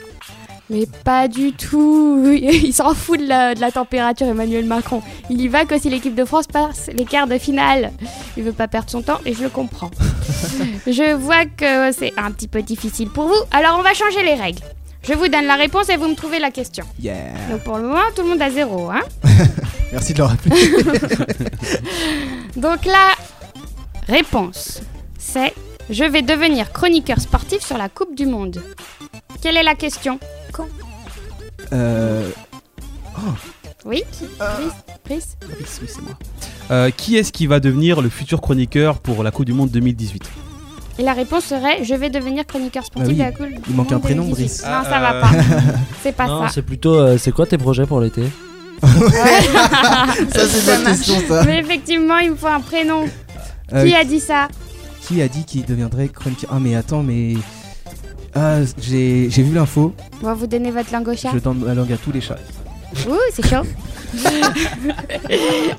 [0.70, 2.22] Mais pas du tout.
[2.32, 5.02] Il s'en fout de la, de la température, Emmanuel Macron.
[5.30, 7.92] Il y va que si l'équipe de France passe les quarts de finale.
[8.36, 9.90] Il veut pas perdre son temps et je le comprends.
[10.86, 13.40] je vois que c'est un petit peu difficile pour vous.
[13.50, 14.62] Alors on va changer les règles.
[15.02, 16.84] Je vous donne la réponse et vous me trouvez la question.
[17.00, 17.32] Yeah.
[17.50, 18.90] Donc pour le moment, tout le monde a zéro.
[18.90, 19.00] Hein
[19.92, 20.56] Merci de le rappeler.
[22.56, 23.14] Donc la
[24.06, 24.80] réponse,
[25.18, 25.54] c'est
[25.90, 28.62] je vais devenir chroniqueur sportif sur la Coupe du Monde.
[29.40, 30.18] Quelle est la question?
[31.72, 32.28] Euh,
[33.84, 34.02] Oui
[34.38, 34.72] Prise
[35.04, 36.18] Prise Oui, oui, c'est moi.
[36.70, 40.28] Euh, qui est-ce qui va devenir le futur chroniqueur pour la Coupe du Monde 2018
[40.98, 43.74] Et la réponse serait je vais devenir chroniqueur sportif Ah oui, de la Coupe il
[43.76, 44.44] manque un prénom, 2018.
[44.44, 44.62] Brice.
[44.62, 45.30] Non, ça Ah, va euh, pas.
[46.02, 46.48] C'est pas non, ça.
[46.52, 46.94] c'est plutôt.
[46.94, 48.24] euh, c'est quoi tes projets pour l'été
[48.82, 51.42] ça c'est une question ça.
[51.44, 53.04] Mais effectivement, il me faut un prénom.
[53.72, 54.48] Euh, Qui a dit ça
[55.02, 56.50] qui a dit qu'il deviendrait chroniqueur?
[56.52, 57.34] Ah mais attends mais
[58.34, 59.94] ah j'ai j'ai vu l'info.
[60.22, 61.30] On va vous donner votre langue au chat.
[61.32, 62.36] Je donne ma langue à tous les chats.
[63.08, 63.62] Ouh, c'est chaud.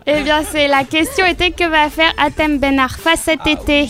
[0.06, 3.88] eh bien, c'est la question était que va faire Atem Ben Arfa cet été?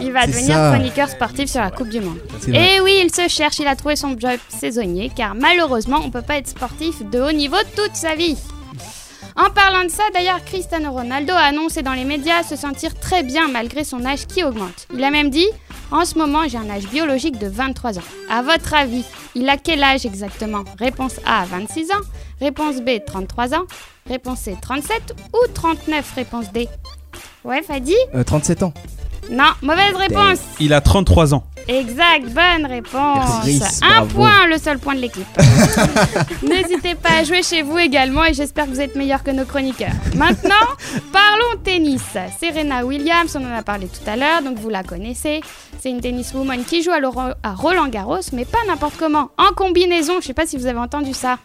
[0.00, 0.72] Il va devenir ça.
[0.74, 2.18] chroniqueur sportif sur la Coupe du Monde.
[2.48, 6.22] Et oui, il se cherche, il a trouvé son job saisonnier, car malheureusement, on peut
[6.22, 8.36] pas être sportif de haut niveau toute sa vie.
[9.36, 13.22] En parlant de ça, d'ailleurs, Cristiano Ronaldo a annoncé dans les médias se sentir très
[13.22, 14.86] bien malgré son âge qui augmente.
[14.94, 15.46] Il a même dit
[15.90, 18.02] En ce moment, j'ai un âge biologique de 23 ans.
[18.30, 19.04] À votre avis,
[19.34, 20.64] il a quel âge exactement?
[20.78, 22.00] Réponse A 26 ans,
[22.40, 23.64] réponse B 33 ans,
[24.08, 26.66] réponse C 37 ou 39 Réponse D.
[27.44, 27.94] Ouais, Fadi?
[28.14, 28.72] Euh, 37 ans.
[29.30, 31.44] Non, mauvaise réponse Il a 33 ans.
[31.68, 33.82] Exact, bonne réponse.
[33.82, 34.14] Un bravo.
[34.14, 35.26] point, le seul point de l'équipe.
[36.42, 39.44] N'hésitez pas à jouer chez vous également et j'espère que vous êtes meilleurs que nos
[39.44, 39.90] chroniqueurs.
[40.14, 40.54] Maintenant,
[41.12, 42.04] parlons tennis.
[42.38, 45.40] Serena Williams, on en a parlé tout à l'heure, donc vous la connaissez.
[45.80, 49.30] C'est une tenniswoman qui joue à, Roland Garros, mais pas n'importe comment.
[49.36, 51.38] En combinaison, je sais pas si vous avez entendu ça.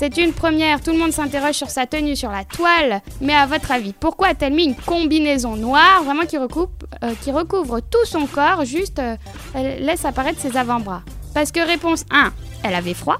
[0.00, 3.44] C'est une première, tout le monde s'interroge sur sa tenue sur la toile, mais à
[3.44, 8.24] votre avis, pourquoi a-t-elle mis une combinaison noire, vraiment qui, euh, qui recouvre tout son
[8.24, 9.16] corps, juste euh,
[9.54, 11.02] laisse apparaître ses avant-bras?
[11.34, 12.32] Parce que réponse 1,
[12.62, 13.18] elle avait froid.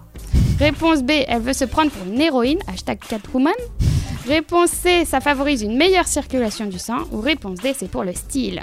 [0.59, 3.53] Réponse B, elle veut se prendre pour une héroïne, hashtag Catwoman.
[4.27, 7.01] Réponse C, ça favorise une meilleure circulation du sang.
[7.13, 8.63] Ou réponse D, c'est pour le style.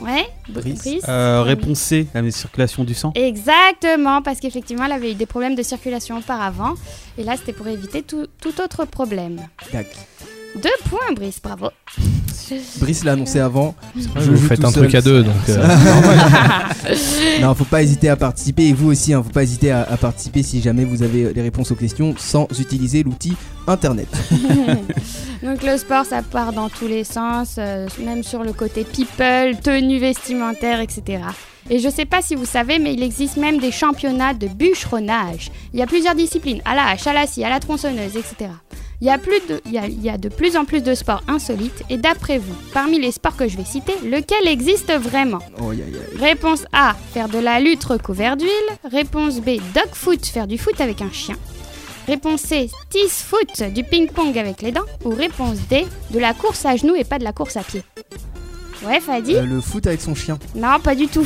[0.00, 0.78] Ouais, Brice.
[0.82, 3.12] Brice Euh, réponse C, la circulation du sang.
[3.14, 6.74] Exactement, parce qu'effectivement, elle avait eu des problèmes de circulation auparavant.
[7.16, 9.40] Et là, c'était pour éviter tout, tout autre problème.
[9.70, 9.86] Tac.
[10.56, 11.70] Deux points, Brice, bravo.
[12.78, 13.74] Brice l'a annoncé avant.
[13.94, 15.66] Je vous faites un seul, truc à deux, donc, euh,
[17.40, 18.68] non, faut pas hésiter à participer.
[18.68, 21.42] Et vous aussi, hein, faut pas hésiter à, à participer si jamais vous avez les
[21.42, 23.34] réponses aux questions sans utiliser l'outil
[23.66, 24.08] internet.
[25.42, 29.56] Donc le sport, ça part dans tous les sens, euh, même sur le côté people,
[29.62, 31.22] tenue vestimentaire, etc.
[31.70, 35.50] Et je sais pas si vous savez, mais il existe même des championnats de bûcheronnage.
[35.74, 38.50] Il y a plusieurs disciplines, à la hache, à la scie, à la tronçonneuse, etc.
[39.00, 40.82] Il y, a plus de, il, y a, il y a de plus en plus
[40.82, 44.92] de sports insolites, et d'après vous, parmi les sports que je vais citer, lequel existe
[44.92, 45.38] vraiment?
[45.60, 45.70] Oh.
[46.18, 48.50] Réponse A, faire de la lutte recouvert d'huile.
[48.90, 51.36] Réponse B, dog foot, faire du foot avec un chien.
[52.08, 54.86] Réponse C, tease foot, du ping-pong avec les dents.
[55.04, 57.82] Ou réponse D, de la course à genoux et pas de la course à pied.
[58.86, 60.38] Ouais, Fadi Euh, le foot avec son chien.
[60.54, 61.24] Non, pas du tout.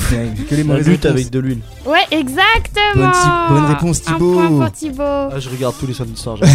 [0.49, 1.11] Que les mauvaises lutte réponses.
[1.21, 1.61] avec de l'huile.
[1.87, 3.13] Ouais, exactement
[3.51, 4.35] Bonne réponse, Un Thibaut.
[4.35, 5.03] point pour Thibaut.
[5.03, 6.39] Ah, je regarde tous les samedis soirs.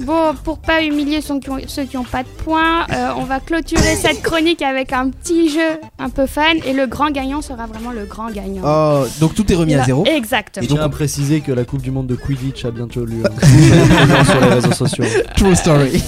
[0.00, 3.24] Bon, pour pas humilier ceux qui ont, ceux qui ont pas de points, euh, on
[3.24, 6.54] va clôturer cette chronique avec un petit jeu un peu fun.
[6.64, 8.62] Et le grand gagnant sera vraiment le grand gagnant.
[8.64, 10.04] Oh, donc tout est remis à Là, zéro.
[10.06, 10.66] Exactement.
[10.66, 13.22] Je tiens à préciser que la Coupe du Monde de Quidditch a bientôt lieu.
[13.26, 14.24] hein.
[14.24, 15.04] sur les réseaux sociaux.
[15.36, 16.02] True story.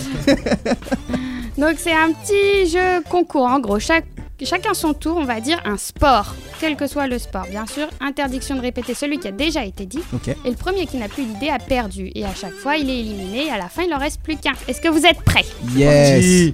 [1.61, 3.79] Donc c'est un petit jeu concours en gros.
[3.79, 4.07] Chaque,
[4.43, 7.45] chacun son tour, on va dire un sport, quel que soit le sport.
[7.51, 10.01] Bien sûr, interdiction de répéter celui qui a déjà été dit.
[10.45, 12.11] Et le premier qui n'a plus d'idée a perdu.
[12.15, 13.47] Et à chaque fois, il est éliminé.
[13.47, 14.53] Et à la fin, il en reste plus qu'un.
[14.69, 15.45] Est-ce que vous êtes prêts?
[15.77, 16.53] Yes.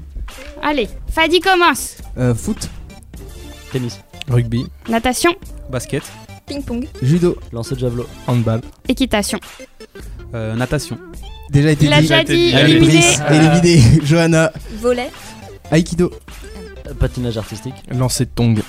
[0.62, 1.98] Allez, Fadi commence.
[2.18, 2.68] Euh, foot,
[3.72, 4.00] Tennis.
[4.28, 5.30] Rugby, Natation,
[5.70, 6.02] Basket.
[6.46, 6.88] Ping-pong.
[7.00, 8.06] judo, Lancer de javelot.
[8.26, 9.38] handball, équitation.
[10.34, 10.98] Euh, natation.
[11.50, 12.02] déjà été Il a dit.
[12.08, 12.92] déjà dit, Allez, éliminé.
[12.94, 14.00] Brice, éliminé.
[14.04, 14.52] Johanna,
[14.86, 15.10] Volet.
[15.72, 16.12] Aikido.
[16.86, 17.74] Euh, Patinage artistique.
[17.90, 18.56] lancer de tong.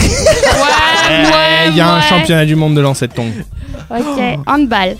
[0.00, 3.30] Ouais, ouais, Il y a un championnat du monde de lancer de tong.
[3.90, 4.96] Ok, handball.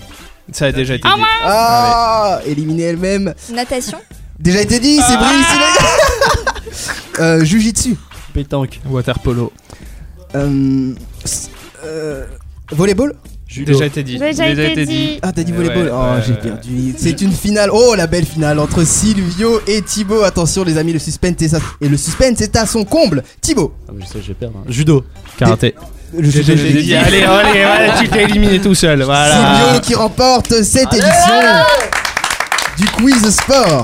[0.51, 1.19] Ça a déjà été Ah, dit.
[1.19, 3.33] moi Ah, éliminée elle-même.
[3.51, 3.97] Natation.
[4.39, 5.47] Déjà été dit, c'est Brice.
[5.55, 7.95] il a- euh, Jujitsu.
[8.33, 8.79] Pétanque.
[8.89, 9.51] Water polo.
[10.35, 10.93] Euh,
[11.83, 12.25] euh,
[12.71, 13.13] volleyball.
[13.49, 13.73] Judo.
[13.73, 14.19] Déjà été dit.
[14.19, 15.19] Déjà, été, dit.
[15.23, 15.85] Ah, t'as dit volleyball.
[15.87, 16.37] ouais, oh, ouais, j'ai ouais.
[16.39, 16.93] perdu.
[16.95, 17.71] C'est une finale.
[17.73, 20.21] Oh, la belle finale entre Silvio et Thibaut.
[20.21, 21.59] Attention, les amis, le suspense est, à...
[21.81, 23.23] et le suspense est à son comble.
[23.41, 23.73] Thibaut.
[23.87, 24.59] Ah, mais je sais, je vais perdre.
[24.59, 24.65] hein.
[24.69, 25.03] Judo.
[25.37, 25.73] Karaté.
[26.15, 26.83] Le judo, j'ai été dit.
[26.85, 26.95] dit.
[26.95, 29.01] Allez, allez, allez, tu t'es éliminé tout seul.
[29.01, 29.63] Voilà.
[29.63, 31.41] Silvio qui remporte cette édition
[32.77, 33.81] du quiz sport.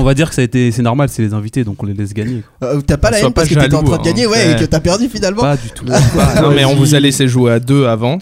[0.00, 1.92] On va dire que ça a été, c'est normal, c'est les invités, donc on les
[1.92, 2.42] laisse gagner.
[2.62, 4.28] Euh, t'as pas la haine parce que t'étais en train de gagner, hein.
[4.28, 5.42] ouais, et que t'as perdu finalement.
[5.42, 5.84] Pas du tout.
[5.84, 8.14] Non, mais on vous a laissé jouer à deux avant.
[8.14, 8.18] Hein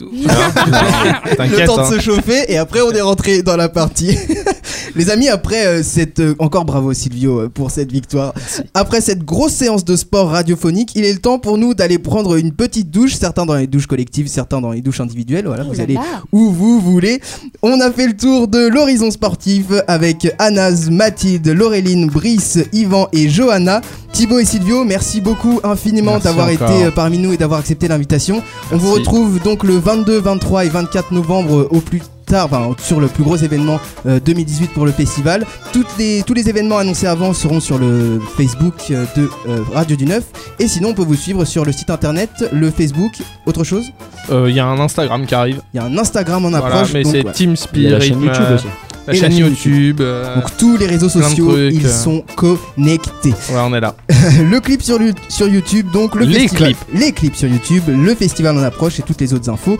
[1.39, 1.91] le temps de hein.
[1.91, 4.19] se chauffer et après on est rentré dans la partie.
[4.97, 8.33] Les amis, après euh, cette euh, encore bravo Silvio euh, pour cette victoire.
[8.75, 12.37] Après cette grosse séance de sport radiophonique, il est le temps pour nous d'aller prendre
[12.37, 15.47] une petite douche, certains dans les douches collectives, certains dans les douches individuelles.
[15.47, 16.23] Voilà, Oh vous là allez là.
[16.33, 17.21] où vous voulez.
[17.63, 23.29] On a fait le tour de l'horizon sportif avec Anas, Mathilde, Laureline, Brice, Yvan et
[23.29, 23.81] Johanna.
[24.13, 28.43] Thibaut et Silvio, merci beaucoup infiniment d'avoir été euh, parmi nous et d'avoir accepté l'invitation.
[28.73, 32.75] On vous retrouve donc le 22, 23 et 24 novembre euh, au plus tard, enfin,
[32.83, 35.47] sur le plus gros événement euh, 2018 pour le festival.
[35.73, 39.95] Toutes les, tous les événements annoncés avant seront sur le Facebook euh, de euh, Radio
[39.95, 40.25] du Neuf.
[40.59, 43.13] Et sinon, on peut vous suivre sur le site internet, le Facebook,
[43.47, 43.87] autre chose?
[44.31, 45.61] Euh, Il y a un Instagram qui arrive.
[45.75, 46.93] Il y a un Instagram en Voilà, approche.
[46.93, 47.33] mais donc, c'est ouais.
[47.33, 48.09] Team Il y a la Spirit.
[48.09, 48.67] chaîne YouTube euh, aussi.
[49.09, 50.01] La Et chaîne YouTube.
[50.03, 51.91] euh, Donc tous les réseaux sociaux, trucs, ils euh.
[51.91, 53.31] sont connectés.
[53.51, 53.95] Ouais, on est là.
[54.51, 55.01] le clip sur,
[55.49, 57.01] YouTube, donc le Les festival- clips.
[57.01, 59.79] les clips sur YouTube, le festival en approche et toutes les autres infos.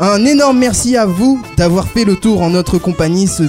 [0.00, 3.42] Un énorme merci à vous d'avoir fait le tour en notre compagnie, ce,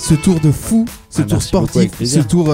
[0.00, 2.52] ce tour de fou, ce Ah, tour sportif, ce tour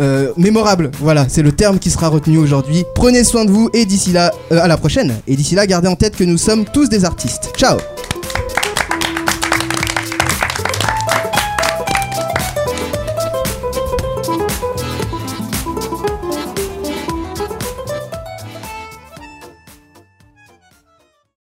[0.00, 0.90] euh, mémorable.
[1.00, 2.84] Voilà, c'est le terme qui sera retenu aujourd'hui.
[2.96, 5.14] Prenez soin de vous et d'ici là, euh, à la prochaine.
[5.28, 7.52] Et d'ici là, gardez en tête que nous sommes tous des artistes.
[7.56, 7.78] Ciao